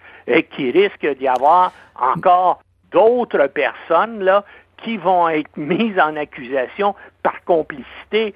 qu'il 0.51 0.71
risque 0.71 1.07
d'y 1.19 1.29
avoir 1.29 1.73
encore 1.95 2.61
d'autres 2.91 3.47
personnes 3.47 4.25
là 4.25 4.45
qui 4.79 4.97
vont 4.97 5.29
être 5.29 5.51
mises 5.57 5.99
en 5.99 6.17
accusation 6.17 6.95
par 7.23 7.45
complicité. 7.45 8.35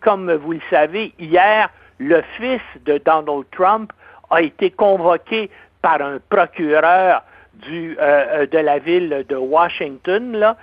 comme 0.00 0.32
vous 0.32 0.52
le 0.52 0.60
savez, 0.70 1.12
hier, 1.18 1.68
le 1.98 2.22
fils 2.36 2.62
de 2.84 2.98
Donald 2.98 3.44
Trump 3.50 3.92
a 4.30 4.40
été 4.42 4.70
convoqué 4.70 5.50
par 5.82 6.00
un 6.00 6.18
procureur 6.28 7.22
du, 7.62 7.96
de 7.96 8.58
la 8.58 8.78
ville 8.78 9.24
de 9.28 9.36
Washington 9.36 10.36
là, 10.36 10.56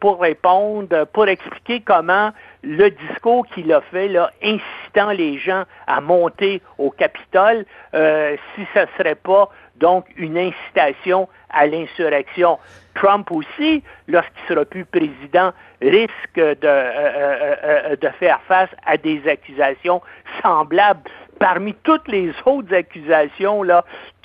pour 0.00 0.20
répondre, 0.20 1.04
pour 1.12 1.28
expliquer 1.28 1.80
comment 1.80 2.30
le 2.62 2.90
discours 2.90 3.46
qu'il 3.48 3.72
a 3.72 3.80
fait, 3.80 4.08
là, 4.08 4.30
incitant 4.42 5.10
les 5.10 5.38
gens 5.38 5.64
à 5.86 6.00
monter 6.00 6.62
au 6.78 6.90
Capitole, 6.90 7.64
si 7.92 8.66
ce 8.74 8.80
ne 8.80 8.86
serait 8.96 9.14
pas 9.14 9.48
donc 9.76 10.06
une 10.16 10.38
incitation 10.38 11.28
à 11.50 11.66
l'insurrection. 11.66 12.58
Trump 12.94 13.30
aussi, 13.30 13.82
lorsqu'il 14.06 14.48
sera 14.48 14.64
plus 14.64 14.84
président, 14.84 15.52
risque 15.80 16.36
de, 16.36 16.56
euh, 16.64 17.96
de 17.96 18.08
faire 18.20 18.40
face 18.46 18.70
à 18.86 18.96
des 18.96 19.20
accusations 19.28 20.00
semblables 20.42 21.10
parmi 21.38 21.74
toutes 21.82 22.08
les 22.08 22.32
autres 22.44 22.74
accusations 22.74 23.62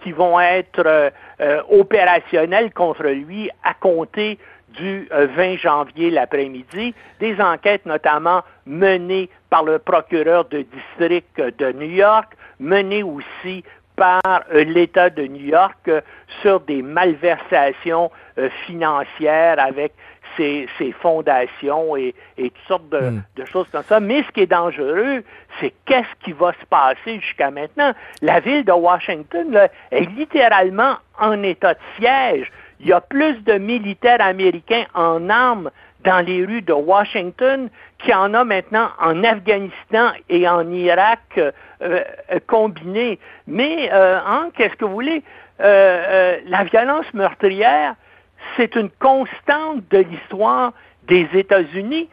qui 0.03 0.11
vont 0.11 0.39
être 0.39 0.85
euh, 0.85 1.09
euh, 1.41 1.61
opérationnelles 1.69 2.73
contre 2.73 3.03
lui 3.03 3.49
à 3.63 3.73
compter 3.73 4.37
du 4.69 5.07
20 5.11 5.57
janvier 5.57 6.11
l'après-midi, 6.11 6.93
des 7.19 7.41
enquêtes 7.41 7.85
notamment 7.85 8.43
menées 8.67 9.29
par 9.49 9.63
le 9.63 9.79
procureur 9.79 10.45
de 10.45 10.61
district 10.61 11.41
de 11.57 11.71
New 11.71 11.89
York, 11.89 12.33
menées 12.59 13.01
aussi 13.01 13.63
par 13.95 14.21
l'État 14.51 15.09
de 15.09 15.23
New 15.23 15.47
York 15.47 15.89
sur 16.41 16.59
des 16.59 16.83
malversations 16.83 18.11
financières 18.67 19.55
avec 19.57 19.93
ses, 20.35 20.67
fondations 21.01 21.95
et, 21.95 22.13
toutes 22.37 22.53
sortes 22.67 22.91
hmm. 22.91 23.21
de, 23.35 23.45
choses 23.45 23.67
comme 23.71 23.83
ça. 23.83 23.99
Mais 23.99 24.23
ce 24.23 24.31
qui 24.31 24.41
est 24.41 24.47
dangereux, 24.47 25.23
c'est 25.59 25.73
qu'est-ce 25.85 26.23
qui 26.23 26.33
va 26.33 26.53
se 26.53 26.65
passer 26.65 27.19
jusqu'à 27.19 27.51
maintenant. 27.51 27.93
La 28.21 28.39
ville 28.39 28.65
de 28.65 28.71
Washington 28.71 29.69
est 29.91 30.15
littéralement 30.15 30.95
en 31.19 31.41
état 31.43 31.73
de 31.73 31.79
siège. 31.97 32.51
Il 32.79 32.87
y 32.87 32.93
a 32.93 33.01
plus 33.01 33.43
de 33.43 33.53
militaires 33.53 34.21
américains 34.21 34.85
en 34.93 35.29
armes 35.29 35.71
dans 36.03 36.25
les 36.25 36.45
rues 36.45 36.61
de 36.61 36.73
Washington 36.73 37.69
qu'il 37.99 38.11
y 38.11 38.13
en 38.13 38.33
a 38.33 38.43
maintenant 38.43 38.89
en 38.99 39.23
Afghanistan 39.23 40.11
et 40.29 40.47
en 40.47 40.71
Irak 40.71 41.19
euh, 41.37 41.51
euh, 41.81 42.03
combinés. 42.45 43.19
Mais, 43.47 43.89
euh, 43.91 44.19
hein, 44.25 44.49
qu'est-ce 44.55 44.75
que 44.75 44.85
vous 44.85 44.93
voulez? 44.93 45.23
la 45.59 46.63
violence 46.65 47.11
meurtrière, 47.15 47.95
c'est 48.55 48.75
une 48.75 48.89
constante 48.99 49.83
de 49.89 49.99
l'histoire 49.99 50.73
des 51.07 51.27
États-Unis. 51.33 52.09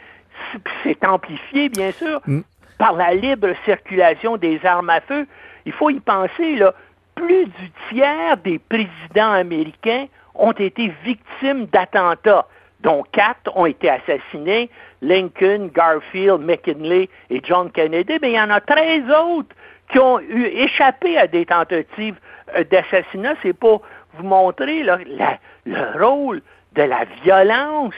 C'est 0.82 1.04
amplifié, 1.04 1.68
bien 1.68 1.92
sûr, 1.92 2.20
mm. 2.26 2.40
par 2.78 2.94
la 2.94 3.14
libre 3.14 3.48
circulation 3.64 4.36
des 4.36 4.64
armes 4.64 4.90
à 4.90 5.00
feu. 5.00 5.26
Il 5.66 5.72
faut 5.72 5.90
y 5.90 6.00
penser, 6.00 6.56
là, 6.56 6.74
plus 7.14 7.46
du 7.46 7.70
tiers 7.88 8.36
des 8.38 8.58
présidents 8.58 9.32
américains 9.32 10.06
ont 10.34 10.52
été 10.52 10.92
victimes 11.04 11.66
d'attentats, 11.66 12.46
dont 12.80 13.04
quatre 13.12 13.56
ont 13.56 13.66
été 13.66 13.88
assassinés, 13.88 14.68
Lincoln, 15.00 15.70
Garfield, 15.74 16.40
McKinley 16.40 17.08
et 17.30 17.40
John 17.44 17.70
Kennedy, 17.70 18.18
mais 18.20 18.32
il 18.32 18.34
y 18.34 18.40
en 18.40 18.50
a 18.50 18.60
13 18.60 19.04
autres 19.10 19.54
qui 19.90 19.98
ont 19.98 20.18
eu 20.20 20.44
échappé 20.46 21.16
à 21.18 21.26
des 21.26 21.46
tentatives 21.46 22.16
euh, 22.56 22.64
d'assassinat. 22.64 23.34
C'est 23.42 23.52
pour 23.52 23.82
vous 24.16 24.26
montrer 24.26 24.82
là, 24.82 24.98
la, 25.06 25.38
le 25.66 26.02
rôle 26.02 26.42
de 26.74 26.82
la 26.82 27.04
violence 27.22 27.94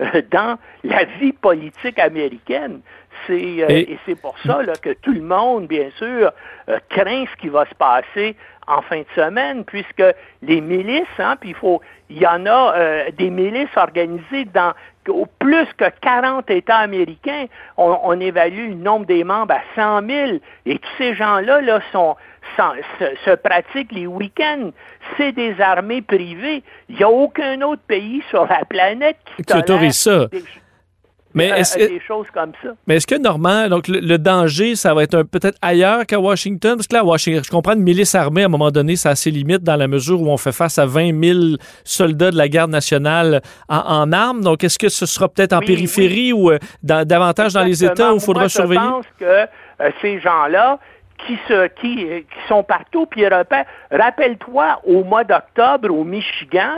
euh, 0.00 0.22
dans 0.30 0.58
la 0.82 1.04
vie 1.04 1.32
politique 1.32 1.98
américaine. 1.98 2.80
C'est, 3.26 3.62
euh, 3.62 3.68
et, 3.68 3.98
c'est 4.06 4.20
pour 4.20 4.36
ça 4.40 4.60
que 4.82 4.92
tout 4.94 5.12
le 5.12 5.22
monde, 5.22 5.68
bien 5.68 5.88
sûr, 5.98 6.32
euh, 6.68 6.78
craint 6.88 7.24
ce 7.30 7.40
qui 7.40 7.48
va 7.48 7.64
se 7.66 7.74
passer 7.74 8.34
en 8.66 8.82
fin 8.82 9.00
de 9.00 9.06
semaine, 9.14 9.64
puisque 9.64 10.02
les 10.42 10.60
milices, 10.60 11.04
hein, 11.18 11.36
puis 11.38 11.50
il 11.50 11.54
faut, 11.54 11.80
il 12.08 12.18
y 12.18 12.26
en 12.26 12.46
a 12.46 13.10
des 13.10 13.28
milices 13.28 13.76
organisées 13.76 14.46
dans 14.46 14.72
plus 15.38 15.66
que 15.76 15.84
40 16.00 16.50
États 16.50 16.78
américains. 16.78 17.44
On, 17.76 17.98
on, 18.02 18.18
évalue 18.18 18.70
le 18.70 18.74
nombre 18.74 19.04
des 19.04 19.22
membres 19.22 19.54
à 19.54 19.60
100 19.74 20.06
000, 20.08 20.30
et 20.64 20.78
tous 20.78 20.90
ces 20.96 21.14
gens-là 21.14 21.60
là, 21.60 21.80
sont, 21.92 22.16
se, 22.56 23.34
pratiquent 23.36 23.92
les 23.92 24.06
week-ends. 24.06 24.70
C'est 25.16 25.32
des 25.32 25.60
armées 25.60 26.02
privées. 26.02 26.62
Il 26.88 26.96
n'y 26.96 27.02
a 27.02 27.08
aucun 27.08 27.60
autre 27.62 27.82
pays 27.86 28.22
sur 28.30 28.46
la 28.46 28.64
planète 28.64 29.16
qui, 29.36 29.56
autorise 29.56 29.96
ça. 29.96 30.28
mais 31.34 31.48
est-ce 31.48 31.78
des 31.78 32.00
choses 32.00 32.28
comme 32.32 32.52
ça. 32.62 32.70
Mais 32.86 32.96
est-ce 32.96 33.06
que 33.06 33.16
Normand, 33.16 33.68
donc 33.68 33.88
le, 33.88 34.16
danger, 34.18 34.76
ça 34.76 34.94
va 34.94 35.02
être 35.02 35.22
peut-être 35.22 35.58
ailleurs 35.60 36.06
qu'à 36.06 36.20
Washington? 36.20 36.76
Parce 36.76 36.86
que 36.86 36.94
là, 36.94 37.04
Washington, 37.04 37.42
je 37.44 37.50
comprends 37.50 37.74
une 37.74 37.82
milice 37.82 38.14
armée, 38.14 38.42
à 38.42 38.46
un 38.46 38.48
moment 38.48 38.70
donné, 38.70 38.96
ça 38.96 39.10
a 39.10 39.14
ses 39.14 39.30
limites 39.30 39.62
dans 39.62 39.76
la 39.76 39.88
mesure 39.88 40.22
où 40.22 40.28
on 40.28 40.36
fait 40.36 40.52
face 40.52 40.78
à 40.78 40.86
20 40.86 41.22
000 41.22 41.38
soldats 41.82 42.30
de 42.30 42.36
la 42.36 42.48
garde 42.48 42.70
nationale 42.70 43.42
en, 43.68 44.12
armes. 44.12 44.42
Donc, 44.42 44.62
est-ce 44.64 44.78
que 44.78 44.88
ce 44.88 45.06
sera 45.06 45.28
peut-être 45.28 45.52
en 45.52 45.60
périphérie 45.60 46.32
ou 46.32 46.50
euh, 46.50 46.58
davantage 46.82 47.52
dans 47.52 47.64
les 47.64 47.84
États 47.84 48.12
où 48.12 48.16
il 48.16 48.22
faudra 48.22 48.48
surveiller? 48.48 48.80
Je 48.80 48.90
pense 48.90 49.06
que 49.18 49.46
euh, 49.80 49.90
ces 50.00 50.20
gens-là, 50.20 50.78
qui, 51.26 51.38
qui, 51.80 52.24
sont 52.48 52.62
partout. 52.62 53.06
Puis 53.06 53.26
rappelle-toi, 53.90 54.80
au 54.84 55.04
mois 55.04 55.24
d'octobre, 55.24 55.90
au 55.90 56.04
Michigan, 56.04 56.76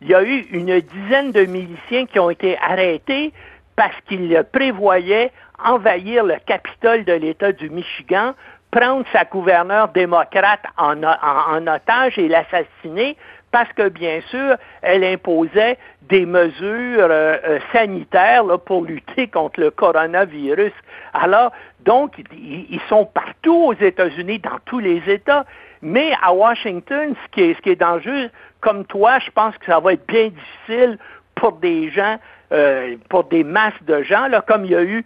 il 0.00 0.08
y 0.08 0.14
a 0.14 0.22
eu 0.22 0.46
une 0.52 0.80
dizaine 0.80 1.32
de 1.32 1.44
miliciens 1.44 2.06
qui 2.06 2.18
ont 2.18 2.30
été 2.30 2.58
arrêtés 2.58 3.32
parce 3.76 3.96
qu'ils 4.08 4.44
prévoyaient 4.52 5.32
envahir 5.62 6.24
le 6.24 6.36
Capitole 6.46 7.04
de 7.04 7.12
l'État 7.12 7.52
du 7.52 7.70
Michigan, 7.70 8.34
prendre 8.70 9.04
sa 9.12 9.24
gouverneure 9.24 9.88
démocrate 9.88 10.64
en 10.76 11.66
otage 11.66 12.18
et 12.18 12.28
l'assassiner 12.28 13.16
parce 13.54 13.72
que, 13.74 13.88
bien 13.88 14.20
sûr, 14.30 14.56
elle 14.82 15.04
imposait 15.04 15.78
des 16.08 16.26
mesures 16.26 17.06
euh, 17.08 17.36
euh, 17.46 17.60
sanitaires 17.72 18.42
pour 18.66 18.84
lutter 18.84 19.28
contre 19.28 19.60
le 19.60 19.70
coronavirus. 19.70 20.72
Alors, 21.12 21.52
donc, 21.84 22.20
ils 22.32 22.80
sont 22.88 23.06
partout 23.06 23.66
aux 23.66 23.74
États-Unis, 23.74 24.40
dans 24.40 24.58
tous 24.64 24.80
les 24.80 25.00
États. 25.06 25.44
Mais 25.82 26.14
à 26.20 26.34
Washington, 26.34 27.14
ce 27.14 27.30
qui 27.30 27.70
est, 27.70 27.76
dangereux, 27.76 28.28
comme 28.60 28.84
toi, 28.86 29.20
je 29.20 29.30
pense 29.30 29.56
que 29.58 29.66
ça 29.66 29.78
va 29.78 29.92
être 29.92 30.06
bien 30.08 30.30
difficile 30.30 30.98
pour 31.36 31.52
des 31.52 31.90
gens 31.90 32.16
euh, 32.52 32.96
pour 33.08 33.24
des 33.24 33.44
masses 33.44 33.82
de 33.82 34.02
gens, 34.02 34.28
là, 34.28 34.42
comme 34.46 34.64
il 34.64 34.72
y 34.72 34.76
a 34.76 34.82
eu 34.82 35.04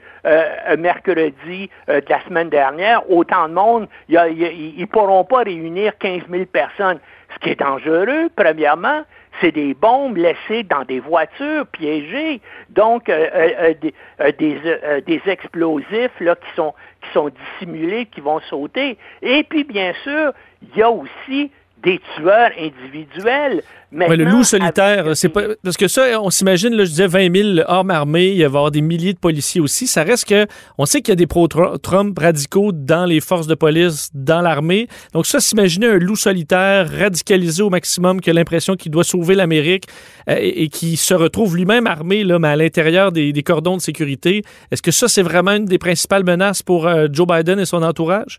mercredi 0.78 1.70
de 1.86 2.02
la 2.08 2.24
semaine 2.24 2.48
dernière, 2.48 3.08
autant 3.10 3.48
de 3.48 3.54
monde, 3.54 3.88
ils 4.08 4.74
ne 4.78 4.84
pourront 4.86 5.24
pas 5.24 5.42
réunir 5.42 5.96
15 5.98 6.22
000 6.30 6.46
personnes. 6.46 6.98
Ce 7.34 7.38
qui 7.40 7.50
est 7.50 7.60
dangereux, 7.60 8.30
premièrement, 8.36 9.02
c'est 9.40 9.52
des 9.52 9.74
bombes 9.74 10.16
laissées 10.16 10.62
dans 10.64 10.84
des 10.84 11.00
voitures 11.00 11.66
piégées, 11.66 12.40
donc 12.70 13.08
euh, 13.08 13.28
euh, 13.34 13.74
euh, 14.20 14.32
des, 14.38 15.02
des, 15.06 15.22
explosifs 15.26 16.20
là, 16.20 16.34
qui, 16.34 16.54
sont, 16.56 16.74
qui 17.02 17.10
sont 17.12 17.28
dissimulés, 17.28 18.06
qui 18.06 18.20
vont 18.20 18.40
sauter. 18.40 18.98
Et 19.22 19.44
puis, 19.44 19.64
bien 19.64 19.92
sûr, 20.02 20.32
il 20.62 20.76
y 20.78 20.82
a 20.82 20.90
aussi 20.90 21.52
des 21.82 22.00
tueurs 22.16 22.50
individuels. 22.58 23.62
Oui, 23.90 24.16
le 24.18 24.24
loup 24.24 24.44
solitaire, 24.44 25.16
c'est 25.16 25.30
pas 25.30 25.44
parce 25.64 25.78
que 25.78 25.88
ça, 25.88 26.20
on 26.20 26.28
s'imagine, 26.28 26.76
je 26.76 26.82
disais 26.82 27.06
20 27.06 27.54
000 27.56 27.64
armes 27.66 27.90
armées, 27.90 28.32
il 28.32 28.36
va 28.36 28.42
y 28.42 28.44
avoir 28.44 28.70
des 28.70 28.82
milliers 28.82 29.14
de 29.14 29.18
policiers 29.18 29.62
aussi. 29.62 29.86
Ça 29.86 30.02
reste 30.02 30.26
que, 30.28 30.46
on 30.76 30.84
sait 30.84 31.00
qu'il 31.00 31.12
y 31.12 31.12
a 31.12 31.16
des 31.16 31.26
pro-Trump 31.26 32.18
radicaux 32.18 32.72
dans 32.72 33.06
les 33.06 33.20
forces 33.20 33.46
de 33.46 33.54
police, 33.54 34.10
dans 34.12 34.42
l'armée. 34.42 34.88
Donc 35.14 35.24
ça, 35.24 35.40
s'imaginer 35.40 35.86
un 35.86 35.98
loup 35.98 36.16
solitaire 36.16 36.90
radicalisé 36.90 37.62
au 37.62 37.70
maximum, 37.70 38.20
qui 38.20 38.28
a 38.28 38.34
l'impression 38.34 38.76
qu'il 38.76 38.92
doit 38.92 39.04
sauver 39.04 39.34
l'Amérique 39.34 39.84
euh, 40.28 40.36
et, 40.38 40.68
qui 40.68 40.98
se 40.98 41.14
retrouve 41.14 41.56
lui-même 41.56 41.86
armé, 41.86 42.24
là, 42.24 42.38
mais 42.38 42.48
à 42.48 42.56
l'intérieur 42.56 43.10
des, 43.10 43.32
cordons 43.42 43.78
de 43.78 43.82
sécurité. 43.82 44.42
Est-ce 44.70 44.82
que 44.82 44.90
ça, 44.90 45.08
c'est 45.08 45.22
vraiment 45.22 45.52
une 45.52 45.64
des 45.64 45.78
principales 45.78 46.24
menaces 46.24 46.62
pour 46.62 46.86
euh, 46.86 47.06
Joe 47.10 47.26
Biden 47.26 47.58
et 47.58 47.64
son 47.64 47.82
entourage? 47.82 48.38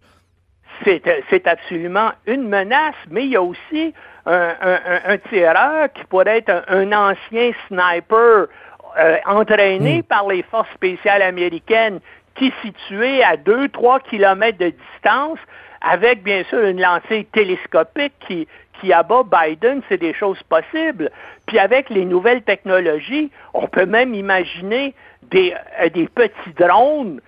C'est 0.85 1.47
absolument 1.47 2.11
une 2.25 2.47
menace, 2.47 2.95
mais 3.09 3.25
il 3.25 3.31
y 3.31 3.35
a 3.35 3.41
aussi 3.41 3.93
un, 4.25 5.17
tireur 5.29 5.91
qui 5.93 6.03
pourrait 6.05 6.37
être 6.37 6.63
un, 6.67 6.91
ancien 6.91 7.51
sniper 7.67 8.47
euh, 8.97 9.17
entraîné 9.25 9.99
hmm. 9.99 10.03
par 10.03 10.27
les 10.27 10.43
forces 10.43 10.71
spéciales 10.73 11.21
américaines 11.21 11.99
qui 12.35 12.47
est 12.47 12.61
situé 12.61 13.23
à 13.23 13.35
2-3 13.35 14.01
kilomètres 14.03 14.57
de 14.57 14.69
distance 14.69 15.39
avec 15.81 16.23
bien 16.23 16.43
sûr 16.45 16.63
une 16.65 16.81
lancée 16.81 17.27
télescopique 17.31 18.13
qui, 18.27 18.47
qui 18.79 18.93
abat 18.93 19.23
Biden, 19.23 19.81
c'est 19.89 19.97
des 19.97 20.13
choses 20.13 20.41
possibles. 20.43 21.11
Puis 21.45 21.59
avec 21.59 21.89
les 21.89 22.05
nouvelles 22.05 22.43
technologies, 22.43 23.31
on 23.53 23.67
peut 23.67 23.85
même 23.85 24.13
imaginer 24.13 24.93
des, 25.23 25.53
euh, 25.81 25.89
des 25.89 26.07
petits 26.07 26.53
drones 26.57 27.21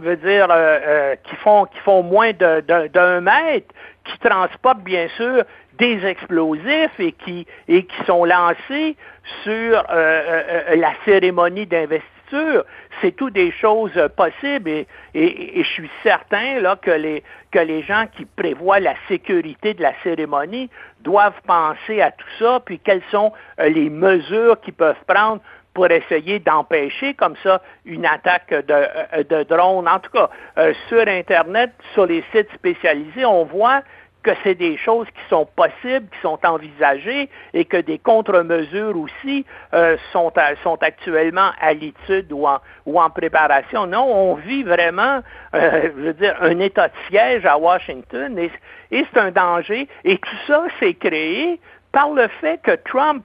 veut 0.00 0.16
dire 0.16 0.48
euh, 0.50 0.78
euh, 0.86 1.16
qui 1.24 1.36
font 1.36 1.66
qui 1.66 1.78
font 1.80 2.02
moins 2.02 2.32
d'un 2.32 3.20
mètre, 3.20 3.74
qui 4.04 4.18
transportent 4.18 4.82
bien 4.82 5.08
sûr 5.16 5.44
des 5.78 6.04
explosifs 6.06 6.98
et 6.98 7.12
qui 7.12 7.46
et 7.68 7.84
qui 7.84 8.04
sont 8.04 8.24
lancés 8.24 8.96
sur 9.42 9.84
euh, 9.90 10.76
la 10.76 10.92
cérémonie 11.04 11.66
d'investiture. 11.66 12.64
C'est 13.00 13.14
tout 13.14 13.30
des 13.30 13.52
choses 13.52 13.92
possibles 14.16 14.68
et, 15.14 15.62
je 15.62 15.68
suis 15.68 15.90
certain 16.02 16.58
là, 16.60 16.74
que, 16.74 16.90
les, 16.90 17.22
que 17.52 17.60
les 17.60 17.82
gens 17.82 18.06
qui 18.16 18.24
prévoient 18.24 18.80
la 18.80 18.94
sécurité 19.06 19.74
de 19.74 19.82
la 19.82 19.92
cérémonie 20.02 20.68
doivent 21.02 21.40
penser 21.46 22.00
à 22.00 22.10
tout 22.10 22.26
ça, 22.40 22.60
puis 22.64 22.80
quelles 22.80 23.04
sont 23.12 23.32
les 23.58 23.90
mesures 23.90 24.60
qu'ils 24.60 24.74
peuvent 24.74 24.96
prendre 25.06 25.40
pour 25.76 25.90
essayer 25.90 26.38
d'empêcher 26.38 27.12
comme 27.12 27.34
ça 27.42 27.60
une 27.84 28.06
attaque 28.06 28.48
de, 28.48 28.72
euh, 28.72 29.24
de 29.28 29.42
drone. 29.42 29.86
En 29.86 29.98
tout 29.98 30.10
cas, 30.10 30.30
euh, 30.56 30.72
sur 30.88 31.06
Internet, 31.06 31.70
sur 31.92 32.06
les 32.06 32.24
sites 32.32 32.50
spécialisés, 32.54 33.26
on 33.26 33.44
voit 33.44 33.82
que 34.22 34.30
c'est 34.42 34.54
des 34.54 34.78
choses 34.78 35.06
qui 35.08 35.20
sont 35.28 35.46
possibles, 35.54 36.08
qui 36.08 36.20
sont 36.22 36.38
envisagées 36.46 37.28
et 37.52 37.66
que 37.66 37.76
des 37.76 37.98
contre-mesures 37.98 38.96
aussi 38.98 39.44
euh, 39.74 39.98
sont, 40.14 40.32
sont 40.62 40.78
actuellement 40.82 41.50
à 41.60 41.74
l'étude 41.74 42.32
ou 42.32 42.46
en, 42.46 42.58
ou 42.86 42.98
en 42.98 43.10
préparation. 43.10 43.86
Non, 43.86 44.06
on 44.10 44.34
vit 44.34 44.62
vraiment, 44.62 45.20
je 45.52 45.88
veux 45.88 46.14
dire, 46.14 46.36
un 46.40 46.58
état 46.58 46.88
de 46.88 46.94
siège 47.10 47.44
à 47.44 47.58
Washington 47.58 48.38
et, 48.38 48.50
c'est 48.90 49.20
un 49.20 49.30
danger. 49.30 49.88
Et 50.04 50.16
tout 50.16 50.36
ça 50.46 50.64
s'est 50.80 50.94
créé 50.94 51.60
par 51.92 52.12
le 52.12 52.28
fait 52.40 52.62
que 52.62 52.76
Trump 52.76 53.22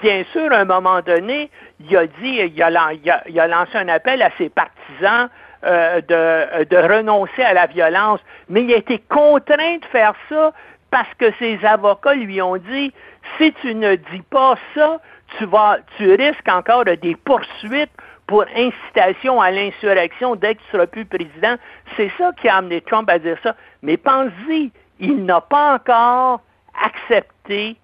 bien 0.00 0.24
sûr, 0.32 0.52
à 0.52 0.58
un 0.58 0.64
moment 0.64 1.00
donné, 1.00 1.50
il 1.80 1.96
a 1.96 2.06
dit, 2.06 2.40
il 2.54 2.62
a, 2.62 3.48
lancé 3.48 3.76
un 3.76 3.88
appel 3.88 4.22
à 4.22 4.30
ses 4.38 4.48
partisans 4.48 5.28
euh, 5.64 6.00
de, 6.02 6.64
de, 6.64 6.76
renoncer 6.76 7.42
à 7.42 7.54
la 7.54 7.66
violence, 7.66 8.20
mais 8.48 8.62
il 8.64 8.72
a 8.72 8.76
été 8.76 8.98
contraint 8.98 9.78
de 9.78 9.84
faire 9.86 10.14
ça 10.28 10.52
parce 10.90 11.12
que 11.18 11.32
ses 11.38 11.58
avocats 11.64 12.14
lui 12.14 12.40
ont 12.40 12.56
dit 12.56 12.92
si 13.38 13.52
tu 13.62 13.74
ne 13.74 13.96
dis 13.96 14.22
pas 14.30 14.54
ça, 14.74 15.00
tu 15.38 15.46
vas, 15.46 15.78
tu 15.96 16.14
risques 16.14 16.48
encore 16.48 16.84
des 16.84 17.16
poursuites 17.16 17.90
pour 18.26 18.44
incitation 18.56 19.40
à 19.40 19.50
l'insurrection 19.50 20.36
dès 20.36 20.54
que 20.54 20.60
tu 20.60 20.70
seras 20.72 20.86
plus 20.86 21.04
président. 21.04 21.56
C'est 21.96 22.10
ça 22.16 22.30
qui 22.40 22.48
a 22.48 22.56
amené 22.56 22.80
Trump 22.80 23.08
à 23.10 23.18
dire 23.18 23.36
ça. 23.42 23.56
Mais 23.82 23.96
pense-y, 23.96 24.70
il 25.00 25.24
n'a 25.24 25.40
pas 25.40 25.74
encore 25.74 26.40
accepté 26.82 27.76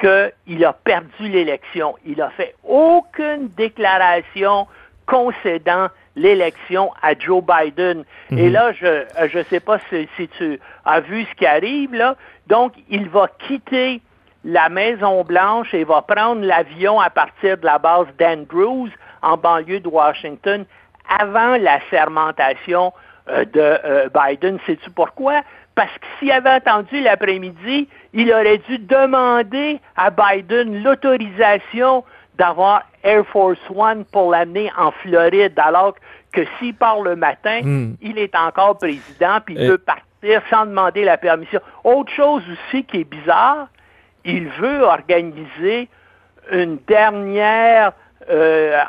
qu'il 0.00 0.64
a 0.64 0.72
perdu 0.72 1.28
l'élection. 1.28 1.96
Il 2.04 2.18
n'a 2.18 2.30
fait 2.30 2.54
aucune 2.64 3.48
déclaration 3.56 4.66
concédant 5.06 5.88
l'élection 6.16 6.92
à 7.02 7.18
Joe 7.18 7.42
Biden. 7.42 8.04
Et 8.30 8.48
mhm. 8.48 8.52
là, 8.52 8.72
je 8.72 9.38
ne 9.38 9.42
sais 9.44 9.60
pas 9.60 9.78
si, 9.88 10.28
tu 10.36 10.60
as 10.84 11.00
vu 11.00 11.24
ce 11.24 11.34
qui 11.34 11.46
arrive, 11.46 11.94
là. 11.94 12.16
Donc, 12.46 12.72
il 12.88 13.08
va 13.08 13.28
quitter 13.46 14.02
la 14.44 14.68
Maison-Blanche 14.68 15.74
et 15.74 15.84
va 15.84 16.02
prendre 16.02 16.42
l'avion 16.44 17.00
à 17.00 17.10
partir 17.10 17.58
de 17.58 17.64
la 17.64 17.78
base 17.78 18.06
d'Andrews, 18.18 18.88
en 19.22 19.36
banlieue 19.36 19.80
de 19.80 19.88
Washington, 19.88 20.64
avant 21.20 21.56
la 21.56 21.80
sermentation 21.90 22.92
euh, 23.28 23.44
de 23.44 23.60
euh, 23.60 24.08
Biden. 24.08 24.58
Sais-tu 24.66 24.90
pourquoi? 24.90 25.42
Parce 25.78 25.92
que 25.92 26.06
s'il 26.18 26.32
avait 26.32 26.50
attendu 26.50 27.00
l'après-midi, 27.00 27.88
il 28.12 28.32
aurait 28.32 28.58
dû 28.58 28.78
demander 28.78 29.78
à 29.94 30.10
Biden 30.10 30.82
l'autorisation 30.82 32.02
d'avoir 32.36 32.82
Air 33.04 33.24
Force 33.28 33.60
One 33.72 34.04
pour 34.06 34.32
l'amener 34.32 34.72
en 34.76 34.90
Floride, 34.90 35.56
alors 35.56 35.94
que 36.32 36.40
s'il 36.58 36.74
part 36.74 37.00
le 37.02 37.14
matin, 37.14 37.60
hmm. 37.62 37.94
il 38.02 38.18
est 38.18 38.34
encore 38.34 38.76
président, 38.78 39.38
puis 39.46 39.54
il 39.56 39.68
peut 39.68 39.78
partir 39.78 40.42
sans 40.50 40.66
demander 40.66 41.04
la 41.04 41.16
permission. 41.16 41.60
Autre 41.84 42.10
chose 42.10 42.42
aussi 42.50 42.82
qui 42.82 43.02
est 43.02 43.08
bizarre, 43.08 43.68
il 44.24 44.48
veut 44.48 44.82
organiser 44.82 45.88
une 46.50 46.78
dernière 46.88 47.92
euh, 48.28 48.80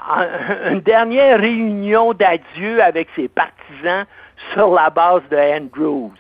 une 0.72 0.82
dernière 0.82 1.40
réunion 1.40 2.14
d'adieu 2.14 2.82
avec 2.82 3.10
ses 3.16 3.28
partisans 3.28 4.08
sur 4.54 4.74
la 4.74 4.90
base 4.90 5.22
de 5.30 5.38
Andrews. 5.38 6.14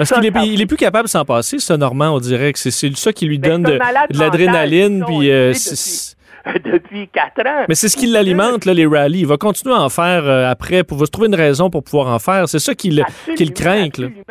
Parce 0.00 0.12
qu'il 0.12 0.24
est, 0.24 0.60
est, 0.62 0.66
plus 0.66 0.78
capable 0.78 1.04
de 1.04 1.10
s'en 1.10 1.26
passer, 1.26 1.58
ça, 1.58 1.76
Normand, 1.76 2.14
on 2.14 2.20
dirait 2.20 2.54
que 2.54 2.58
c'est 2.58 2.96
ça 2.96 3.12
qui 3.12 3.26
lui 3.26 3.38
donne 3.38 3.64
de, 3.64 3.78
l'adrénaline. 4.18 5.04
Puis, 5.04 5.30
euh, 5.30 5.52
depuis 6.64 7.06
quatre 7.08 7.46
ans. 7.46 7.66
Mais 7.68 7.74
c'est 7.74 7.90
ce 7.90 7.98
qui 7.98 8.06
l'alimente, 8.06 8.64
les 8.64 8.86
rallyes. 8.86 9.20
Il 9.20 9.26
va 9.26 9.36
continuer 9.36 9.74
à 9.74 9.82
en 9.82 9.90
faire 9.90 10.24
euh, 10.24 10.50
après. 10.50 10.84
Pour, 10.84 10.96
va 10.96 11.04
se 11.04 11.10
trouver 11.10 11.28
une 11.28 11.34
raison 11.34 11.68
pour 11.68 11.84
pouvoir 11.84 12.06
en 12.06 12.18
faire. 12.18 12.48
C'est 12.48 12.60
ça 12.60 12.74
qu'il 12.74 13.04
qu 13.36 13.44
craint. 13.50 13.88
Absolument. 13.88 14.22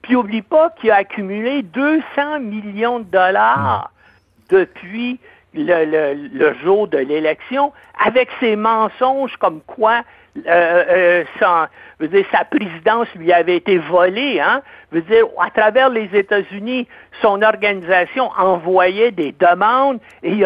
Puis 0.00 0.16
oublie 0.16 0.40
pas 0.40 0.70
qu'il 0.80 0.90
a 0.90 0.96
accumulé 0.96 1.62
200 1.62 2.40
millions 2.40 3.00
de 3.00 3.04
dollars 3.04 3.92
depuis 4.48 5.20
le, 5.52 6.54
jour 6.62 6.88
de 6.88 6.96
l'élection 6.96 7.74
avec 8.02 8.30
ses 8.40 8.56
mensonges 8.56 9.36
comme 9.36 9.60
quoi 9.66 10.02
euh, 10.46 11.24
euh, 11.40 12.22
sa 12.32 12.44
présidence 12.44 13.08
lui 13.14 13.32
avait 13.32 13.56
été 13.56 13.78
volée. 13.78 14.40
Hein? 14.40 14.62
Veut 14.92 15.02
dire, 15.02 15.26
à 15.40 15.50
travers 15.50 15.88
les 15.90 16.08
États-Unis, 16.12 16.86
son 17.20 17.42
organisation 17.42 18.30
envoyait 18.38 19.10
des 19.10 19.32
demandes 19.32 19.98
et 20.22 20.30
il 20.30 20.38
y, 20.38 20.44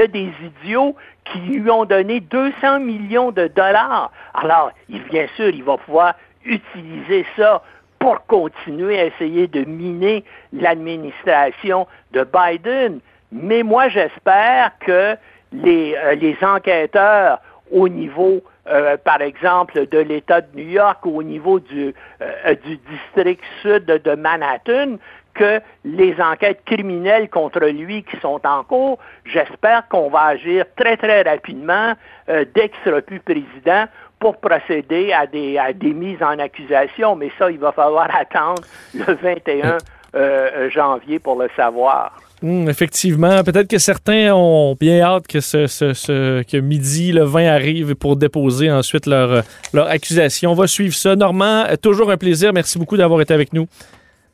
a, 0.00 0.06
des 0.06 0.32
idiots 0.42 0.96
qui 1.24 1.38
lui 1.38 1.70
ont 1.70 1.84
donné 1.84 2.20
200 2.20 2.80
millions 2.80 3.30
de 3.30 3.48
dollars. 3.48 4.10
Alors, 4.34 4.72
bien 4.88 5.26
sûr, 5.36 5.48
il 5.48 5.62
va 5.62 5.76
pouvoir 5.76 6.14
utiliser 6.44 7.26
ça 7.36 7.62
pour 7.98 8.24
continuer 8.26 8.98
à 8.98 9.04
essayer 9.06 9.46
de 9.46 9.64
miner 9.64 10.24
l'administration 10.52 11.86
de 12.12 12.24
Biden. 12.24 13.00
Mais 13.30 13.62
moi, 13.62 13.88
j'espère 13.88 14.72
que 14.80 15.16
les, 15.52 15.94
euh, 15.96 16.14
les 16.14 16.36
enquêteurs 16.42 17.40
au 17.70 17.88
niveau 17.88 18.42
euh, 18.70 18.96
par 18.96 19.20
exemple, 19.20 19.86
de 19.86 19.98
l'État 19.98 20.42
de 20.42 20.56
New 20.56 20.68
York 20.68 21.04
ou 21.04 21.18
au 21.18 21.22
niveau 21.22 21.58
du, 21.58 21.92
euh, 22.22 22.54
du 22.64 22.76
district 22.76 23.42
sud 23.62 23.86
de 23.86 24.14
Manhattan, 24.14 24.96
que 25.34 25.60
les 25.84 26.14
enquêtes 26.20 26.62
criminelles 26.64 27.28
contre 27.30 27.60
lui 27.66 28.04
qui 28.04 28.16
sont 28.18 28.40
en 28.44 28.62
cours, 28.62 28.98
j'espère 29.24 29.88
qu'on 29.88 30.08
va 30.08 30.24
agir 30.24 30.66
très, 30.76 30.96
très 30.96 31.22
rapidement 31.22 31.94
euh, 32.28 32.44
dès 32.54 32.68
qu'il 32.68 32.78
sera 32.84 33.00
plus 33.00 33.20
président 33.20 33.86
pour 34.18 34.36
procéder 34.36 35.12
à 35.12 35.26
des, 35.26 35.58
à 35.58 35.72
des 35.72 35.94
mises 35.94 36.22
en 36.22 36.38
accusation. 36.38 37.16
Mais 37.16 37.32
ça, 37.38 37.50
il 37.50 37.58
va 37.58 37.72
falloir 37.72 38.08
attendre 38.14 38.62
le 38.94 39.14
21 39.14 39.78
janvier 40.70 41.20
pour 41.20 41.40
le 41.40 41.48
savoir. 41.56 42.12
Hmm, 42.42 42.68
effectivement, 42.70 43.44
peut-être 43.44 43.68
que 43.68 43.78
certains 43.78 44.34
ont 44.34 44.74
bien 44.78 45.02
hâte 45.02 45.26
que 45.26 45.38
que 45.38 46.56
midi 46.56 47.12
le 47.12 47.24
20 47.24 47.46
arrive 47.46 47.94
pour 47.94 48.16
déposer 48.16 48.70
ensuite 48.70 49.06
leur, 49.06 49.44
leur 49.74 49.86
accusation. 49.88 50.52
On 50.52 50.54
va 50.54 50.66
suivre 50.66 50.94
ça. 50.94 51.16
Normand, 51.16 51.64
toujours 51.82 52.10
un 52.10 52.16
plaisir. 52.16 52.52
Merci 52.54 52.78
beaucoup 52.78 52.96
d'avoir 52.96 53.20
été 53.20 53.34
avec 53.34 53.52
nous. 53.52 53.66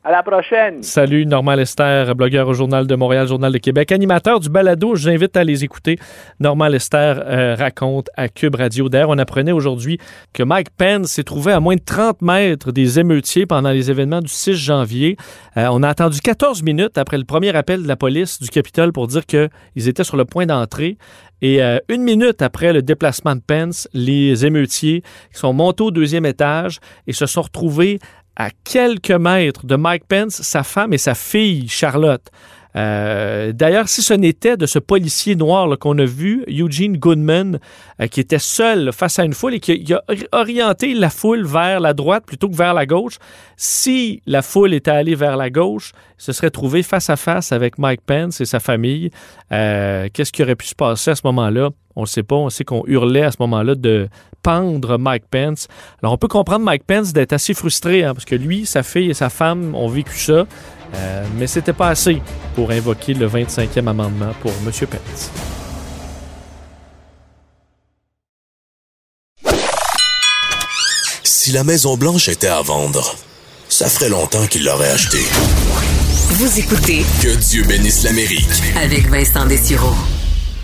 À 0.06 0.12
la 0.12 0.22
prochaine. 0.22 0.84
Salut, 0.84 1.26
Normand 1.26 1.56
Lester, 1.56 2.12
blogueur 2.16 2.46
au 2.46 2.54
Journal 2.54 2.86
de 2.86 2.94
Montréal, 2.94 3.26
Journal 3.26 3.52
de 3.52 3.58
Québec, 3.58 3.90
animateur 3.90 4.38
du 4.38 4.48
balado. 4.48 4.94
Je 4.94 5.02
vous 5.02 5.08
invite 5.08 5.36
à 5.36 5.42
les 5.42 5.64
écouter. 5.64 5.98
Normand 6.38 6.68
Lester 6.68 7.14
euh, 7.26 7.56
raconte 7.58 8.08
à 8.16 8.28
Cube 8.28 8.54
Radio. 8.54 8.88
D'ailleurs, 8.88 9.08
on 9.08 9.18
apprenait 9.18 9.50
aujourd'hui 9.50 9.98
que 10.32 10.44
Mike 10.44 10.70
Pence 10.78 11.08
s'est 11.08 11.24
trouvé 11.24 11.50
à 11.50 11.58
moins 11.58 11.74
de 11.74 11.82
30 11.84 12.22
mètres 12.22 12.70
des 12.70 13.00
émeutiers 13.00 13.46
pendant 13.46 13.70
les 13.70 13.90
événements 13.90 14.20
du 14.20 14.28
6 14.28 14.54
janvier. 14.54 15.16
Euh, 15.56 15.66
on 15.72 15.82
a 15.82 15.88
attendu 15.88 16.20
14 16.20 16.62
minutes 16.62 16.98
après 16.98 17.18
le 17.18 17.24
premier 17.24 17.56
appel 17.56 17.82
de 17.82 17.88
la 17.88 17.96
police 17.96 18.40
du 18.40 18.48
Capitole 18.48 18.92
pour 18.92 19.08
dire 19.08 19.26
qu'ils 19.26 19.88
étaient 19.88 20.04
sur 20.04 20.16
le 20.16 20.24
point 20.24 20.46
d'entrer. 20.46 20.98
Et 21.42 21.62
euh, 21.62 21.78
une 21.88 22.02
minute 22.02 22.40
après 22.40 22.72
le 22.72 22.80
déplacement 22.80 23.36
de 23.36 23.42
Pence, 23.46 23.88
les 23.92 24.46
émeutiers 24.46 25.02
sont 25.32 25.52
montés 25.52 25.82
au 25.82 25.90
deuxième 25.90 26.24
étage 26.24 26.80
et 27.06 27.12
se 27.12 27.26
sont 27.26 27.42
retrouvés 27.42 27.98
à 28.36 28.50
quelques 28.64 29.10
mètres 29.10 29.66
de 29.66 29.76
Mike 29.76 30.06
Pence, 30.06 30.42
sa 30.42 30.62
femme 30.62 30.92
et 30.92 30.98
sa 30.98 31.14
fille 31.14 31.68
Charlotte. 31.68 32.30
Euh, 32.76 33.52
d'ailleurs, 33.52 33.88
si 33.88 34.02
ce 34.02 34.12
n'était 34.12 34.56
de 34.56 34.66
ce 34.66 34.78
policier 34.78 35.34
noir 35.34 35.78
qu'on 35.78 35.98
a 35.98 36.04
vu, 36.04 36.44
Eugene 36.48 36.98
Goodman, 36.98 37.58
euh, 38.00 38.06
qui 38.06 38.20
était 38.20 38.38
seul 38.38 38.92
face 38.92 39.18
à 39.18 39.24
une 39.24 39.32
foule 39.32 39.54
et 39.54 39.60
qui 39.60 39.92
a, 39.92 40.02
orienté 40.32 40.94
la 40.94 41.10
foule 41.10 41.46
vers 41.46 41.80
la 41.80 41.94
droite 41.94 42.24
plutôt 42.26 42.48
que 42.48 42.56
vers 42.56 42.74
la 42.74 42.84
gauche, 42.84 43.16
si 43.56 44.20
la 44.26 44.42
foule 44.42 44.74
était 44.74 44.90
allée 44.90 45.14
vers 45.14 45.36
la 45.36 45.48
gauche, 45.48 45.92
il 46.18 46.24
se 46.24 46.32
serait 46.32 46.50
trouvé 46.50 46.82
face 46.82 47.08
à 47.08 47.16
face 47.16 47.52
avec 47.52 47.78
Mike 47.78 48.02
Pence 48.04 48.40
et 48.40 48.44
sa 48.44 48.60
famille. 48.60 49.10
Euh, 49.52 50.08
qu'est-ce 50.12 50.32
qui 50.32 50.42
aurait 50.42 50.56
pu 50.56 50.66
se 50.66 50.74
passer 50.74 51.12
à 51.12 51.14
ce 51.14 51.22
moment-là? 51.24 51.70
On 51.94 52.02
ne 52.02 52.06
sait 52.06 52.22
pas. 52.22 52.36
On 52.36 52.50
sait 52.50 52.64
qu'on 52.64 52.84
hurlait 52.86 53.22
à 53.22 53.30
ce 53.30 53.38
moment-là 53.40 53.74
de 53.74 54.08
pendre 54.42 54.98
Mike 54.98 55.24
Pence. 55.30 55.66
Alors, 56.02 56.12
on 56.12 56.18
peut 56.18 56.28
comprendre 56.28 56.64
Mike 56.64 56.84
Pence 56.84 57.12
d'être 57.12 57.32
assez 57.32 57.54
frustré, 57.54 58.04
hein, 58.04 58.12
parce 58.14 58.26
que 58.26 58.36
lui, 58.36 58.66
sa 58.66 58.82
fille 58.82 59.10
et 59.10 59.14
sa 59.14 59.30
femme 59.30 59.74
ont 59.74 59.88
vécu 59.88 60.16
ça. 60.16 60.46
Euh, 60.94 61.24
mais 61.36 61.46
c'était 61.46 61.72
pas 61.72 61.88
assez 61.88 62.22
pour 62.54 62.70
invoquer 62.70 63.14
le 63.14 63.28
25e 63.28 63.88
amendement 63.88 64.32
pour 64.40 64.52
M. 64.64 64.70
Pence. 64.86 65.30
Si 71.22 71.52
la 71.52 71.64
Maison 71.64 71.96
Blanche 71.96 72.28
était 72.28 72.48
à 72.48 72.60
vendre, 72.62 73.14
ça 73.68 73.88
ferait 73.88 74.08
longtemps 74.08 74.46
qu'il 74.46 74.64
l'aurait 74.64 74.90
acheté. 74.90 75.18
Vous 76.30 76.58
écoutez 76.58 77.04
Que 77.22 77.36
Dieu 77.36 77.62
bénisse 77.64 78.02
l'Amérique 78.02 78.48
avec 78.76 79.08
Vincent 79.08 79.46
Dessureau. 79.46 79.94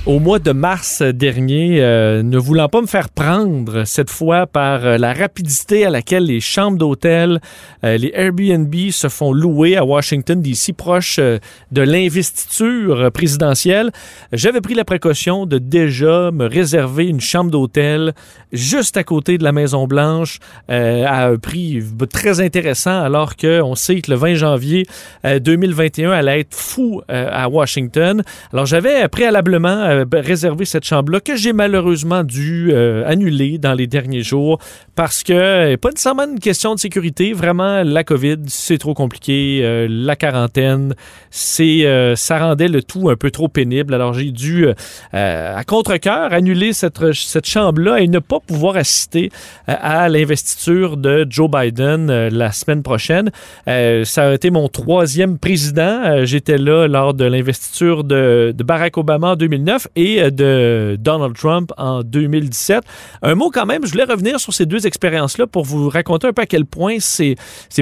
Au 0.05 0.19
mois 0.19 0.41
de 0.41 0.51
mars 0.51 1.01
dernier, 1.01 1.81
euh, 1.81 2.25
ne 2.25 2.37
voulant 2.37 2.69
pas 2.69 2.81
me 2.81 2.89
faire 2.89 3.09
prendre 3.09 3.85
cette 3.85 4.11
fois 4.11 4.49
par 4.49 4.85
euh, 4.85 4.99
la 4.99 5.13
rapidité 5.13 5.87
à 5.87 5.91
laquelle 5.91 6.25
les 6.25 6.41
chambres 6.41 6.77
d'hôtel, 6.77 7.41
euh, 7.85 7.97
les 7.97 8.11
Airbnb 8.13 8.75
se 8.91 9.09
font 9.09 9.33
louer 9.33 9.77
à 9.77 9.85
Washington, 9.85 10.43
d'ici 10.43 10.73
proche 10.73 11.21
de 11.21 11.83
l'investiture 11.83 13.13
présidentielle, 13.13 13.93
j'avais 14.33 14.61
pris 14.61 14.75
la 14.75 14.85
précaution 14.85 15.47
de 15.47 15.59
déjà 15.59 16.33
me 16.33 16.47
réserver 16.47 17.07
une 17.07 17.21
chambre 17.21 17.53
d'hôtel 17.53 18.13
juste 18.51 18.97
à 18.97 19.05
côté 19.05 19.39
de 19.39 19.45
la 19.45 19.53
Maison 19.53 19.87
Blanche 19.87 20.39
à 20.69 21.27
un 21.27 21.37
prix 21.37 21.83
très 22.11 22.41
intéressant 22.41 23.03
alors 23.03 23.37
qu'on 23.37 23.75
sait 23.75 24.01
que 24.01 24.11
le 24.11 24.17
20 24.17 24.35
janvier 24.35 24.87
2021 25.25 26.11
allait 26.11 26.41
être 26.41 26.55
fou 26.55 27.03
à 27.09 27.49
Washington. 27.49 28.23
Alors 28.53 28.67
j'avais 28.67 29.09
préalablement 29.09 29.92
euh, 29.93 30.05
réservé 30.13 30.65
cette 30.65 30.85
chambre-là 30.85 31.21
que 31.21 31.37
j'ai 31.37 31.53
malheureusement 31.53 32.25
dû 32.25 32.71
euh, 32.73 33.05
annuler 33.07 33.59
dans 33.59 33.75
les 33.75 33.87
derniers 33.87 34.23
jours 34.23 34.59
parce 34.95 35.23
que 35.23 35.33
euh, 35.33 35.77
pas 35.77 35.91
nécessairement 35.91 36.25
une 36.25 36.41
question 36.41 36.75
de 36.75 36.81
sécurité, 36.81 37.33
vraiment 37.33 37.83
la 37.83 38.05
COVID, 38.05 38.39
c'est 38.47 38.79
trop 38.79 38.95
compliqué, 38.95 39.87
la 39.89 40.17
quarantaine, 40.17 40.95
c'est 41.31 41.87
ça 42.17 42.39
rendait 42.39 42.69
le 42.69 42.83
tout 42.83 43.11
un 43.11 43.17
peu 43.17 43.31
trop 43.31 43.49
pénible. 43.49 43.95
Alors 43.95 44.15
j'ai 44.15 44.31
dû 44.31 44.67
à 45.13 45.65
contre-cœur 45.65 46.33
annuler 46.33 46.73
cette, 46.73 47.13
cette 47.13 47.47
chambre-là 47.47 48.01
et 48.01 48.09
ne 48.09 48.19
pas 48.19 48.41
pouvoir 48.41 48.77
assister 48.77 49.31
à 49.67 50.09
l'investiture 50.09 50.97
de 50.97 51.27
Joe 51.29 51.51
Biden 51.51 52.29
la 52.29 52.53
semaine 52.53 52.83
prochaine. 52.83 53.31
ça 53.67 54.29
a 54.29 54.35
été 54.35 54.51
mon 54.51 54.69
troisième 54.69 55.39
président. 55.39 56.25
J'étais 56.25 56.59
là 56.59 56.87
lors 56.87 57.15
de 57.15 57.25
l'investiture 57.25 58.05
de, 58.05 58.55
de 58.57 58.65
Barack 58.65 58.97
Obama 58.99 59.33
en 59.33 59.37
2009 59.37 59.82
et 59.97 60.23
euh, 60.23 60.31
de 60.31 60.97
Donald 61.01 61.37
Trump 61.37 61.73
en 61.77 62.03
2017. 62.03 62.83
Un 63.23 63.35
mot 63.35 63.51
quand 63.51 63.67
même, 63.67 63.85
je 63.85 63.93
voulais 63.93 64.05
revenir 64.05 64.41
sur 64.41 64.53
ces 64.53 64.67
deux 64.67 64.87
expériences-là 64.87 65.47
pour 65.47 65.65
vous 65.65 65.89
raconter 65.89 66.29
un 66.29 66.33
peu 66.33 66.43
à 66.43 66.47
quel 66.47 66.65
point 66.65 66.97
c'est 66.99 67.37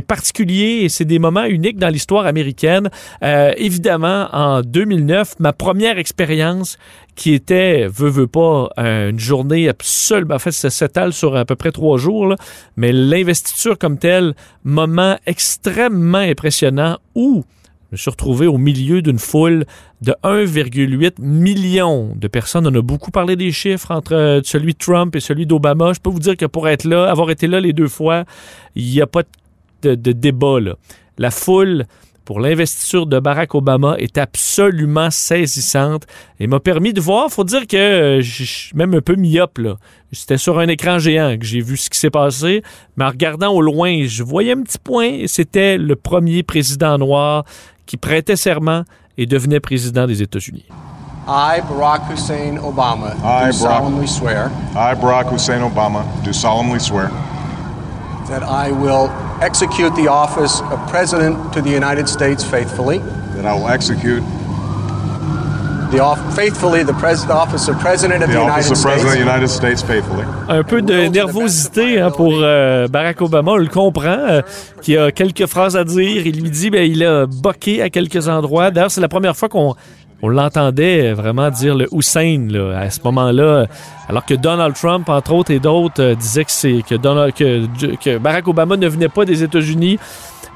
particulier 0.07 0.80
et 0.82 0.88
c'est 0.88 1.05
des 1.05 1.18
moments 1.18 1.44
uniques 1.44 1.78
dans 1.78 1.88
l'histoire 1.88 2.26
américaine. 2.26 2.90
Euh, 3.22 3.53
évidemment, 3.57 4.28
en 4.32 4.62
2009, 4.62 5.34
ma 5.38 5.53
première 5.53 5.98
expérience 5.98 6.78
qui 7.16 7.34
était, 7.34 7.86
veut, 7.86 8.09
veut 8.09 8.26
pas, 8.26 8.68
une 8.78 9.18
journée 9.18 9.68
absolument, 9.68 10.36
en 10.36 10.38
fait, 10.38 10.53
ça 10.53 10.70
s'étale 10.70 11.12
sur 11.12 11.36
à 11.36 11.44
peu 11.44 11.55
près 11.55 11.70
trois 11.70 11.98
jours, 11.98 12.34
mais 12.76 12.92
l'investiture 12.92 13.76
comme 13.76 13.98
telle, 13.98 14.34
moment 14.64 15.18
extrêmement 15.26 16.18
impressionnant 16.18 16.98
où 17.14 17.44
je 17.91 17.95
me 17.95 17.99
suis 17.99 18.11
retrouvé 18.11 18.47
au 18.47 18.57
milieu 18.57 19.03
d'une 19.03 19.18
foule 19.18 19.64
de 20.01 20.14
1,8 20.22 21.14
million 21.18 22.12
de 22.14 22.28
personnes. 22.28 22.68
On 22.68 22.74
a 22.78 22.82
beaucoup 22.82 23.11
parlé 23.11 23.34
des 23.34 23.51
chiffres 23.51 23.91
entre 23.91 24.14
euh, 24.14 24.41
celui 24.45 24.74
de 24.74 24.78
Trump 24.78 25.16
et 25.16 25.20
celui 25.20 25.45
d'Obama. 25.45 25.93
Je 25.93 25.99
peux 25.99 26.11
vous 26.11 26.20
dire 26.20 26.36
que 26.36 26.47
pour 26.47 26.68
être 26.68 26.84
là, 26.84 27.11
avoir 27.11 27.32
été 27.32 27.49
là 27.49 27.59
les 27.59 27.72
deux 27.72 27.88
fois, 27.88 28.26
il 28.76 28.84
n'y 28.84 29.01
a 29.01 29.09
pas 29.09 29.22
de, 29.82 29.95
débat. 29.95 30.61
Là. 30.61 30.76
La 31.18 31.32
foule 31.32 31.84
pour 32.30 32.38
l'investiture 32.38 33.06
de 33.06 33.18
Barack 33.18 33.56
Obama 33.56 33.96
est 33.98 34.16
absolument 34.16 35.10
saisissante 35.10 36.04
et 36.38 36.46
m'a 36.46 36.60
permis 36.60 36.92
de 36.92 37.00
voir, 37.00 37.28
faut 37.28 37.42
dire 37.42 37.66
que 37.66 37.76
euh, 37.76 38.20
je 38.20 38.44
suis 38.44 38.76
même 38.76 38.94
un 38.94 39.00
peu 39.00 39.16
myope 39.16 39.58
là. 39.58 39.74
C'était 40.12 40.38
sur 40.38 40.60
un 40.60 40.68
écran 40.68 41.00
géant 41.00 41.36
que 41.36 41.44
j'ai 41.44 41.60
vu 41.60 41.76
ce 41.76 41.90
qui 41.90 41.98
s'est 41.98 42.08
passé, 42.08 42.62
mais 42.96 43.04
en 43.04 43.08
regardant 43.08 43.48
au 43.48 43.60
loin, 43.60 44.04
je 44.06 44.22
voyais 44.22 44.52
un 44.52 44.62
petit 44.62 44.78
point, 44.78 45.24
c'était 45.26 45.76
le 45.76 45.96
premier 45.96 46.44
président 46.44 46.98
noir 46.98 47.44
qui 47.84 47.96
prêtait 47.96 48.36
serment 48.36 48.84
et 49.18 49.26
devenait 49.26 49.58
président 49.58 50.06
des 50.06 50.22
États-Unis. 50.22 50.66
I, 51.26 51.60
Barack 51.68 52.02
Hussein 52.12 52.58
Obama, 52.62 53.12
I, 53.24 53.46
do 53.46 53.52
solemnly 53.52 54.06
swear. 54.06 54.52
I, 54.76 54.94
Barack 54.94 55.32
Hussein 55.32 55.62
Obama, 55.62 56.04
do 56.24 56.32
solemnly 56.32 56.78
swear. 56.78 57.10
That 58.30 58.44
I 58.44 58.70
will 58.70 59.10
execute 59.42 59.92
the 59.96 60.08
office 60.08 60.60
of 60.70 60.78
President 60.88 61.52
to 61.52 61.60
the 61.60 61.70
United 61.70 62.08
States 62.08 62.44
faithfully. 62.44 62.98
That 63.34 63.44
I 63.44 63.54
will 63.54 63.68
execute 63.68 64.22
Un 70.48 70.62
peu 70.62 70.82
de 70.82 71.08
nervosité 71.08 71.98
hein, 71.98 72.12
pour 72.12 72.32
euh, 72.34 72.86
Barack 72.86 73.20
Obama, 73.20 73.52
on 73.52 73.56
le 73.56 73.66
comprend, 73.66 74.04
euh, 74.06 74.40
qui 74.82 74.96
a 74.96 75.10
quelques 75.10 75.46
phrases 75.46 75.76
à 75.76 75.82
dire. 75.82 76.26
Il 76.26 76.42
lui 76.42 76.50
dit, 76.50 76.70
ben, 76.70 76.88
il 76.88 77.04
a 77.04 77.26
boqué 77.26 77.82
à 77.82 77.90
quelques 77.90 78.28
endroits. 78.28 78.70
D'ailleurs, 78.70 78.92
c'est 78.92 79.00
la 79.00 79.08
première 79.08 79.36
fois 79.36 79.48
qu'on 79.48 79.74
on 80.22 80.28
l'entendait 80.28 81.12
vraiment 81.12 81.50
dire 81.50 81.74
le 81.74 81.86
Hussein 81.92 82.46
là, 82.50 82.78
à 82.78 82.90
ce 82.90 83.00
moment-là, 83.04 83.66
alors 84.08 84.24
que 84.24 84.34
Donald 84.34 84.74
Trump, 84.74 85.08
entre 85.08 85.32
autres 85.32 85.50
et 85.50 85.58
d'autres, 85.58 86.02
euh, 86.02 86.14
disaient 86.14 86.44
que, 86.44 86.50
c'est, 86.52 86.82
que, 86.86 88.18
Barack 88.18 88.48
Obama 88.48 88.76
ne 88.76 88.88
venait 88.88 89.08
pas 89.08 89.24
des 89.24 89.42
États-Unis 89.42 89.98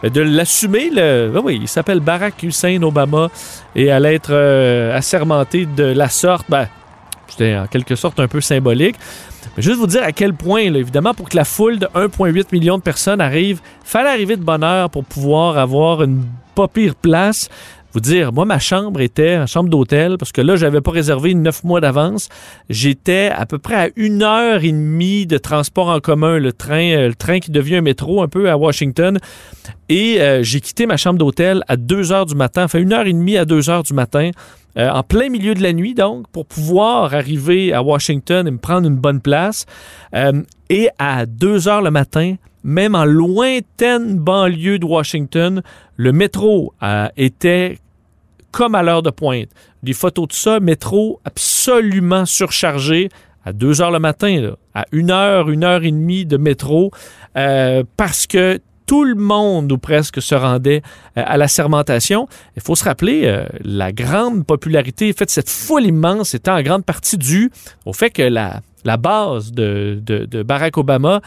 de 0.03 0.21
l'assumer. 0.21 0.91
Le, 0.91 1.31
ben 1.33 1.41
oui, 1.43 1.59
il 1.63 1.69
s'appelle 1.69 2.01
Barack 2.01 2.43
Hussein 2.43 2.83
Obama 2.83 3.29
et 3.75 3.91
allait 3.91 4.15
être 4.15 4.33
euh, 4.33 4.97
assermenté 4.97 5.67
de 5.67 5.85
la 5.85 6.09
sorte. 6.09 6.47
Ben, 6.49 6.69
c'était 7.29 7.57
en 7.57 7.67
quelque 7.67 7.97
sorte 7.97 8.21
un 8.21 8.29
peu 8.29 8.41
symbolique. 8.41 8.97
Mais 9.57 9.63
juste 9.63 9.79
vous 9.79 9.87
dire 9.87 10.03
à 10.03 10.13
quel 10.13 10.35
point, 10.35 10.61
évidemment, 10.61 11.15
pour 11.15 11.29
que 11.29 11.37
la 11.37 11.45
foule 11.45 11.79
de 11.79 11.87
1,8 11.87 12.47
million 12.53 12.77
de 12.77 12.83
personnes 12.83 13.21
arrive, 13.21 13.61
fallait 13.83 14.11
arriver 14.11 14.37
de 14.37 14.43
bonne 14.43 14.65
heure 14.65 14.91
pour 14.91 15.05
pouvoir 15.05 15.59
avoir 15.59 16.03
une 16.03 16.23
pas 16.55 16.69
pire 16.69 16.95
place 16.95 17.49
vous 17.95 18.01
dire, 18.01 18.33
moi, 18.33 18.45
ma 18.45 18.59
chambre 18.59 19.01
était 19.01 19.37
en 19.37 19.47
chambre 19.47 19.71
d'hôtel 19.71 20.19
parce 20.19 20.33
que 20.33 20.41
là, 20.41 20.57
j'avais 20.57 20.81
pas 20.81 20.91
réservé 20.91 21.33
neuf 21.33 21.63
mois 21.63 21.81
d'avance. 21.81 22.29
J'étais 22.69 23.31
à 23.33 23.47
peu 23.47 23.59
près 23.59 23.77
à 23.77 23.89
une 23.95 24.25
heure 24.25 24.65
et 24.65 24.73
demie 24.73 25.27
de 25.27 25.39
transport 25.39 25.89
en 25.89 26.01
commun, 26.01 26.39
le 26.39 26.53
train, 26.53 26.91
euh, 26.91 27.09
le 27.09 27.15
train 27.15 27.39
qui 27.39 27.53
devient 27.53 27.77
un 27.77 27.83
métro 27.83 28.21
un 28.21 28.27
peu 28.27 28.51
à 28.51 28.59
Washington. 28.59 29.19
Et 29.89 30.21
euh, 30.21 30.43
j'ai 30.43 30.61
quitté 30.61 30.87
ma 30.87 30.97
chambre 30.97 31.21
d'hôtel 31.21 31.63
à 31.69 31.77
deux 31.77 32.11
heures 32.11 32.27
du 32.27 32.35
matin, 32.35 32.65
enfin 32.65 32.81
une 32.81 32.93
heure 32.93 33.07
et 33.07 33.13
demie 33.13 33.37
à 33.37 33.45
deux 33.45 33.71
heures 33.71 33.85
du 33.85 33.95
matin. 33.95 34.33
Euh, 34.77 34.91
en 34.91 35.05
plein 35.05 35.29
milieu 35.29 35.55
de 35.55 35.63
la 35.63 35.73
nuit, 35.73 35.95
donc, 35.95 36.27
pour 36.33 36.47
pouvoir 36.47 37.15
arriver 37.15 37.73
à 37.73 37.81
Washington 37.81 38.49
et 38.49 38.51
me 38.51 38.59
prendre 38.59 38.89
une 38.89 38.97
bonne 38.97 39.21
place. 39.21 39.67
et 40.69 40.89
à 40.99 41.27
deux 41.27 41.69
heures 41.69 41.83
le 41.83 41.93
matin, 41.93 42.35
même 42.65 42.97
en 42.97 43.05
lointaine 43.05 44.19
banlieue 44.19 44.81
de 44.81 44.85
Washington, 44.85 45.63
le 45.97 46.13
métro 46.13 46.73
était 47.17 47.79
comme 48.55 48.77
à 48.77 48.85
l'heure 48.85 49.03
de 49.03 49.11
pointe. 49.11 49.49
Des 49.83 49.93
photos 49.93 50.29
de 50.29 50.33
ça, 50.33 50.61
métro 50.61 51.21
absolument 51.25 52.25
surchargé 52.25 53.09
à 53.45 53.53
2 53.53 53.83
heures 53.83 53.91
le 53.91 53.99
matin, 53.99 54.55
à 54.75 54.85
1 54.93 55.11
heure, 55.11 55.49
1 55.49 55.63
heure 55.65 55.83
et 55.83 55.91
demie 55.91 56.25
de 56.25 56.37
métro, 56.37 56.93
euh, 57.37 57.83
parce 57.97 58.29
que 58.29 58.61
tout 58.87 59.03
le 59.03 59.17
monde 59.17 59.73
ou 59.73 59.79
presque 59.79 60.23
se 60.23 60.37
rendait 60.37 60.83
euh, 61.19 61.23
à 61.27 61.37
la 61.37 61.49
sermentation. 61.49 62.29
Il 62.55 62.63
faut 62.63 62.77
se 62.77 62.85
rappeler, 62.85 63.23
euh, 63.25 63.45
la 63.65 63.91
grande 63.91 64.47
popularité, 64.47 65.11
en 65.11 65.19
fait, 65.19 65.31
cette 65.31 65.51
foule 65.51 65.87
immense 65.87 66.35
était 66.35 66.53
en 66.53 66.63
grande 66.63 66.85
partie 66.85 67.19
due 67.19 67.51
au 67.85 67.93
fait 67.93 68.11
que 68.11 68.23
la, 68.23 68.61
base 68.99 69.51
de 69.51 70.43
Barack 70.45 70.79
Obama 70.79 71.23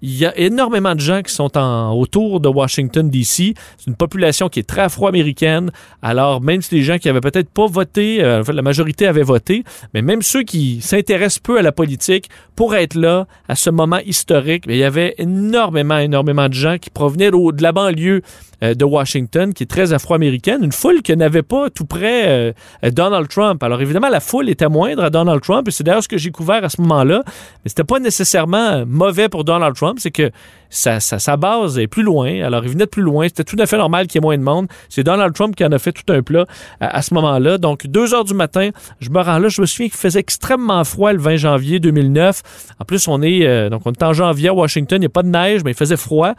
il 0.00 0.16
y 0.16 0.26
a 0.26 0.36
énormément 0.38 0.94
de 0.94 1.00
gens 1.00 1.22
qui 1.22 1.32
sont 1.32 1.56
en, 1.58 1.92
autour 1.92 2.40
de 2.40 2.48
Washington, 2.48 3.10
D.C. 3.10 3.54
C'est 3.76 3.86
une 3.86 3.96
population 3.96 4.48
qui 4.48 4.60
est 4.60 4.68
très 4.68 4.82
afro-américaine. 4.82 5.70
Alors, 6.02 6.40
même 6.40 6.62
si 6.62 6.76
les 6.76 6.82
gens 6.82 6.98
qui 6.98 7.08
avaient 7.08 7.20
peut-être 7.20 7.50
pas 7.50 7.66
voté, 7.66 8.22
euh, 8.22 8.42
la 8.52 8.62
majorité 8.62 9.06
avait 9.06 9.22
voté, 9.22 9.64
mais 9.94 10.02
même 10.02 10.22
ceux 10.22 10.42
qui 10.42 10.80
s'intéressent 10.80 11.40
peu 11.40 11.58
à 11.58 11.62
la 11.62 11.72
politique, 11.72 12.28
pour 12.54 12.74
être 12.74 12.94
là, 12.94 13.26
à 13.48 13.54
ce 13.54 13.70
moment 13.70 13.98
historique, 13.98 14.64
il 14.68 14.76
y 14.76 14.84
avait 14.84 15.14
énormément, 15.18 15.98
énormément 15.98 16.48
de 16.48 16.54
gens 16.54 16.78
qui 16.78 16.90
provenaient 16.90 17.30
de 17.30 17.62
la 17.62 17.72
banlieue 17.72 18.22
euh, 18.64 18.74
de 18.74 18.84
Washington, 18.84 19.54
qui 19.54 19.62
est 19.62 19.66
très 19.66 19.92
afro-américaine, 19.92 20.64
une 20.64 20.72
foule 20.72 21.02
qui 21.02 21.16
n'avait 21.16 21.44
pas 21.44 21.70
tout 21.70 21.84
près 21.84 22.28
euh, 22.28 22.52
Donald 22.90 23.28
Trump. 23.28 23.62
Alors 23.62 23.80
évidemment, 23.80 24.08
la 24.08 24.18
foule 24.18 24.48
était 24.48 24.68
moindre 24.68 25.04
à 25.04 25.10
Donald 25.10 25.40
Trump, 25.40 25.68
et 25.68 25.70
c'est 25.70 25.84
d'ailleurs 25.84 26.02
ce 26.02 26.08
que 26.08 26.18
j'ai 26.18 26.32
couvert 26.32 26.64
à 26.64 26.68
ce 26.68 26.80
moment-là, 26.80 27.22
mais 27.26 27.68
c'était 27.68 27.84
pas 27.84 28.00
nécessairement 28.00 28.84
mauvais 28.84 29.28
pour 29.28 29.44
Donald 29.44 29.76
Trump, 29.76 29.87
c'est 29.98 30.10
que 30.10 30.30
sa, 30.70 31.36
base 31.36 31.78
est 31.78 31.86
plus 31.86 32.02
loin. 32.02 32.42
Alors, 32.42 32.62
il 32.64 32.70
venait 32.70 32.84
de 32.84 32.90
plus 32.90 33.02
loin. 33.02 33.26
C'était 33.26 33.44
tout 33.44 33.56
à 33.58 33.66
fait 33.66 33.78
normal 33.78 34.06
qu'il 34.06 34.16
y 34.16 34.18
ait 34.18 34.26
moins 34.26 34.36
de 34.36 34.42
monde. 34.42 34.66
C'est 34.88 35.02
Donald 35.02 35.34
Trump 35.34 35.56
qui 35.56 35.64
en 35.64 35.72
a 35.72 35.78
fait 35.78 35.92
tout 35.92 36.12
un 36.12 36.22
plat 36.22 36.46
à, 36.80 37.02
ce 37.02 37.14
moment-là. 37.14 37.58
Donc, 37.58 37.86
deux 37.86 38.14
heures 38.14 38.24
du 38.24 38.34
matin, 38.34 38.70
je 39.00 39.10
me 39.10 39.20
rends 39.20 39.38
là. 39.38 39.48
Je 39.48 39.60
me 39.60 39.66
souviens 39.66 39.88
qu'il 39.88 39.98
faisait 39.98 40.20
extrêmement 40.20 40.84
froid 40.84 41.12
le 41.12 41.18
20 41.18 41.36
janvier 41.36 41.80
2009. 41.80 42.42
En 42.78 42.84
plus, 42.84 43.08
on 43.08 43.22
est, 43.22 43.46
euh, 43.46 43.70
donc, 43.70 43.82
on 43.86 43.92
est 43.92 44.02
en 44.02 44.12
janvier 44.12 44.48
à 44.48 44.54
Washington. 44.54 44.98
Il 44.98 45.00
n'y 45.00 45.06
a 45.06 45.10
pas 45.10 45.22
de 45.22 45.28
neige, 45.28 45.62
mais 45.64 45.70
il 45.70 45.76
faisait 45.76 45.96
froid. 45.96 46.34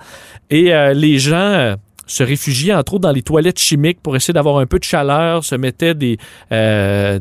Et 0.50 0.72
les 0.94 1.20
gens 1.20 1.76
se 2.10 2.24
réfugiaient 2.24 2.74
entre 2.74 2.96
autres 2.96 3.04
dans 3.04 3.12
les 3.12 3.22
toilettes 3.22 3.60
chimiques 3.60 4.00
pour 4.02 4.16
essayer 4.16 4.34
d'avoir 4.34 4.58
un 4.58 4.66
peu 4.66 4.80
de 4.80 4.84
chaleur, 4.84 5.44
se 5.44 5.56
mettaient 5.56 5.94
des, 5.94 6.18
euh, 6.52 7.20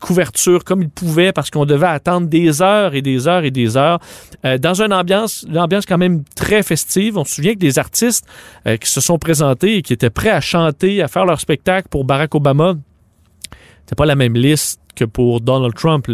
couvertures 0.00 0.64
comme 0.64 0.82
ils 0.82 0.90
pouvaient 0.90 1.32
parce 1.32 1.50
qu'on 1.50 1.64
devait 1.64 1.86
attendre 1.86 2.26
des 2.26 2.60
heures 2.60 2.94
et 2.94 3.02
des 3.02 3.28
heures 3.28 3.44
et 3.44 3.50
des 3.50 3.76
heures 3.76 4.00
euh, 4.44 4.58
dans 4.58 4.82
une 4.82 4.92
ambiance, 4.92 5.46
une 5.48 5.58
ambiance 5.58 5.86
quand 5.86 5.98
même 5.98 6.24
très 6.34 6.62
festive. 6.62 7.16
On 7.16 7.24
se 7.24 7.36
souvient 7.36 7.54
que 7.54 7.58
des 7.58 7.78
artistes 7.78 8.26
euh, 8.66 8.76
qui 8.76 8.90
se 8.90 9.00
sont 9.00 9.18
présentés 9.18 9.76
et 9.76 9.82
qui 9.82 9.92
étaient 9.92 10.10
prêts 10.10 10.30
à 10.30 10.40
chanter, 10.40 11.00
à 11.02 11.08
faire 11.08 11.24
leur 11.24 11.40
spectacle 11.40 11.88
pour 11.88 12.04
Barack 12.04 12.34
Obama 12.34 12.74
c'est 13.86 13.96
pas 13.96 14.04
la 14.04 14.16
même 14.16 14.34
liste 14.34 14.80
que 14.94 15.06
pour 15.06 15.40
Donald 15.40 15.74
Trump. 15.74 16.10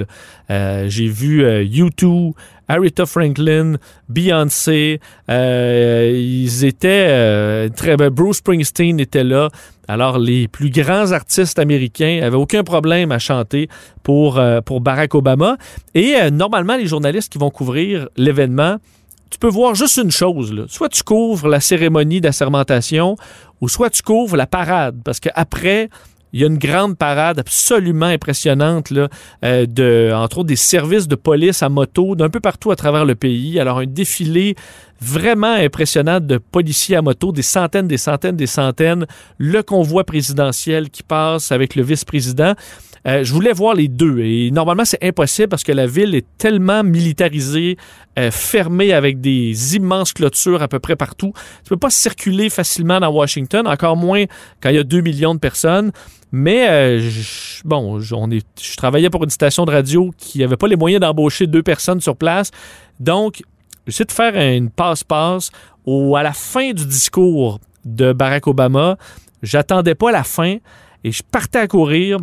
Euh, 0.51 0.89
j'ai 0.89 1.09
vu 1.09 1.43
U2, 1.43 2.35
Aretha 2.69 3.07
Franklin, 3.07 3.77
Beyoncé, 4.09 5.01
ils 5.29 6.65
étaient 6.65 7.69
très 7.71 7.97
ben, 7.97 8.11
Bruce 8.11 8.39
Springsteen 8.39 9.01
était 9.01 9.25
là. 9.25 9.49
Alors 9.87 10.19
les 10.19 10.49
plus 10.49 10.71
grands 10.71 11.13
artistes 11.13 11.59
américains 11.59 12.21
avaient 12.23 12.37
aucun 12.37 12.65
problème 12.65 13.13
à 13.13 13.19
chanter 13.19 13.69
pour 14.03 14.41
pour 14.65 14.81
Barack 14.81 15.15
Obama 15.15 15.59
et 15.95 16.31
normalement 16.31 16.77
les 16.77 16.87
journalistes 16.87 17.31
qui 17.31 17.39
vont 17.39 17.51
couvrir 17.51 18.09
l'événement 18.17 18.79
tu 19.35 19.41
peux 19.41 19.49
voir 19.49 19.75
juste 19.75 19.97
une 19.97 20.13
chose. 20.13 20.65
Soit 20.69 20.91
tu 20.91 21.03
couvres 21.03 21.49
la 21.49 21.59
cérémonie 21.59 22.21
d'assermentation 22.21 23.17
ou 23.61 23.69
soit 23.69 23.91
tu 23.91 24.01
couvres 24.01 24.37
la 24.37 24.47
parade. 24.47 25.01
Parce 25.05 25.19
qu'après, 25.19 25.91
il 26.35 26.41
y 26.41 26.43
a 26.43 26.49
une 26.49 26.59
grande 26.59 26.99
parade 26.99 27.39
absolument 27.39 28.07
impressionnante, 28.07 28.91
là, 28.91 29.09
euh, 29.45 29.67
de, 29.67 30.11
entre 30.13 30.39
autres 30.39 30.49
des 30.49 30.57
services 30.57 31.07
de 31.07 31.15
police 31.15 31.63
à 31.63 31.69
moto 31.69 32.17
d'un 32.17 32.29
peu 32.29 32.41
partout 32.41 32.73
à 32.73 32.77
travers 32.77 33.05
le 33.05 33.15
pays. 33.15 33.61
Alors, 33.61 33.79
un 33.79 33.87
défilé 33.87 34.57
vraiment 35.01 35.55
impressionnant 35.55 36.19
de 36.19 36.39
policiers 36.39 36.97
à 36.97 37.03
moto, 37.03 37.31
des 37.31 37.43
centaines, 37.43 37.87
des 37.87 37.99
centaines, 37.99 38.35
des 38.35 38.49
centaines. 38.49 39.07
Le 39.39 39.63
convoi 39.63 40.03
présidentiel 40.03 40.91
qui 40.91 41.05
passe 41.05 41.53
avec 41.53 41.77
le 41.77 41.85
vice-président. 41.85 42.55
Euh, 43.07 43.23
je 43.23 43.33
voulais 43.35 43.53
voir 43.53 43.75
les 43.75 43.89
deux 43.89 44.21
et 44.21 44.51
normalement 44.51 44.87
c'est 44.87 45.03
impossible 45.05 45.49
parce 45.49 45.63
que 45.63 45.73
la 45.73 45.87
ville 45.87 46.15
est 46.15 46.27
tellement 46.39 46.83
militarisée, 46.83 47.77
euh, 48.19 48.31
fermée 48.31 48.95
avec 48.95 49.21
des 49.21 49.77
immenses 49.77 50.15
clôtures 50.15 50.63
à 50.63 50.69
peu 50.69 50.79
près 50.79 50.97
partout. 50.97 51.33
Tu 51.65 51.69
peux 51.69 51.77
pas 51.77 51.91
circuler 51.91 52.49
facilement 52.49 53.01
dans 53.01 53.11
Washington, 53.11 53.67
encore 53.67 53.97
moins 53.97 54.25
quand 54.63 54.71
il 54.71 54.77
y 54.77 54.79
a 54.79 54.85
2 54.85 55.03
millions 55.03 55.35
de 55.35 55.39
personnes. 55.39 55.93
Mais 56.33 56.67
euh, 56.69 57.11
bon, 57.65 58.01
on 58.13 58.31
est, 58.31 58.45
je 58.61 58.77
travaillais 58.77 59.11
pour 59.11 59.23
une 59.23 59.31
station 59.31 59.67
de 59.67 59.71
radio 59.71 60.11
qui 60.17 60.39
n'avait 60.39 60.57
pas 60.57 60.67
les 60.67 60.77
moyens 60.77 61.01
d'embaucher 61.01 61.47
deux 61.47 61.63
personnes 61.63 62.01
sur 62.01 62.17
place. 62.17 62.51
Donc, 63.01 63.43
j'essaie 63.87 64.05
de 64.05 64.13
faire 64.13 64.35
une 64.35 64.71
passe-passe 64.71 65.51
à 65.87 66.23
la 66.23 66.33
fin 66.33 66.73
du 66.73 66.87
discours 66.87 67.61
de 67.85 68.13
Barack 68.13 68.47
Obama. 68.47 68.97
J'attendais 69.43 69.95
pas 69.95 70.11
la 70.11 70.25
fin 70.25 70.57
et 71.05 71.13
je 71.13 71.23
partais 71.23 71.59
à 71.59 71.69
courir 71.69 72.19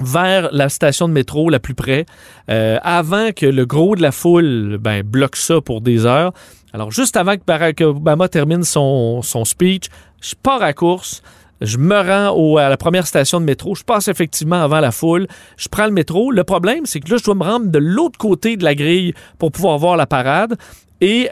vers 0.00 0.48
la 0.52 0.68
station 0.68 1.08
de 1.08 1.12
métro 1.12 1.50
la 1.50 1.60
plus 1.60 1.74
près, 1.74 2.06
euh, 2.50 2.78
avant 2.82 3.32
que 3.32 3.46
le 3.46 3.66
gros 3.66 3.96
de 3.96 4.02
la 4.02 4.12
foule 4.12 4.78
ben, 4.80 5.02
bloque 5.02 5.36
ça 5.36 5.60
pour 5.60 5.80
des 5.80 6.06
heures. 6.06 6.32
Alors, 6.72 6.90
juste 6.90 7.16
avant 7.16 7.36
que 7.36 7.42
Barack 7.46 7.80
Obama 7.82 8.28
termine 8.28 8.64
son, 8.64 9.22
son 9.22 9.44
speech, 9.44 9.86
je 10.20 10.34
pars 10.40 10.62
à 10.62 10.72
course. 10.72 11.22
Je 11.60 11.78
me 11.78 11.94
rends 11.94 12.56
à 12.56 12.68
la 12.68 12.76
première 12.76 13.06
station 13.06 13.40
de 13.40 13.44
métro. 13.44 13.74
Je 13.74 13.84
passe 13.84 14.08
effectivement 14.08 14.60
avant 14.60 14.80
la 14.80 14.90
foule. 14.90 15.28
Je 15.56 15.68
prends 15.68 15.86
le 15.86 15.92
métro. 15.92 16.32
Le 16.32 16.42
problème, 16.44 16.84
c'est 16.84 17.00
que 17.00 17.10
là, 17.10 17.16
je 17.16 17.24
dois 17.24 17.36
me 17.36 17.44
rendre 17.44 17.66
de 17.66 17.78
l'autre 17.78 18.18
côté 18.18 18.56
de 18.56 18.64
la 18.64 18.74
grille 18.74 19.14
pour 19.38 19.52
pouvoir 19.52 19.78
voir 19.78 19.96
la 19.96 20.06
parade. 20.06 20.56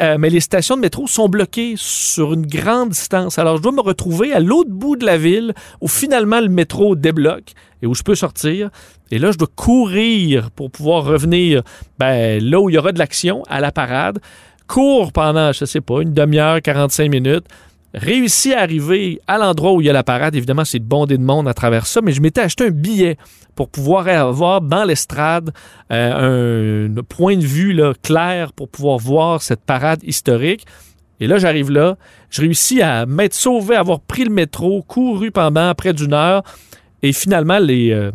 Euh, 0.01 0.17
mais 0.19 0.31
les 0.31 0.41
stations 0.41 0.77
de 0.77 0.81
métro 0.81 1.07
sont 1.07 1.29
bloquées 1.29 1.75
sur 1.77 2.35
une 2.35 2.47
grande 2.47 2.91
distance. 2.91 3.39
Alors, 3.39 3.57
je 3.57 3.63
dois 3.63 3.73
me 3.73 3.81
retrouver 3.81 4.33
à 4.33 4.41
l'autre 4.41 4.71
bout 4.71 4.97
de 4.97 5.05
la 5.05 5.17
ville 5.17 5.55
où 5.81 5.89
finalement 5.89 6.41
le 6.41 6.49
métro 6.49 6.95
débloque 6.95 7.53
et 7.83 7.87
où 7.87 7.95
je 7.95 8.03
peux 8.03 8.15
sortir. 8.15 8.71
Et 9.11 9.19
là, 9.19 9.31
je 9.31 9.39
dois 9.39 9.49
courir 9.55 10.51
pour 10.51 10.71
pouvoir 10.71 11.05
revenir 11.05 11.63
ben, 11.99 12.43
là 12.43 12.61
où 12.61 12.71
il 12.71 12.75
y 12.75 12.79
aura 12.79 12.93
de 12.93 12.99
l'action, 12.99 13.43
à 13.49 13.61
la 13.61 13.73
parade. 13.73 14.19
Cours 14.67 15.13
pendant, 15.13 15.53
je 15.53 15.65
sais 15.65 15.81
pas, 15.81 16.03
une 16.03 16.13
demi-heure, 16.13 16.61
45 16.63 17.11
minutes 17.11 17.47
réussi 17.95 18.55
à 18.55 18.61
arriver 18.61 19.21
à 19.27 19.39
l'endroit 19.39 19.73
où 19.73 19.81
il 19.81 19.87
y 19.87 19.91
a 19.91 19.93
la 19.93 20.03
parade. 20.03 20.35
Évidemment, 20.35 20.65
c'est 20.65 20.79
bondé 20.79 21.19
de 21.19 21.23
monde 21.23 21.49
à 21.49 21.55
travers 21.55 21.87
ça, 21.87 22.01
mais 22.03 22.13
je 22.13 22.21
m'étais 22.21 22.41
acheté 22.41 22.67
un 22.67 22.71
billet 22.71 23.17
pour 23.55 23.69
pouvoir 23.69 24.09
avoir 24.09 24.61
dans 24.61 24.85
l'estrade 24.85 25.53
euh, 25.93 26.89
un, 26.89 27.03
point 27.03 27.37
de 27.37 27.45
vue 27.45 27.73
là, 27.73 27.93
clair 28.03 28.53
pour 28.53 28.69
pouvoir 28.69 28.99
voir 28.99 29.43
cette 29.43 29.61
parade 29.61 30.01
historique. 30.03 30.67
Et 31.21 31.27
là, 31.27 31.39
j'arrive 31.39 31.71
là, 31.71 31.97
je 32.31 32.41
réussis 32.41 32.83
à 32.83 33.07
m'être 33.07 33.35
sauvé, 33.35 33.77
avoir 33.77 34.01
pris 34.01 34.25
le 34.25 34.31
métro, 34.31 34.83
couru 34.83 35.31
pendant 35.31 35.73
près 35.75 35.93
d'une 35.93 36.15
heure, 36.15 36.43
et 37.03 37.13
finalement, 37.13 37.59
les, 37.59 37.93
euh, 37.93 38.11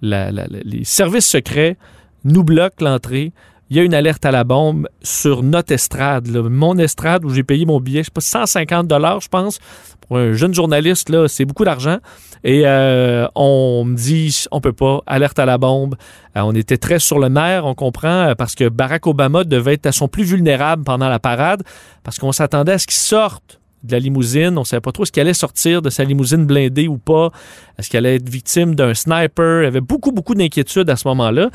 les 0.00 0.84
services 0.84 1.26
secrets 1.26 1.76
nous 2.24 2.44
bloquent 2.44 2.84
l'entrée 2.84 3.32
il 3.70 3.76
y 3.76 3.80
a 3.80 3.82
une 3.82 3.94
alerte 3.94 4.24
à 4.24 4.30
la 4.30 4.44
bombe 4.44 4.88
sur 5.02 5.42
notre 5.42 5.72
estrade, 5.72 6.28
mon 6.28 6.78
estrade 6.78 7.24
où 7.24 7.30
j'ai 7.30 7.42
payé 7.42 7.66
mon 7.66 7.80
billet, 7.80 8.02
je 8.02 8.06
sais 8.06 8.12
pas, 8.12 8.20
150 8.20 8.86
dollars, 8.86 9.20
je 9.20 9.28
pense. 9.28 9.58
Pour 10.00 10.18
un 10.18 10.32
jeune 10.32 10.54
journaliste, 10.54 11.10
là, 11.10 11.28
c'est 11.28 11.44
beaucoup 11.44 11.64
d'argent. 11.64 11.98
Et 12.44 12.62
euh, 12.64 13.26
on 13.34 13.84
me 13.84 13.94
dit, 13.94 14.44
on 14.52 14.60
peut 14.60 14.72
pas, 14.72 15.00
alerte 15.06 15.38
à 15.38 15.44
la 15.44 15.58
bombe. 15.58 15.96
Euh, 16.36 16.40
on 16.40 16.54
était 16.54 16.78
très 16.78 16.98
sur 16.98 17.18
le 17.18 17.28
nerf, 17.28 17.66
on 17.66 17.74
comprend, 17.74 18.28
euh, 18.28 18.34
parce 18.34 18.54
que 18.54 18.68
Barack 18.68 19.06
Obama 19.06 19.44
devait 19.44 19.74
être 19.74 19.86
à 19.86 19.92
son 19.92 20.08
plus 20.08 20.24
vulnérable 20.24 20.84
pendant 20.84 21.08
la 21.08 21.18
parade, 21.18 21.62
parce 22.04 22.18
qu'on 22.18 22.32
s'attendait 22.32 22.72
à 22.72 22.78
ce 22.78 22.86
qu'il 22.86 22.96
sorte 22.96 23.60
de 23.82 23.92
la 23.92 23.98
limousine. 23.98 24.56
On 24.56 24.60
ne 24.60 24.66
savait 24.66 24.80
pas 24.80 24.92
trop 24.92 25.04
ce 25.04 25.12
qu'il 25.12 25.20
allait 25.20 25.34
sortir 25.34 25.82
de 25.82 25.90
sa 25.90 26.04
limousine 26.04 26.46
blindée 26.46 26.88
ou 26.88 26.98
pas. 26.98 27.30
Est-ce 27.78 27.88
qu'il 27.88 27.98
allait 27.98 28.16
être 28.16 28.28
victime 28.28 28.74
d'un 28.74 28.94
sniper? 28.94 29.62
Il 29.62 29.64
y 29.64 29.66
avait 29.66 29.80
beaucoup, 29.80 30.12
beaucoup 30.12 30.34
d'inquiétudes 30.34 30.90
à 30.90 30.96
ce 30.96 31.06
moment-là. 31.08 31.50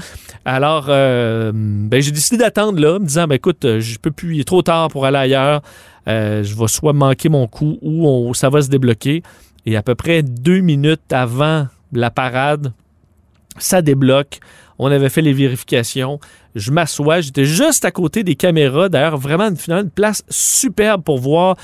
Alors, 0.45 0.85
euh, 0.89 1.51
ben, 1.53 2.01
j'ai 2.01 2.11
décidé 2.11 2.37
d'attendre 2.37 2.79
là, 2.79 2.99
me 2.99 3.05
disant, 3.05 3.27
ben, 3.27 3.35
écoute, 3.35 3.65
euh, 3.65 3.79
je 3.79 3.99
peux 3.99 4.11
plus, 4.11 4.35
il 4.35 4.41
est 4.41 4.47
trop 4.47 4.61
tard 4.61 4.87
pour 4.89 5.05
aller 5.05 5.17
ailleurs. 5.17 5.61
Euh, 6.07 6.43
je 6.43 6.55
vais 6.55 6.67
soit 6.67 6.93
manquer 6.93 7.29
mon 7.29 7.47
coup 7.47 7.77
ou 7.81 8.33
ça 8.33 8.49
va 8.49 8.61
se 8.61 8.69
débloquer. 8.69 9.23
Et 9.65 9.77
à 9.77 9.83
peu 9.83 9.95
près 9.95 10.23
deux 10.23 10.59
minutes 10.59 11.11
avant 11.11 11.67
la 11.93 12.11
parade, 12.11 12.73
ça 13.57 13.81
débloque. 13.81 14.39
On 14.79 14.87
avait 14.87 15.09
fait 15.09 15.21
les 15.21 15.33
vérifications. 15.33 16.19
Je 16.55 16.71
m'assois. 16.71 17.21
J'étais 17.21 17.45
juste 17.45 17.85
à 17.85 17.91
côté 17.91 18.23
des 18.23 18.35
caméras. 18.35 18.89
D'ailleurs, 18.89 19.17
vraiment 19.17 19.49
une, 19.49 19.73
une 19.73 19.89
place 19.89 20.23
superbe 20.29 21.03
pour 21.03 21.19
voir 21.19 21.55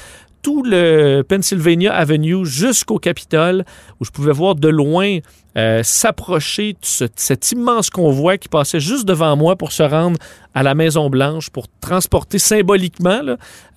tout 0.42 0.64
le 0.64 1.22
Pennsylvania 1.22 1.94
Avenue 1.94 2.46
jusqu'au 2.46 2.98
Capitole, 2.98 3.66
où 4.00 4.06
je 4.06 4.12
pouvais 4.12 4.32
voir 4.32 4.56
de 4.56 4.68
loin 4.68 5.20
euh, 5.58 5.82
s'approcher 5.84 6.78
cet 6.82 7.52
immense 7.52 7.90
convoi 7.90 8.38
qui 8.38 8.48
passait 8.48 8.80
juste 8.80 9.08
devant 9.08 9.36
moi 9.36 9.56
pour 9.56 9.72
se 9.72 9.82
rendre 9.82 10.18
à 10.54 10.64
la 10.64 10.76
Maison 10.76 11.10
Blanche, 11.10 11.50
pour 11.50 11.66
transporter 11.82 12.38
symboliquement 12.38 13.22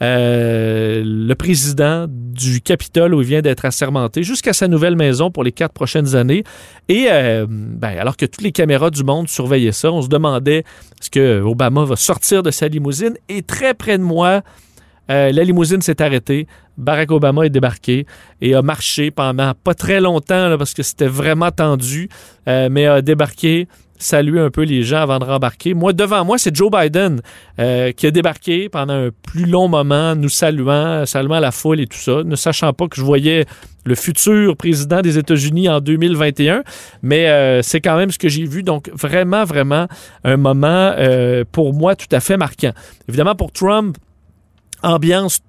euh, 0.02 1.02
le 1.04 1.34
président 1.34 2.06
du 2.08 2.60
Capitole 2.60 3.14
où 3.14 3.22
il 3.22 3.26
vient 3.26 3.40
d'être 3.40 3.64
assermenté 3.64 4.22
jusqu'à 4.22 4.52
sa 4.52 4.68
nouvelle 4.68 4.96
maison 4.96 5.30
pour 5.30 5.44
les 5.44 5.52
quatre 5.52 5.72
prochaines 5.72 6.14
années. 6.14 6.44
Et 6.88 7.06
euh, 7.10 7.46
ben, 7.48 7.98
alors 7.98 8.16
que 8.16 8.26
toutes 8.26 8.42
les 8.42 8.52
caméras 8.52 8.90
du 8.90 9.02
monde 9.02 9.28
surveillaient 9.28 9.72
ça, 9.72 9.90
on 9.90 10.02
se 10.02 10.08
demandait 10.08 10.64
est-ce 11.00 11.10
que 11.10 11.40
Obama 11.40 11.84
va 11.84 11.96
sortir 11.96 12.42
de 12.42 12.50
sa 12.50 12.68
limousine 12.68 13.14
et 13.28 13.42
très 13.42 13.74
près 13.74 13.98
de 13.98 14.02
moi, 14.02 14.42
euh, 15.10 15.32
la 15.32 15.44
limousine 15.44 15.82
s'est 15.82 16.00
arrêtée. 16.00 16.46
Barack 16.78 17.10
Obama 17.10 17.44
est 17.44 17.50
débarqué 17.50 18.06
et 18.40 18.54
a 18.54 18.62
marché 18.62 19.10
pendant 19.10 19.52
pas 19.62 19.74
très 19.74 20.00
longtemps 20.00 20.56
parce 20.56 20.72
que 20.72 20.82
c'était 20.82 21.06
vraiment 21.06 21.50
tendu, 21.50 22.08
euh, 22.48 22.68
mais 22.70 22.86
a 22.86 23.02
débarqué, 23.02 23.68
salué 23.98 24.40
un 24.40 24.50
peu 24.50 24.62
les 24.62 24.82
gens 24.82 25.02
avant 25.02 25.18
de 25.18 25.24
rembarquer. 25.24 25.74
Moi, 25.74 25.92
devant 25.92 26.24
moi, 26.24 26.38
c'est 26.38 26.54
Joe 26.54 26.70
Biden 26.70 27.20
euh, 27.58 27.92
qui 27.92 28.06
a 28.06 28.10
débarqué 28.10 28.70
pendant 28.70 28.94
un 28.94 29.10
plus 29.22 29.44
long 29.44 29.68
moment, 29.68 30.16
nous 30.16 30.30
saluant, 30.30 31.04
saluant 31.04 31.40
la 31.40 31.50
foule 31.50 31.80
et 31.80 31.86
tout 31.86 31.98
ça, 31.98 32.22
ne 32.24 32.36
sachant 32.36 32.72
pas 32.72 32.88
que 32.88 32.96
je 32.96 33.02
voyais 33.02 33.44
le 33.84 33.94
futur 33.94 34.56
président 34.56 35.02
des 35.02 35.18
États-Unis 35.18 35.68
en 35.68 35.80
2021, 35.80 36.62
mais 37.02 37.60
c'est 37.62 37.80
quand 37.80 37.96
même 37.96 38.12
ce 38.12 38.18
que 38.18 38.28
j'ai 38.28 38.44
vu. 38.44 38.62
Donc, 38.62 38.88
vraiment, 38.94 39.44
vraiment, 39.44 39.88
un 40.22 40.36
moment 40.36 40.94
pour 41.50 41.74
moi 41.74 41.96
tout 41.96 42.06
à 42.12 42.20
fait 42.20 42.36
marquant. 42.36 42.70
Évidemment, 43.08 43.34
pour 43.34 43.50
Trump, 43.50 43.96
ambiance 44.82 45.40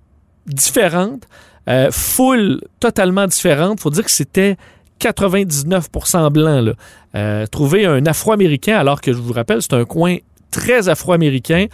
différente, 0.45 1.23
euh, 1.69 1.89
foule 1.91 2.61
totalement 2.79 3.27
différente. 3.27 3.79
faut 3.79 3.89
dire 3.89 4.03
que 4.03 4.11
c'était 4.11 4.57
99% 4.99 6.29
blanc. 6.31 6.61
Là. 6.61 6.73
Euh, 7.15 7.45
trouver 7.47 7.85
un 7.85 8.05
Afro-Américain, 8.05 8.77
alors 8.77 9.01
que 9.01 9.13
je 9.13 9.17
vous 9.17 9.33
rappelle, 9.33 9.61
c'est 9.61 9.73
un 9.73 9.85
coin 9.85 10.17
très 10.51 10.89
Afro-Américain. 10.89 11.67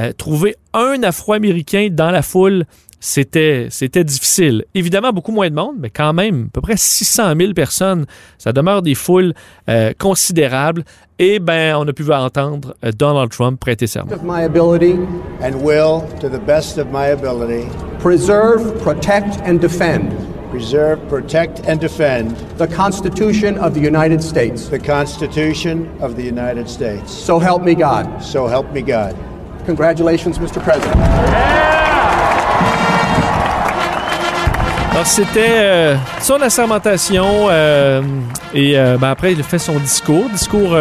Euh, 0.00 0.12
trouver 0.12 0.56
un 0.72 1.02
Afro-Américain 1.02 1.88
dans 1.90 2.10
la 2.10 2.22
foule, 2.22 2.64
c'était, 3.02 3.66
c'était 3.70 4.04
difficile. 4.04 4.64
Évidemment, 4.76 5.12
beaucoup 5.12 5.32
moins 5.32 5.50
de 5.50 5.54
monde, 5.54 5.74
mais 5.80 5.90
quand 5.90 6.12
même, 6.12 6.46
à 6.46 6.50
peu 6.52 6.60
près 6.60 6.76
600 6.76 7.32
000 7.36 7.52
personnes. 7.52 8.06
Ça 8.38 8.52
demeure 8.52 8.80
des 8.80 8.94
foules 8.94 9.34
euh, 9.68 9.92
considérables. 9.98 10.84
Et 11.18 11.40
ben, 11.40 11.74
on 11.76 11.86
a 11.88 11.92
pu 11.92 12.10
entendre 12.12 12.76
euh, 12.84 12.92
Donald 12.96 13.30
Trump 13.30 13.58
prêter 13.58 13.88
serment. 13.88 14.12
Of 14.12 14.22
my 14.22 14.44
ability 14.44 14.94
and 15.42 15.60
will, 15.64 16.02
to 16.20 16.28
the 16.28 16.40
best 16.40 16.78
of 16.78 16.92
my 16.92 17.08
ability, 17.10 17.66
preserve, 17.98 18.80
protect 18.80 19.40
and 19.44 19.54
defend. 19.60 20.12
Preserve, 20.52 21.00
protect, 21.08 21.66
and 21.66 21.78
defend 21.80 22.36
the 22.58 22.68
Constitution 22.68 23.58
of 23.58 23.74
the 23.74 23.80
United 23.80 24.22
States. 24.22 24.68
the 24.68 24.78
Constitution 24.78 25.88
of 26.00 26.14
the 26.14 26.22
United 26.22 26.68
States. 26.68 27.10
So 27.10 27.40
help 27.40 27.64
me 27.64 27.74
God. 27.74 28.22
So 28.22 28.46
help 28.46 28.70
me 28.70 28.82
God. 28.82 29.16
Congratulations, 29.66 30.38
Mr. 30.38 30.62
President. 30.62 32.21
Alors, 34.92 35.06
c'était 35.06 35.40
euh, 35.48 35.96
son 36.20 36.34
assermentation 36.42 37.46
euh, 37.48 38.02
et 38.52 38.78
euh, 38.78 38.98
ben, 38.98 39.08
après, 39.08 39.32
il 39.32 39.42
fait 39.42 39.58
son 39.58 39.78
discours. 39.78 40.28
Discours. 40.28 40.76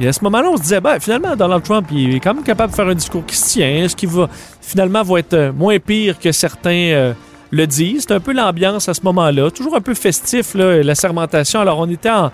et 0.00 0.08
à 0.08 0.12
ce 0.14 0.24
moment-là, 0.24 0.48
on 0.48 0.56
se 0.56 0.62
disait, 0.62 0.80
ben, 0.80 0.98
finalement, 0.98 1.36
Donald 1.36 1.62
Trump, 1.62 1.86
il 1.92 2.14
est 2.16 2.20
quand 2.20 2.32
même 2.32 2.44
capable 2.44 2.70
de 2.70 2.76
faire 2.76 2.88
un 2.88 2.94
discours 2.94 3.26
qui 3.26 3.36
se 3.36 3.50
tient. 3.50 3.68
Est-ce 3.68 3.94
qu'il 3.94 4.08
va 4.08 4.30
finalement 4.62 5.02
va 5.02 5.18
être 5.18 5.52
moins 5.54 5.78
pire 5.78 6.18
que 6.18 6.32
certains 6.32 7.12
le 7.50 7.66
disent? 7.66 8.06
C'est 8.08 8.14
un 8.14 8.20
peu 8.20 8.32
l'ambiance 8.32 8.88
à 8.88 8.94
ce 8.94 9.02
moment-là. 9.02 9.50
Toujours 9.50 9.76
un 9.76 9.82
peu 9.82 9.92
festif, 9.92 10.54
l'assermentation. 10.54 11.60
Alors, 11.60 11.78
on 11.78 11.90
était 11.90 12.10
en 12.10 12.32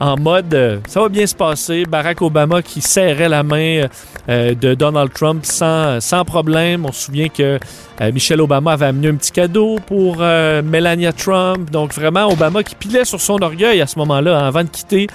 en 0.00 0.16
mode 0.16 0.54
euh, 0.54 0.78
ça 0.86 1.00
va 1.00 1.08
bien 1.08 1.26
se 1.26 1.34
passer. 1.34 1.84
Barack 1.84 2.22
Obama 2.22 2.62
qui 2.62 2.80
serrait 2.80 3.28
la 3.28 3.42
main 3.42 3.86
euh, 4.28 4.54
de 4.54 4.74
Donald 4.74 5.12
Trump 5.12 5.44
sans, 5.44 6.00
sans 6.00 6.24
problème. 6.24 6.86
On 6.86 6.92
se 6.92 7.06
souvient 7.06 7.28
que 7.28 7.58
euh, 8.00 8.12
Michelle 8.12 8.40
Obama 8.40 8.72
avait 8.72 8.86
amené 8.86 9.08
un 9.08 9.16
petit 9.16 9.32
cadeau 9.32 9.78
pour 9.86 10.18
Melania 10.18 11.12
Trump. 11.12 11.70
Donc 11.70 11.92
vraiment, 11.92 12.30
Obama 12.30 12.62
qui 12.62 12.74
pilait 12.74 13.04
sur 13.04 13.20
son 13.20 13.42
orgueil 13.42 13.80
à 13.80 13.86
ce 13.86 13.98
moment-là 13.98 14.46
avant 14.46 14.62
de 14.62 14.68
quitter 14.68 15.08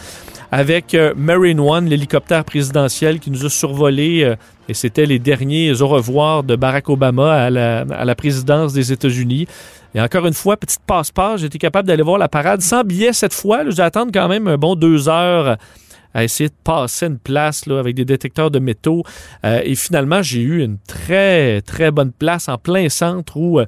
avec 0.52 0.96
Marine 1.16 1.60
One, 1.60 1.90
l'hélicoptère 1.90 2.46
présidentiel 2.46 3.20
qui 3.20 3.32
nous 3.32 3.44
a 3.44 3.50
survolé. 3.50 4.36
et 4.70 4.74
c'était 4.76 5.08
les 5.08 5.18
derniers 5.18 5.82
au 5.82 5.88
revoir 5.88 6.44
de 6.44 6.56
Barack 6.56 6.90
Obama 6.90 7.34
à 7.34 7.50
la, 7.50 7.80
à 7.80 8.06
la 8.06 8.14
présidence 8.14 8.72
des 8.72 8.92
États-Unis. 8.92 9.48
Et 9.96 10.02
encore 10.02 10.26
une 10.26 10.34
fois, 10.34 10.58
petite 10.58 10.82
passe-passe, 10.86 11.44
été 11.44 11.58
capable 11.58 11.88
d'aller 11.88 12.04
voir 12.04 12.18
la 12.18 12.30
parade 12.30 12.62
sans 12.62 12.84
billet 12.84 13.14
cette 13.14 13.34
fois. 13.34 13.70
J'ai 13.70 13.82
attendu 13.82 14.12
quand 14.12 14.28
même 14.28 14.48
un 14.48 14.58
bon 14.58 14.76
deux 14.76 15.08
heures 15.08 15.58
à 16.14 16.24
essayer 16.24 16.50
de 16.50 16.56
passer 16.64 17.08
une 17.08 17.18
place 17.18 17.66
là, 17.66 17.80
avec 17.80 17.96
des 17.96 18.06
détecteurs 18.06 18.52
de 18.52 18.60
métaux. 18.60 19.04
Euh, 19.46 19.62
et 19.64 19.76
finalement, 19.76 20.22
j'ai 20.22 20.42
eu 20.42 20.64
une 20.64 20.78
très, 20.88 21.62
très 21.62 21.92
bonne 21.92 22.12
place 22.12 22.48
en 22.50 22.58
plein 22.58 22.90
centre 22.90 23.38
où 23.38 23.60
euh, 23.60 23.66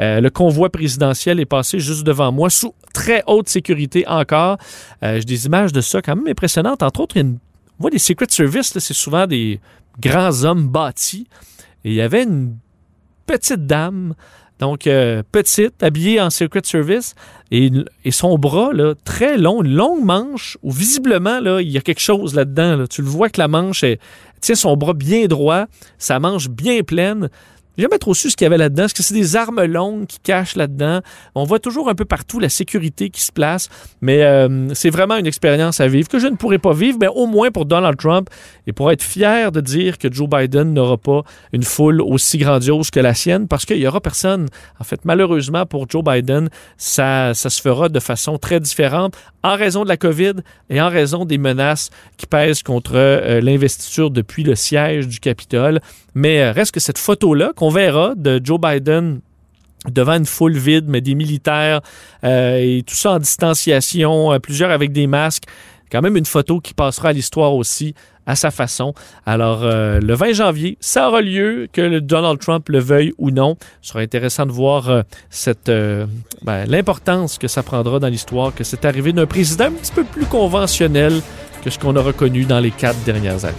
euh, 0.00 0.20
le 0.20 0.30
convoi 0.30 0.70
présidentiel 0.70 1.40
est 1.40 1.46
passé 1.46 1.80
juste 1.80 2.04
devant 2.04 2.30
moi, 2.30 2.50
sous 2.50 2.74
très 2.94 3.22
haute 3.26 3.48
sécurité 3.48 4.06
encore. 4.06 4.58
j'ai 5.02 5.24
des 5.24 5.46
images 5.46 5.72
de 5.72 5.80
ça 5.80 6.00
quand 6.00 6.14
même 6.14 6.28
impressionnantes. 6.28 6.82
Entre 6.82 7.00
autres, 7.00 7.16
il 7.16 7.18
y 7.18 7.22
a 7.22 7.28
une, 7.28 7.38
on 7.78 7.82
voit 7.82 7.90
des 7.90 7.98
Secret 7.98 8.26
Service, 8.28 8.76
c'est 8.78 8.94
souvent 8.94 9.26
des 9.26 9.60
grands 10.00 10.44
hommes 10.44 10.68
bâtis. 10.68 11.26
Et 11.84 11.90
il 11.90 11.94
y 11.94 12.00
avait 12.00 12.24
une 12.24 12.56
petite 13.26 13.66
dame 13.66 14.14
donc, 14.58 14.86
euh, 14.86 15.22
petite, 15.30 15.82
habillée 15.82 16.20
en 16.20 16.30
Secret 16.30 16.62
Service, 16.64 17.14
et, 17.50 17.70
son 18.10 18.38
bras, 18.38 18.72
là, 18.72 18.94
très 19.04 19.38
long, 19.38 19.62
une 19.62 19.74
longue 19.74 20.04
manche, 20.04 20.58
où 20.62 20.72
visiblement, 20.72 21.40
là, 21.40 21.60
il 21.60 21.68
y 21.68 21.78
a 21.78 21.80
quelque 21.80 22.00
chose 22.00 22.34
là-dedans. 22.34 22.84
Tu 22.90 23.02
le 23.02 23.08
vois 23.08 23.30
que 23.30 23.40
la 23.40 23.48
manche 23.48 23.84
est, 23.84 24.00
tient 24.40 24.54
son 24.54 24.76
bras 24.76 24.94
bien 24.94 25.26
droit, 25.26 25.66
sa 25.98 26.18
manche 26.18 26.48
bien 26.48 26.82
pleine. 26.82 27.30
J'ai 27.78 27.82
jamais 27.82 27.98
trop 27.98 28.12
su 28.12 28.28
ce 28.28 28.36
qu'il 28.36 28.44
y 28.44 28.46
avait 28.46 28.58
là-dedans. 28.58 28.86
Est-ce 28.86 28.94
que 28.94 29.04
c'est 29.04 29.14
des 29.14 29.36
armes 29.36 29.62
longues 29.62 30.06
qui 30.06 30.18
cachent 30.18 30.56
là-dedans? 30.56 31.00
On 31.36 31.44
voit 31.44 31.60
toujours 31.60 31.88
un 31.88 31.94
peu 31.94 32.04
partout 32.04 32.40
la 32.40 32.48
sécurité 32.48 33.08
qui 33.08 33.20
se 33.20 33.30
place, 33.30 33.68
mais 34.00 34.24
euh, 34.24 34.74
c'est 34.74 34.90
vraiment 34.90 35.16
une 35.16 35.28
expérience 35.28 35.78
à 35.78 35.86
vivre 35.86 36.08
que 36.08 36.18
je 36.18 36.26
ne 36.26 36.34
pourrais 36.34 36.58
pas 36.58 36.72
vivre, 36.72 36.98
mais 37.00 37.06
au 37.06 37.26
moins 37.26 37.52
pour 37.52 37.66
Donald 37.66 37.96
Trump 37.96 38.30
et 38.66 38.72
pour 38.72 38.90
être 38.90 39.04
fier 39.04 39.52
de 39.52 39.60
dire 39.60 39.96
que 39.96 40.12
Joe 40.12 40.28
Biden 40.28 40.74
n'aura 40.74 40.96
pas 40.96 41.22
une 41.52 41.62
foule 41.62 42.00
aussi 42.00 42.38
grandiose 42.38 42.90
que 42.90 42.98
la 42.98 43.14
sienne, 43.14 43.46
parce 43.46 43.64
qu'il 43.64 43.78
n'y 43.78 43.86
aura 43.86 44.00
personne. 44.00 44.48
En 44.80 44.84
fait, 44.84 45.04
malheureusement 45.04 45.64
pour 45.64 45.88
Joe 45.88 46.02
Biden, 46.02 46.48
ça, 46.78 47.32
ça 47.32 47.48
se 47.48 47.60
fera 47.60 47.88
de 47.88 48.00
façon 48.00 48.38
très 48.38 48.58
différente 48.58 49.16
en 49.44 49.54
raison 49.54 49.84
de 49.84 49.88
la 49.88 49.96
COVID 49.96 50.34
et 50.68 50.80
en 50.80 50.88
raison 50.88 51.24
des 51.24 51.38
menaces 51.38 51.90
qui 52.16 52.26
pèsent 52.26 52.64
contre 52.64 52.96
euh, 52.96 53.40
l'investiture 53.40 54.10
depuis 54.10 54.42
le 54.42 54.56
siège 54.56 55.06
du 55.06 55.20
Capitole. 55.20 55.80
Mais 56.18 56.42
euh, 56.42 56.50
reste 56.50 56.72
que 56.72 56.80
cette 56.80 56.98
photo-là 56.98 57.52
qu'on 57.54 57.68
verra 57.68 58.14
de 58.16 58.40
Joe 58.42 58.60
Biden 58.60 59.20
devant 59.88 60.14
une 60.14 60.26
foule 60.26 60.56
vide, 60.56 60.86
mais 60.88 61.00
des 61.00 61.14
militaires 61.14 61.80
euh, 62.24 62.58
et 62.58 62.82
tout 62.84 62.96
ça 62.96 63.12
en 63.12 63.18
distanciation, 63.20 64.32
euh, 64.32 64.40
plusieurs 64.40 64.72
avec 64.72 64.90
des 64.90 65.06
masques, 65.06 65.44
quand 65.92 66.02
même 66.02 66.16
une 66.16 66.26
photo 66.26 66.58
qui 66.58 66.74
passera 66.74 67.10
à 67.10 67.12
l'histoire 67.12 67.54
aussi 67.54 67.94
à 68.26 68.34
sa 68.34 68.50
façon. 68.50 68.94
Alors, 69.24 69.62
le 69.64 70.14
20 70.14 70.34
janvier, 70.34 70.76
ça 70.80 71.08
aura 71.08 71.22
lieu, 71.22 71.66
que 71.72 71.98
Donald 72.00 72.38
Trump 72.38 72.68
le 72.68 72.78
veuille 72.78 73.14
ou 73.16 73.30
non. 73.30 73.56
Ce 73.80 73.92
sera 73.92 74.00
intéressant 74.00 74.44
de 74.44 74.52
voir 74.52 75.04
ben, 76.42 76.66
l'importance 76.66 77.38
que 77.38 77.48
ça 77.48 77.62
prendra 77.62 78.00
dans 78.00 78.08
l'histoire, 78.08 78.54
que 78.54 78.64
c'est 78.64 78.84
arrivé 78.84 79.14
d'un 79.14 79.24
président 79.24 79.66
un 79.66 79.72
petit 79.72 79.92
peu 79.92 80.04
plus 80.04 80.26
conventionnel 80.26 81.22
que 81.64 81.70
ce 81.70 81.78
qu'on 81.78 81.96
a 81.96 82.02
reconnu 82.02 82.44
dans 82.44 82.60
les 82.60 82.70
quatre 82.70 83.02
dernières 83.04 83.46
années. 83.46 83.56